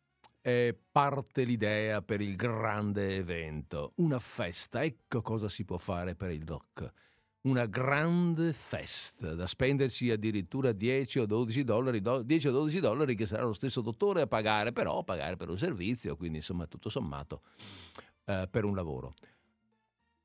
è 0.41 0.75
parte 0.91 1.45
l'idea 1.45 2.03
per 2.03 2.21
il 2.21 2.35
grande 2.35 3.17
evento, 3.17 3.93
una 3.97 4.19
festa. 4.19 4.83
Ecco 4.83 5.23
cosa 5.23 5.49
si 5.49 5.65
può 5.65 5.79
fare 5.79 6.17
per 6.17 6.31
il 6.31 6.43
doc. 6.43 6.93
Una 7.43 7.67
grande 7.67 8.53
festa 8.53 9.35
da 9.35 9.47
spenderci 9.47 10.11
addirittura 10.11 10.73
10 10.73 11.21
o 11.21 11.27
12 11.27 11.63
dollari, 11.63 12.01
10 12.01 12.49
o 12.49 12.51
12 12.51 12.81
dollari 12.81 13.15
che 13.15 13.27
sarà 13.27 13.45
lo 13.45 13.53
stesso 13.53 13.81
dottore 13.81 14.23
a 14.23 14.27
pagare, 14.27 14.73
però 14.73 14.99
a 14.99 15.05
pagare 15.05 15.37
per 15.37 15.51
un 15.51 15.59
servizio, 15.59 16.17
quindi 16.17 16.39
insomma 16.39 16.67
tutto 16.67 16.89
sommato 16.89 17.43
eh, 18.25 18.49
per 18.51 18.65
un 18.65 18.75
lavoro. 18.75 19.15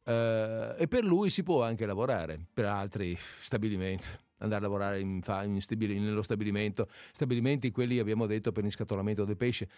Eh, 0.04 0.76
e 0.78 0.88
per 0.88 1.04
lui 1.04 1.30
si 1.30 1.44
può 1.44 1.64
anche 1.64 1.86
lavorare 1.86 2.40
per 2.54 2.66
altri 2.66 3.16
stabilimenti, 3.18 4.08
andare 4.40 4.60
a 4.60 4.68
lavorare 4.68 5.00
in, 5.00 5.22
in 5.46 5.62
stabili, 5.62 6.00
nello 6.00 6.22
stabilimento, 6.22 6.90
stabilimenti 7.12 7.72
quelli 7.72 8.00
abbiamo 8.00 8.26
detto 8.26 8.52
per 8.52 8.64
riscatolamento 8.64 9.26
del 9.26 9.38
pesce, 9.38 9.70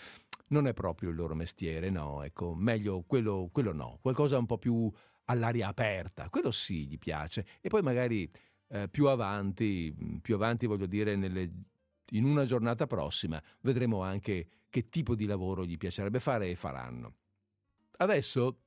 non 0.48 0.68
è 0.68 0.74
proprio 0.74 1.10
il 1.10 1.16
loro 1.16 1.36
mestiere, 1.36 1.90
no, 1.90 2.24
ecco, 2.24 2.56
meglio 2.56 3.04
quello, 3.06 3.50
quello 3.52 3.74
no, 3.74 4.00
qualcosa 4.02 4.38
un 4.38 4.46
po' 4.46 4.58
più 4.58 4.92
all'aria 5.26 5.68
aperta, 5.68 6.30
quello 6.30 6.52
sì 6.52 6.88
gli 6.88 6.98
piace. 6.98 7.46
E 7.62 7.70
poi 7.70 7.82
magari 7.82 8.30
eh, 8.68 8.88
più 8.90 9.08
avanti, 9.08 9.96
più 10.22 10.36
avanti 10.36 10.66
voglio 10.66 10.86
dire 10.86 11.16
nelle, 11.16 11.52
in 12.12 12.26
una 12.26 12.46
giornata 12.46 12.88
prossima 12.88 13.42
vedremo 13.62 14.02
anche 14.02 14.48
che 14.70 14.90
tipo 14.90 15.16
di 15.16 15.26
lavoro 15.26 15.66
gli 15.66 15.78
piacerebbe 15.78 16.20
fare 16.20 16.50
e 16.50 16.56
faranno. 16.56 17.16
Adesso 17.98 18.60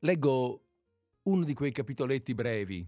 leggo 0.00 0.62
uno 1.22 1.44
di 1.44 1.54
quei 1.54 1.72
capitoletti 1.72 2.34
brevi, 2.34 2.86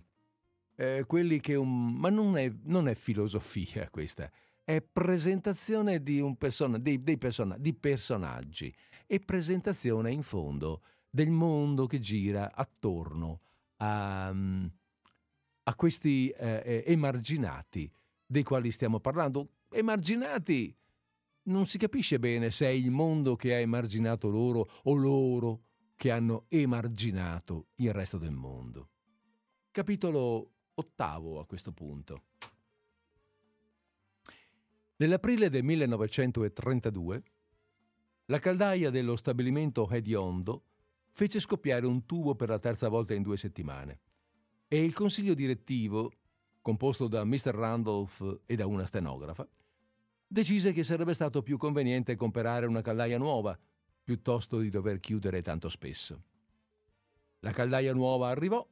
eh, 0.78 1.05
quelli 1.06 1.40
che 1.40 1.56
un... 1.56 1.94
ma 1.94 2.09
non 2.09 2.36
è, 2.36 2.52
non 2.64 2.86
è, 2.86 2.94
filosofia 2.94 3.88
questa, 3.90 4.30
è 4.62 4.80
presentazione 4.80 6.02
di, 6.02 6.20
un 6.20 6.36
persona, 6.36 6.78
dei, 6.78 7.02
dei 7.02 7.18
persona, 7.18 7.59
di 7.59 7.74
personaggi 7.74 8.72
e 9.06 9.18
presentazione 9.18 10.12
in 10.12 10.22
fondo 10.22 10.82
del 11.10 11.30
mondo 11.30 11.86
che 11.86 11.98
gira 11.98 12.52
attorno 12.55 13.40
a, 13.78 14.28
a 14.28 15.74
questi 15.74 16.28
eh, 16.28 16.62
eh, 16.64 16.84
emarginati 16.86 17.90
dei 18.24 18.44
quali 18.44 18.70
stiamo 18.70 19.00
parlando. 19.00 19.55
Emarginati! 19.70 20.74
Non 21.44 21.66
si 21.66 21.78
capisce 21.78 22.18
bene 22.18 22.50
se 22.50 22.66
è 22.66 22.70
il 22.70 22.90
mondo 22.90 23.34
che 23.34 23.55
ha 23.55 23.59
emarginato 23.59 24.28
loro 24.28 24.68
o 24.84 24.94
loro 24.94 25.62
che 25.96 26.10
hanno 26.10 26.44
emarginato 26.48 27.68
il 27.76 27.92
resto 27.92 28.18
del 28.18 28.32
mondo. 28.32 28.90
Capitolo 29.70 30.57
ottavo 30.78 31.40
a 31.40 31.46
questo 31.46 31.72
punto. 31.72 32.22
Nell'aprile 34.96 35.48
del 35.48 35.62
1932 35.62 37.22
la 38.26 38.38
caldaia 38.38 38.90
dello 38.90 39.16
stabilimento 39.16 39.88
Hediondo 39.88 40.64
fece 41.12 41.40
scoppiare 41.40 41.86
un 41.86 42.05
tubo 42.05 42.34
per 42.34 42.48
la 42.48 42.59
terza 42.59 42.88
volta 42.88 43.14
in 43.14 43.22
due 43.22 43.36
settimane 43.36 44.00
e 44.68 44.82
il 44.82 44.92
consiglio 44.92 45.34
direttivo, 45.34 46.12
composto 46.60 47.09
da 47.09 47.24
Mr. 47.24 47.55
Randolph 47.55 48.40
e 48.44 48.56
da 48.56 48.66
una 48.66 48.86
stenografa, 48.86 49.48
decise 50.26 50.72
che 50.72 50.82
sarebbe 50.82 51.14
stato 51.14 51.42
più 51.42 51.56
conveniente 51.56 52.16
comprare 52.16 52.66
una 52.66 52.82
caldaia 52.82 53.18
nuova 53.18 53.59
piuttosto 54.05 54.59
di 54.59 54.68
dover 54.68 55.00
chiudere 55.00 55.42
tanto 55.42 55.68
spesso. 55.68 56.22
La 57.40 57.52
caldaia 57.52 57.94
nuova 57.94 58.28
arrivò 58.28 58.66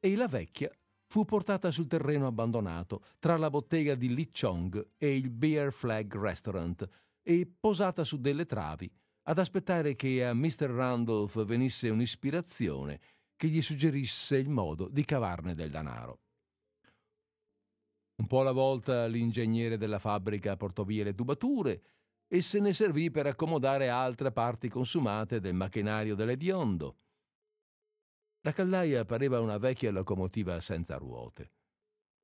e 0.00 0.16
la 0.16 0.28
vecchia 0.28 0.70
fu 1.08 1.24
portata 1.24 1.70
sul 1.70 1.86
terreno 1.86 2.26
abbandonato 2.26 3.02
tra 3.18 3.38
la 3.38 3.48
bottega 3.48 3.94
di 3.94 4.14
Li 4.14 4.30
Chong 4.30 4.90
e 4.98 5.16
il 5.16 5.30
Bear 5.30 5.72
Flag 5.72 6.14
Restaurant 6.14 6.86
e 7.22 7.50
posata 7.58 8.04
su 8.04 8.20
delle 8.20 8.44
travi 8.44 8.90
ad 9.22 9.38
aspettare 9.38 9.96
che 9.96 10.24
a 10.24 10.34
Mr. 10.34 10.68
Randolph 10.68 11.44
venisse 11.44 11.88
un'ispirazione 11.88 13.00
che 13.36 13.48
gli 13.48 13.62
suggerisse 13.62 14.36
il 14.36 14.48
modo 14.48 14.88
di 14.88 15.04
cavarne 15.04 15.54
del 15.54 15.70
denaro. 15.70 16.20
Un 18.16 18.26
po' 18.26 18.40
alla 18.40 18.52
volta 18.52 19.06
l'ingegnere 19.06 19.78
della 19.78 19.98
fabbrica 19.98 20.56
portò 20.56 20.82
via 20.82 21.04
le 21.04 21.14
tubature 21.14 21.82
e 22.26 22.42
se 22.42 22.58
ne 22.58 22.72
servì 22.72 23.10
per 23.10 23.26
accomodare 23.26 23.88
altre 23.88 24.32
parti 24.32 24.68
consumate 24.68 25.40
del 25.40 25.54
macchinario 25.54 26.14
dell'ediondo. 26.14 26.96
La 28.48 28.54
caldaia 28.54 29.04
pareva 29.04 29.42
una 29.42 29.58
vecchia 29.58 29.90
locomotiva 29.90 30.58
senza 30.60 30.96
ruote. 30.96 31.52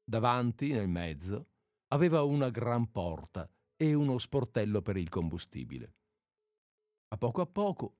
Davanti, 0.03 0.73
nel 0.73 0.89
mezzo, 0.89 1.49
aveva 1.89 2.23
una 2.23 2.49
gran 2.49 2.91
porta 2.91 3.47
e 3.77 3.93
uno 3.93 4.17
sportello 4.17 4.81
per 4.81 4.97
il 4.97 5.11
combustibile. 5.11 5.97
A 7.09 7.19
poco 7.19 7.43
a 7.43 7.47
poco 7.47 7.99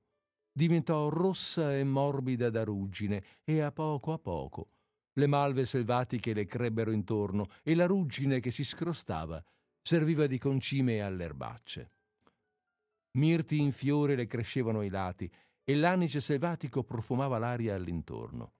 diventò 0.51 1.07
rossa 1.09 1.77
e 1.77 1.83
morbida 1.83 2.49
da 2.49 2.63
ruggine 2.63 3.23
e 3.43 3.61
a 3.61 3.71
poco 3.71 4.11
a 4.11 4.17
poco 4.17 4.71
le 5.13 5.27
malve 5.27 5.67
selvatiche 5.67 6.33
le 6.33 6.45
crebbero 6.45 6.89
intorno 6.89 7.49
e 7.61 7.75
la 7.75 7.85
ruggine 7.85 8.39
che 8.39 8.49
si 8.49 8.63
scrostava 8.63 9.39
serviva 9.83 10.25
di 10.25 10.39
concime 10.39 10.99
alle 10.99 11.25
erbacce. 11.25 11.91
Mirti 13.19 13.59
in 13.59 13.71
fiore 13.71 14.15
le 14.15 14.25
crescevano 14.25 14.79
ai 14.79 14.89
lati 14.89 15.31
e 15.65 15.75
l'anice 15.75 16.21
selvatico 16.21 16.83
profumava 16.83 17.37
l'aria 17.37 17.75
all'intorno. 17.75 18.53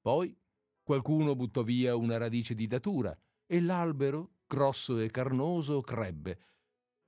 Poi 0.00 0.34
qualcuno 0.82 1.36
buttò 1.36 1.62
via 1.62 1.94
una 1.94 2.16
radice 2.16 2.54
di 2.54 2.66
datura 2.66 3.14
e 3.44 3.60
l'albero, 3.60 4.36
grosso 4.46 4.98
e 4.98 5.10
carnoso, 5.10 5.82
crebbe 5.82 6.38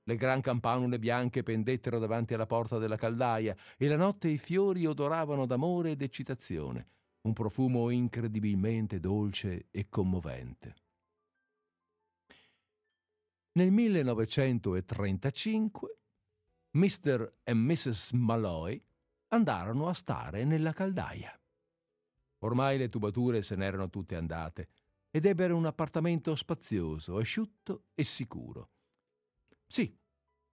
le 0.07 0.17
gran 0.17 0.39
campanule 0.41 0.99
bianche 0.99 1.41
pendettero 1.43 1.97
davanti 1.97 2.35
alla 2.35 2.45
porta 2.45 2.77
della 2.77 2.95
caldaia 2.95 3.57
e 3.77 3.87
la 3.87 3.95
notte 3.95 4.27
i 4.27 4.37
fiori 4.37 4.85
odoravano 4.85 5.47
d'amore 5.47 5.91
ed 5.91 6.01
eccitazione, 6.01 6.89
un 7.21 7.31
profumo 7.33 7.89
incredibilmente 7.89 8.99
dolce 8.99 9.67
e 9.71 9.87
commovente. 9.89 10.75
Nel 13.53 13.71
1935 13.71 15.97
Mr. 16.71 17.37
e 17.43 17.53
Mrs. 17.53 18.11
Malloy 18.11 18.83
andarono 19.35 19.87
a 19.87 19.93
stare 19.93 20.43
nella 20.43 20.73
caldaia. 20.73 21.39
Ormai 22.39 22.77
le 22.77 22.89
tubature 22.89 23.41
se 23.41 23.55
n'erano 23.55 23.89
tutte 23.89 24.15
andate 24.15 24.69
ed 25.09 25.25
ebbero 25.25 25.55
un 25.55 25.65
appartamento 25.65 26.35
spazioso, 26.35 27.17
asciutto 27.17 27.85
e 27.93 28.03
sicuro. 28.03 28.71
Sì, 29.67 29.95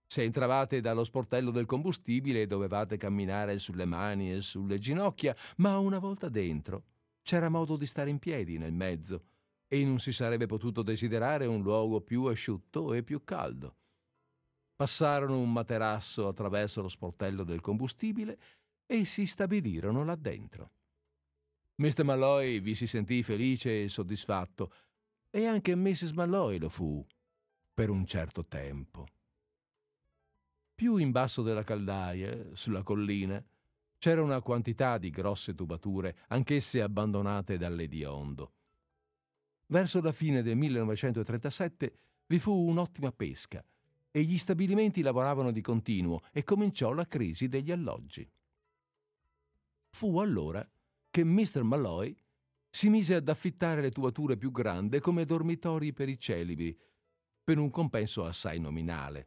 se 0.06 0.22
entravate 0.22 0.80
dallo 0.80 1.04
sportello 1.04 1.50
del 1.50 1.66
combustibile 1.66 2.46
dovevate 2.46 2.96
camminare 2.96 3.58
sulle 3.58 3.86
mani 3.86 4.32
e 4.32 4.40
sulle 4.40 4.78
ginocchia, 4.78 5.34
ma 5.56 5.78
una 5.78 5.98
volta 5.98 6.28
dentro 6.28 6.84
c'era 7.22 7.48
modo 7.48 7.76
di 7.76 7.86
stare 7.86 8.10
in 8.10 8.18
piedi 8.18 8.58
nel 8.58 8.72
mezzo 8.72 9.24
e 9.66 9.84
non 9.84 9.98
si 9.98 10.12
sarebbe 10.12 10.46
potuto 10.46 10.82
desiderare 10.82 11.46
un 11.46 11.62
luogo 11.62 12.02
più 12.02 12.24
asciutto 12.24 12.92
e 12.92 13.02
più 13.02 13.24
caldo. 13.24 13.76
Passarono 14.76 15.38
un 15.38 15.50
materasso 15.50 16.28
attraverso 16.28 16.82
lo 16.82 16.88
sportello 16.88 17.42
del 17.42 17.60
combustibile 17.60 18.38
e 18.92 19.06
si 19.06 19.24
stabilirono 19.24 20.04
là 20.04 20.16
dentro. 20.16 20.70
Mr. 21.76 22.04
Malloy 22.04 22.60
vi 22.60 22.74
si 22.74 22.86
sentì 22.86 23.22
felice 23.22 23.84
e 23.84 23.88
soddisfatto, 23.88 24.70
e 25.30 25.46
anche 25.46 25.74
Mrs. 25.74 26.10
Malloy 26.10 26.58
lo 26.58 26.68
fu 26.68 27.02
per 27.72 27.88
un 27.88 28.04
certo 28.04 28.44
tempo. 28.44 29.06
Più 30.74 30.96
in 30.96 31.10
basso 31.10 31.40
della 31.40 31.64
caldaia, 31.64 32.48
sulla 32.52 32.82
collina, 32.82 33.42
c'era 33.96 34.22
una 34.22 34.42
quantità 34.42 34.98
di 34.98 35.08
grosse 35.08 35.54
tubature, 35.54 36.18
anch'esse 36.28 36.82
abbandonate 36.82 37.56
dall'ediondo. 37.56 38.52
Verso 39.68 40.02
la 40.02 40.12
fine 40.12 40.42
del 40.42 40.58
1937 40.58 41.94
vi 42.26 42.38
fu 42.38 42.52
un'ottima 42.52 43.10
pesca 43.10 43.64
e 44.10 44.22
gli 44.22 44.36
stabilimenti 44.36 45.00
lavoravano 45.00 45.50
di 45.50 45.62
continuo 45.62 46.20
e 46.30 46.44
cominciò 46.44 46.92
la 46.92 47.06
crisi 47.06 47.48
degli 47.48 47.70
alloggi. 47.70 48.30
Fu 49.94 50.18
allora 50.18 50.68
che 51.10 51.22
Mr. 51.22 51.62
Malloy 51.62 52.16
si 52.68 52.88
mise 52.88 53.14
ad 53.14 53.28
affittare 53.28 53.82
le 53.82 53.90
tubature 53.90 54.36
più 54.36 54.50
grandi 54.50 54.98
come 54.98 55.24
dormitori 55.24 55.92
per 55.92 56.08
i 56.08 56.18
celibi, 56.18 56.76
per 57.44 57.58
un 57.58 57.70
compenso 57.70 58.24
assai 58.24 58.58
nominale. 58.58 59.26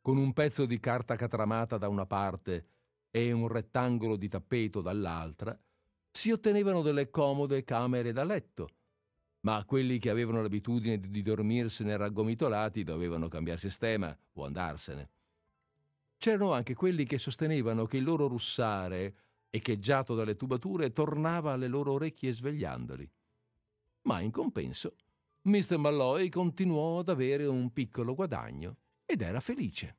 Con 0.00 0.16
un 0.16 0.32
pezzo 0.32 0.66
di 0.66 0.80
carta 0.80 1.14
catramata 1.14 1.78
da 1.78 1.88
una 1.88 2.06
parte 2.06 2.66
e 3.10 3.30
un 3.30 3.46
rettangolo 3.46 4.16
di 4.16 4.28
tappeto 4.28 4.80
dall'altra, 4.80 5.56
si 6.10 6.32
ottenevano 6.32 6.82
delle 6.82 7.10
comode 7.10 7.62
camere 7.62 8.12
da 8.12 8.24
letto, 8.24 8.68
ma 9.40 9.64
quelli 9.64 9.98
che 9.98 10.10
avevano 10.10 10.42
l'abitudine 10.42 10.98
di 10.98 11.22
dormirsene 11.22 11.96
raggomitolati 11.96 12.82
dovevano 12.82 13.28
cambiare 13.28 13.60
sistema 13.60 14.16
o 14.32 14.44
andarsene. 14.44 15.10
C'erano 16.16 16.52
anche 16.52 16.74
quelli 16.74 17.04
che 17.04 17.18
sostenevano 17.18 17.86
che 17.86 17.98
il 17.98 18.04
loro 18.04 18.26
russare, 18.26 19.14
echeggiato 19.54 20.16
dalle 20.16 20.34
tubature, 20.34 20.90
tornava 20.90 21.52
alle 21.52 21.68
loro 21.68 21.92
orecchie 21.92 22.32
svegliandoli. 22.32 23.08
Ma 24.02 24.20
in 24.20 24.32
compenso 24.32 24.96
Mr. 25.42 25.76
Malloy 25.76 26.28
continuò 26.28 26.98
ad 26.98 27.08
avere 27.08 27.46
un 27.46 27.72
piccolo 27.72 28.14
guadagno 28.14 28.78
ed 29.04 29.20
era 29.20 29.38
felice. 29.38 29.98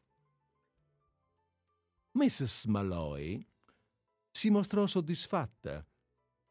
Mrs. 2.11 2.65
Malloy 2.65 3.45
si 4.29 4.49
mostrò 4.49 4.85
soddisfatta 4.85 5.85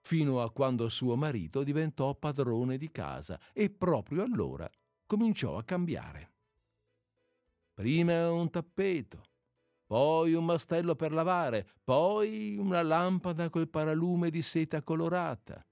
fino 0.01 0.41
a 0.41 0.51
quando 0.51 0.89
suo 0.89 1.17
marito 1.17 1.63
diventò 1.63 2.15
padrone 2.15 2.79
di 2.79 2.91
casa 2.91 3.39
e 3.53 3.69
proprio 3.69 4.23
allora 4.23 4.71
cominciò 5.05 5.59
a 5.59 5.65
cambiare. 5.65 6.33
Prima 7.75 8.31
un 8.31 8.49
tappeto, 8.51 9.23
poi 9.87 10.35
un 10.35 10.45
mastello 10.45 10.95
per 10.95 11.13
lavare, 11.13 11.67
poi 11.83 12.57
una 12.57 12.83
lampada 12.83 13.51
col 13.51 13.69
paralume 13.69 14.31
di 14.31 14.43
seta 14.43 14.83
colorata. 14.83 15.65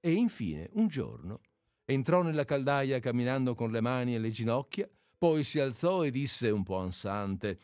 E 0.00 0.12
infine, 0.12 0.68
un 0.74 0.86
giorno, 0.86 1.40
entrò 1.84 2.22
nella 2.22 2.44
caldaia 2.44 3.00
camminando 3.00 3.54
con 3.54 3.70
le 3.70 3.80
mani 3.80 4.14
alle 4.14 4.30
ginocchia, 4.30 4.88
poi 5.16 5.44
si 5.44 5.58
alzò 5.58 6.04
e 6.04 6.10
disse 6.10 6.50
un 6.50 6.62
po' 6.62 6.76
ansante 6.76 7.58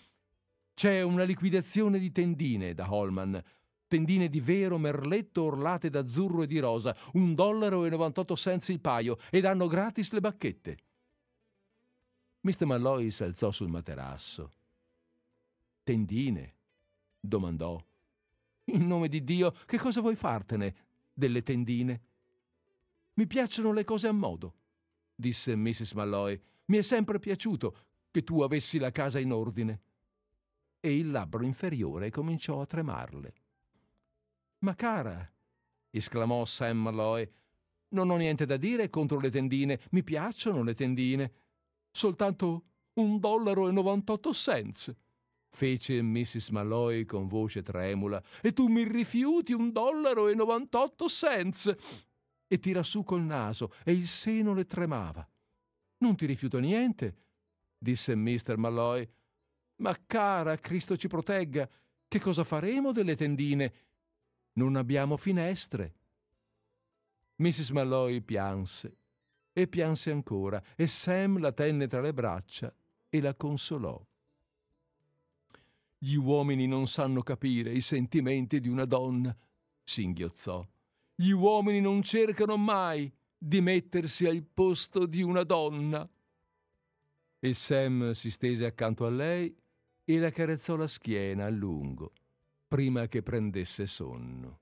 C'è 0.75 1.03
una 1.03 1.25
liquidazione 1.25 1.99
di 1.99 2.11
tendine 2.11 2.73
da 2.73 2.91
Holman, 2.91 3.43
tendine 3.87 4.29
di 4.29 4.41
vero 4.41 4.79
merletto 4.79 5.43
orlate 5.43 5.91
d'azzurro 5.91 6.45
e 6.45 6.47
di 6.47 6.59
rosa, 6.59 6.97
un 7.15 7.35
dollaro 7.35 7.85
e 7.85 7.91
98 7.91 8.37
cents 8.37 8.69
il 8.69 8.81
paio, 8.81 9.19
e 9.31 9.41
danno 9.41 9.67
gratis 9.67 10.13
le 10.13 10.21
bacchette. 10.21 10.79
Mr. 12.43 12.65
Malloy 12.65 13.11
s'alzò 13.11 13.51
sul 13.51 13.69
materasso. 13.69 14.53
Tendine? 15.83 16.55
domandò. 17.21 17.83
In 18.65 18.87
nome 18.87 19.09
di 19.09 19.25
Dio, 19.25 19.53
che 19.67 19.79
cosa 19.79 20.01
vuoi 20.01 20.17
fartene 20.17 20.75
delle 21.13 21.43
tendine? 21.43 22.03
Mi 23.15 23.27
piacciono 23.27 23.73
le 23.73 23.85
cose 23.85 24.09
a 24.09 24.13
modo, 24.13 24.55
disse 25.15 25.57
Mrs. 25.57 25.93
Malloy. 25.93 26.41
Mi 26.67 26.79
è 26.79 26.83
sempre 26.83 27.19
piaciuto 27.19 27.77
che 28.11 28.23
tu 28.23 28.41
avessi 28.41 28.79
la 28.79 28.91
casa 28.93 29.19
in 29.19 29.33
ordine. 29.33 29.83
E 30.81 30.97
il 30.97 31.11
labbro 31.11 31.45
inferiore 31.45 32.11
cominciò 32.11 32.61
a 32.61 32.67
tremarle. 32.67 33.35
Ma 34.61 34.75
cara, 34.75 35.31
esclamò 35.91 36.45
Sam 36.45 36.79
Malloy, 36.79 37.29
non 37.89 38.11
ho 38.11 38.17
niente 38.17 38.47
da 38.47 38.57
dire 38.57 38.89
contro 38.89 39.19
le 39.19 39.31
tendine, 39.31 39.81
mi 39.91 40.03
piacciono 40.03 40.63
le 40.63 40.75
tendine. 40.75 41.33
Soltanto 41.91 42.65
un 42.95 43.19
dollaro 43.19 43.69
e 43.69 43.73
98 43.73 44.33
cents 44.33 44.95
fece 45.51 46.01
Mrs. 46.01 46.51
Malloy 46.51 47.05
con 47.05 47.27
voce 47.27 47.63
tremula, 47.63 48.23
e 48.41 48.53
tu 48.53 48.69
mi 48.69 48.85
rifiuti 48.85 49.53
un 49.53 49.73
dollaro 49.73 50.29
e 50.29 50.35
98 50.35 51.07
cents. 51.07 51.77
E 52.47 52.59
tira 52.59 52.83
su 52.83 53.05
col 53.05 53.23
naso, 53.23 53.73
e 53.85 53.93
il 53.93 54.07
seno 54.07 54.55
le 54.55 54.65
tremava. 54.65 55.29
Non 55.99 56.17
ti 56.17 56.27
rifiuto 56.27 56.59
niente, 56.59 57.17
disse 57.79 58.15
Mr. 58.15 58.57
Malloy. 58.57 59.09
Ma 59.77 59.97
cara, 60.07 60.57
Cristo 60.57 60.97
ci 60.97 61.09
protegga, 61.09 61.69
che 62.09 62.19
cosa 62.19 62.43
faremo 62.43 62.93
delle 62.93 63.17
tendine? 63.17 63.73
Non 64.55 64.77
abbiamo 64.77 65.17
finestre. 65.17 65.95
Mrs. 67.37 67.71
Malloy 67.71 68.21
pianse 68.21 68.97
e 69.53 69.67
pianse 69.67 70.11
ancora, 70.11 70.63
e 70.77 70.87
Sam 70.87 71.39
la 71.39 71.53
tenne 71.53 71.87
tra 71.87 72.01
le 72.01 72.13
braccia 72.13 72.75
e 73.09 73.21
la 73.21 73.35
consolò. 73.35 74.05
Gli 76.03 76.15
uomini 76.15 76.67
non 76.67 76.87
sanno 76.87 77.21
capire 77.21 77.75
i 77.75 77.83
sentimenti 77.83 78.59
di 78.59 78.69
una 78.69 78.87
donna, 78.87 79.37
singhiozzò. 79.85 80.67
Gli 81.15 81.29
uomini 81.29 81.79
non 81.83 82.01
cercano 82.01 82.57
mai 82.57 83.13
di 83.37 83.61
mettersi 83.61 84.25
al 84.25 84.43
posto 84.43 85.05
di 85.05 85.21
una 85.21 85.43
donna. 85.43 86.09
E 87.39 87.53
Sam 87.53 88.13
si 88.13 88.31
stese 88.31 88.65
accanto 88.65 89.05
a 89.05 89.11
lei 89.11 89.55
e 90.03 90.19
le 90.19 90.25
accarezzò 90.25 90.75
la 90.75 90.87
schiena 90.87 91.45
a 91.45 91.51
lungo, 91.51 92.13
prima 92.67 93.07
che 93.07 93.23
prendesse 93.23 93.85
sonno. 93.85 94.61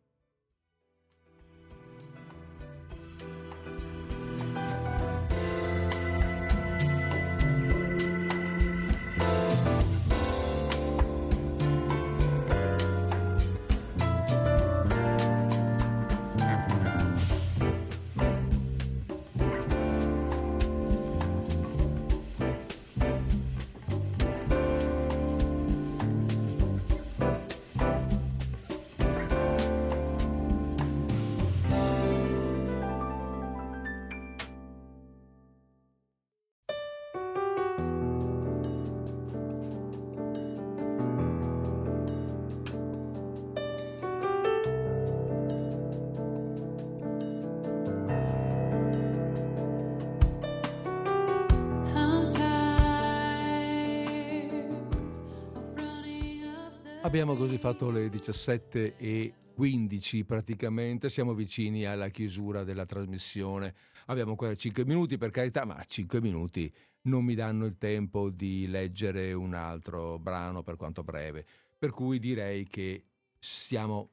Abbiamo 57.09 57.36
così 57.36 57.56
fatto 57.56 57.90
le 57.90 58.10
17 58.10 58.98
e 58.98 59.32
15 59.55 60.24
praticamente, 60.24 61.09
siamo 61.09 61.32
vicini 61.32 61.86
alla 61.86 62.10
chiusura 62.10 62.64
della 62.64 62.85
trasmissione. 62.85 63.74
Abbiamo 64.09 64.32
ancora 64.32 64.55
5 64.55 64.85
minuti 64.85 65.16
per 65.16 65.30
carità, 65.30 65.64
ma 65.64 65.82
5 65.82 66.20
minuti 66.20 66.70
non 67.05 67.24
mi 67.24 67.35
danno 67.35 67.64
il 67.64 67.78
tempo 67.78 68.28
di 68.28 68.66
leggere 68.66 69.32
un 69.32 69.55
altro 69.55 70.18
brano 70.18 70.62
per 70.62 70.76
quanto 70.76 71.02
breve. 71.02 71.47
Per 71.78 71.93
cui 71.93 72.18
direi 72.18 72.66
che 72.66 73.05
stiamo 73.39 74.10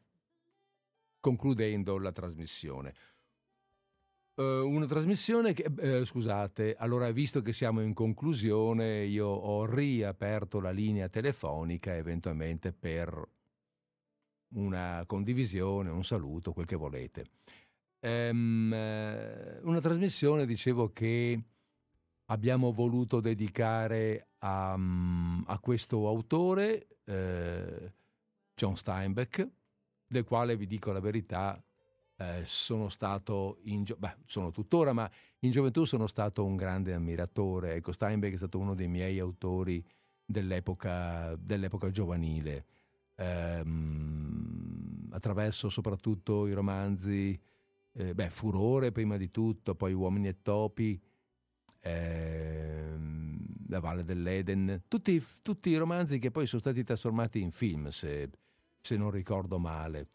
concludendo 1.20 1.98
la 1.98 2.14
trasmissione. 2.14 2.94
Uh, 4.38 4.68
una 4.68 4.86
trasmissione 4.86 5.54
che, 5.54 5.66
uh, 5.66 6.04
scusate, 6.04 6.76
allora 6.78 7.10
visto 7.12 7.42
che 7.42 7.54
siamo 7.54 7.82
in 7.82 7.94
conclusione, 7.94 9.06
io 9.06 9.28
ho 9.28 9.66
riaperto 9.66 10.60
la 10.60 10.72
linea 10.72 11.08
telefonica 11.08 11.96
eventualmente 11.96 12.74
per 12.74 13.30
una 14.56 15.06
condivisione, 15.08 15.90
un 15.90 16.04
saluto, 16.04 16.52
quel 16.52 16.66
che 16.66 16.76
volete. 16.76 17.30
Um, 18.02 18.74
una 18.74 19.80
trasmissione, 19.80 20.46
dicevo, 20.46 20.92
che 20.92 21.42
abbiamo 22.26 22.74
voluto 22.74 23.22
dedicare 23.22 24.32
a, 24.40 24.74
um, 24.74 25.46
a 25.48 25.58
questo 25.60 26.10
autore, 26.10 26.88
John 28.54 28.76
Steinbeck, 28.76 29.48
del 30.08 30.26
quale 30.26 30.58
vi 30.58 30.68
dico 30.68 30.92
la 30.92 31.00
verità, 31.00 31.65
eh, 32.18 32.44
sono 32.46 32.90
stato, 32.90 33.60
in 33.64 33.84
gio- 33.84 33.98
beh, 33.98 34.18
sono 34.26 34.52
tuttora, 34.52 34.94
ma 34.94 35.10
in 35.40 35.52
gioventù 35.52 35.84
sono 35.86 36.08
stato 36.08 36.46
un 36.46 36.56
grande 36.56 36.94
ammiratore. 36.94 37.76
Ecco, 37.76 37.92
Steinbeck 37.92 38.34
è 38.34 38.38
stato 38.38 38.58
uno 38.60 38.74
dei 38.74 38.88
miei 38.88 39.20
autori 39.20 39.84
dell'epoca, 40.26 41.36
dell'epoca 41.36 41.92
giovanile, 41.92 42.66
ehm, 43.16 45.10
attraverso 45.12 45.70
soprattutto 45.70 46.48
i 46.48 46.54
romanzi, 46.54 47.40
eh, 47.94 48.14
beh, 48.14 48.30
Furore 48.30 48.92
prima 48.92 49.18
di 49.18 49.30
tutto, 49.32 49.76
poi 49.76 49.94
Uomini 49.94 50.28
e 50.30 50.42
Topi, 50.42 51.00
ehm, 51.82 53.38
La 53.68 53.80
Valle 53.80 54.04
dell'Eden, 54.04 54.84
tutti, 54.88 55.24
tutti, 55.42 55.70
i 55.70 55.78
romanzi 55.78 56.20
che 56.20 56.32
poi 56.32 56.48
sono 56.48 56.62
stati 56.62 56.84
trasformati 56.84 57.42
in 57.42 57.52
film, 57.52 57.90
se, 57.90 58.30
se 58.80 58.98
non 58.98 59.12
ricordo 59.12 59.60
male 59.60 60.08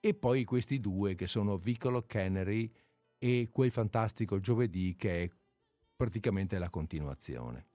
e 0.00 0.14
poi 0.14 0.44
questi 0.44 0.80
due 0.80 1.14
che 1.14 1.26
sono 1.26 1.56
Vicolo 1.56 2.04
Cannery 2.06 2.70
e 3.18 3.48
quel 3.50 3.70
fantastico 3.70 4.38
giovedì 4.40 4.94
che 4.96 5.24
è 5.24 5.30
praticamente 5.96 6.58
la 6.58 6.70
continuazione. 6.70 7.66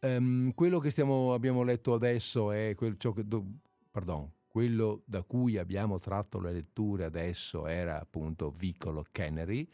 Um, 0.00 0.52
quello 0.52 0.78
che 0.78 0.90
stiamo, 0.90 1.32
abbiamo 1.32 1.62
letto 1.62 1.94
adesso 1.94 2.50
è 2.52 2.74
quel, 2.74 2.96
che, 2.96 3.26
do, 3.26 3.44
pardon, 3.90 4.30
quello 4.46 5.02
da 5.06 5.22
cui 5.22 5.56
abbiamo 5.56 5.98
tratto 5.98 6.40
le 6.40 6.52
letture 6.52 7.04
adesso 7.04 7.66
era 7.66 8.00
appunto 8.00 8.50
Vicolo 8.50 9.04
Cannery, 9.10 9.68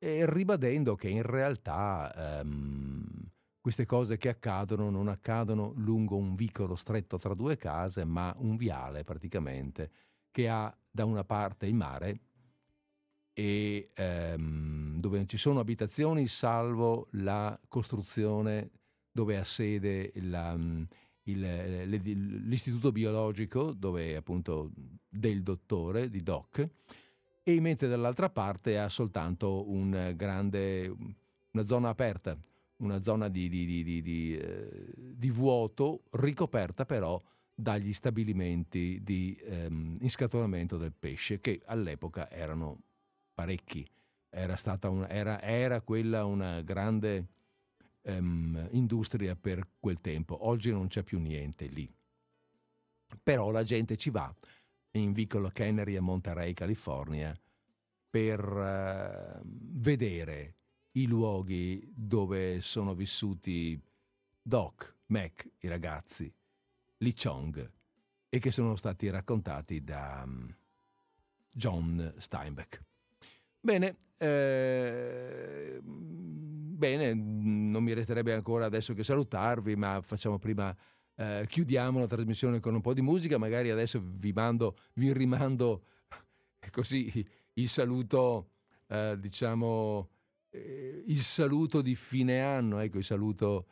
ribadendo 0.00 0.94
che 0.94 1.08
in 1.08 1.22
realtà 1.22 2.40
um, 2.42 3.04
queste 3.60 3.84
cose 3.84 4.16
che 4.16 4.28
accadono 4.28 4.90
non 4.90 5.08
accadono 5.08 5.72
lungo 5.76 6.16
un 6.16 6.34
vicolo 6.34 6.74
stretto 6.74 7.18
tra 7.18 7.34
due 7.34 7.56
case, 7.56 8.04
ma 8.04 8.34
un 8.38 8.56
viale 8.56 9.04
praticamente 9.04 9.90
che 10.30 10.48
ha 10.48 10.74
da 10.90 11.04
una 11.04 11.24
parte 11.24 11.66
il 11.66 11.74
mare 11.74 12.20
e 13.32 13.90
ehm, 13.94 14.98
dove 14.98 15.16
non 15.18 15.28
ci 15.28 15.36
sono 15.36 15.60
abitazioni 15.60 16.26
salvo 16.26 17.06
la 17.12 17.58
costruzione 17.68 18.70
dove 19.12 19.36
ha 19.36 19.44
sede 19.44 20.12
la, 20.16 20.56
il, 21.22 21.88
l'istituto 22.46 22.90
biologico 22.92 23.72
dove 23.72 24.16
appunto 24.16 24.72
del 25.08 25.42
dottore, 25.42 26.10
di 26.10 26.22
Doc, 26.22 26.68
e 27.42 27.60
mentre 27.60 27.88
dall'altra 27.88 28.28
parte 28.28 28.78
ha 28.78 28.88
soltanto 28.88 29.70
un 29.70 30.12
grande, 30.16 30.94
una 31.52 31.64
zona 31.64 31.88
aperta, 31.88 32.36
una 32.78 33.02
zona 33.02 33.28
di, 33.28 33.48
di, 33.48 33.64
di, 33.64 34.02
di 34.02 34.36
eh, 34.36 35.30
vuoto 35.30 36.02
ricoperta 36.10 36.84
però 36.84 37.20
dagli 37.60 37.92
stabilimenti 37.92 39.00
di 39.02 39.36
ehm, 39.42 39.96
inscatolamento 40.00 40.76
del 40.76 40.92
pesce, 40.96 41.40
che 41.40 41.60
all'epoca 41.64 42.30
erano 42.30 42.82
parecchi. 43.34 43.84
Era, 44.30 44.56
una, 44.82 45.08
era, 45.08 45.42
era 45.42 45.80
quella 45.80 46.24
una 46.24 46.60
grande 46.60 47.26
ehm, 48.02 48.68
industria 48.70 49.34
per 49.34 49.66
quel 49.80 50.00
tempo. 50.00 50.46
Oggi 50.46 50.70
non 50.70 50.86
c'è 50.86 51.02
più 51.02 51.18
niente 51.18 51.66
lì. 51.66 51.92
Però 53.24 53.50
la 53.50 53.64
gente 53.64 53.96
ci 53.96 54.10
va 54.10 54.32
in 54.92 55.10
vicolo 55.10 55.50
Cannery 55.52 55.96
a 55.96 56.00
Monterey, 56.00 56.54
California, 56.54 57.36
per 58.08 58.40
uh, 58.40 59.40
vedere 59.44 60.54
i 60.92 61.06
luoghi 61.08 61.90
dove 61.92 62.60
sono 62.60 62.94
vissuti 62.94 63.80
Doc, 64.40 64.94
Mac, 65.06 65.48
i 65.58 65.68
ragazzi, 65.68 66.32
Lee 66.98 67.14
Chong 67.14 67.70
e 68.28 68.38
che 68.38 68.50
sono 68.50 68.76
stati 68.76 69.08
raccontati 69.10 69.82
da 69.82 70.22
um, 70.24 70.54
John 71.50 72.14
Steinbeck. 72.18 72.82
Bene, 73.60 73.96
eh, 74.18 75.80
bene, 75.82 77.14
non 77.14 77.82
mi 77.82 77.92
resterebbe 77.92 78.32
ancora 78.32 78.66
adesso 78.66 78.94
che 78.94 79.02
salutarvi, 79.02 79.76
ma 79.76 80.00
facciamo 80.00 80.38
prima, 80.38 80.74
eh, 81.16 81.44
chiudiamo 81.48 81.98
la 81.98 82.06
trasmissione 82.06 82.60
con 82.60 82.74
un 82.74 82.80
po' 82.80 82.94
di 82.94 83.02
musica, 83.02 83.38
magari 83.38 83.70
adesso 83.70 84.00
vi 84.02 84.32
mando, 84.32 84.76
vi 84.94 85.12
rimando 85.12 85.84
così 86.70 87.26
il 87.54 87.68
saluto, 87.68 88.50
eh, 88.86 89.16
diciamo, 89.18 90.08
eh, 90.50 91.02
il 91.06 91.22
saluto 91.22 91.80
di 91.82 91.94
fine 91.94 92.40
anno, 92.42 92.78
ecco, 92.78 92.98
il 92.98 93.04
saluto 93.04 93.66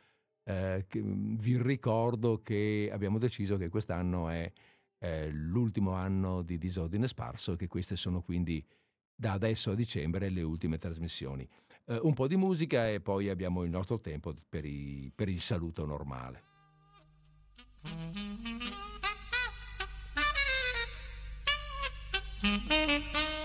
eh, 0.48 0.84
che, 0.86 1.02
vi 1.04 1.60
ricordo 1.60 2.40
che 2.42 2.88
abbiamo 2.92 3.18
deciso 3.18 3.56
che 3.56 3.68
quest'anno 3.68 4.28
è 4.28 4.50
eh, 4.98 5.28
l'ultimo 5.30 5.92
anno 5.92 6.42
di 6.42 6.56
Disordine 6.56 7.08
Sparso 7.08 7.52
e 7.52 7.56
che 7.56 7.66
queste 7.66 7.96
sono 7.96 8.22
quindi 8.22 8.64
da 9.14 9.32
adesso 9.32 9.72
a 9.72 9.74
dicembre 9.74 10.30
le 10.30 10.42
ultime 10.42 10.78
trasmissioni. 10.78 11.48
Eh, 11.86 11.98
un 12.02 12.14
po' 12.14 12.28
di 12.28 12.36
musica 12.36 12.88
e 12.88 13.00
poi 13.00 13.28
abbiamo 13.28 13.64
il 13.64 13.70
nostro 13.70 14.00
tempo 14.00 14.34
per, 14.48 14.64
i, 14.64 15.10
per 15.12 15.28
il 15.28 15.40
saluto 15.40 15.84
normale. 15.84 16.44
Bene, 22.42 23.35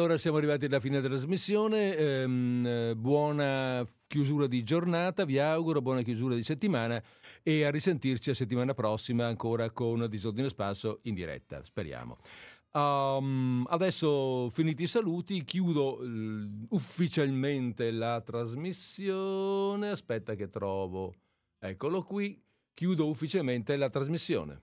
allora 0.00 0.16
siamo 0.16 0.38
arrivati 0.38 0.64
alla 0.64 0.80
fine 0.80 1.00
della 1.00 1.14
trasmissione. 1.14 1.94
Ehm, 1.94 2.94
buona 2.96 3.86
chiusura 4.06 4.46
di 4.46 4.62
giornata, 4.62 5.26
vi 5.26 5.38
auguro, 5.38 5.82
buona 5.82 6.00
chiusura 6.00 6.34
di 6.34 6.42
settimana 6.42 7.02
e 7.42 7.64
a 7.64 7.70
risentirci 7.70 8.30
la 8.30 8.34
settimana 8.34 8.72
prossima 8.72 9.26
ancora 9.26 9.70
con 9.70 10.06
Disordine 10.08 10.48
Spasso 10.48 11.00
in 11.02 11.14
diretta, 11.14 11.62
speriamo. 11.62 12.16
Um, 12.72 13.66
adesso 13.68 14.48
finiti 14.48 14.84
i 14.84 14.86
saluti, 14.86 15.44
chiudo 15.44 16.00
uh, 16.00 16.66
ufficialmente 16.70 17.90
la 17.90 18.22
trasmissione. 18.22 19.90
Aspetta 19.90 20.34
che 20.34 20.46
trovo. 20.46 21.12
Eccolo 21.58 22.02
qui. 22.02 22.42
Chiudo 22.72 23.06
ufficialmente 23.06 23.76
la 23.76 23.90
trasmissione. 23.90 24.62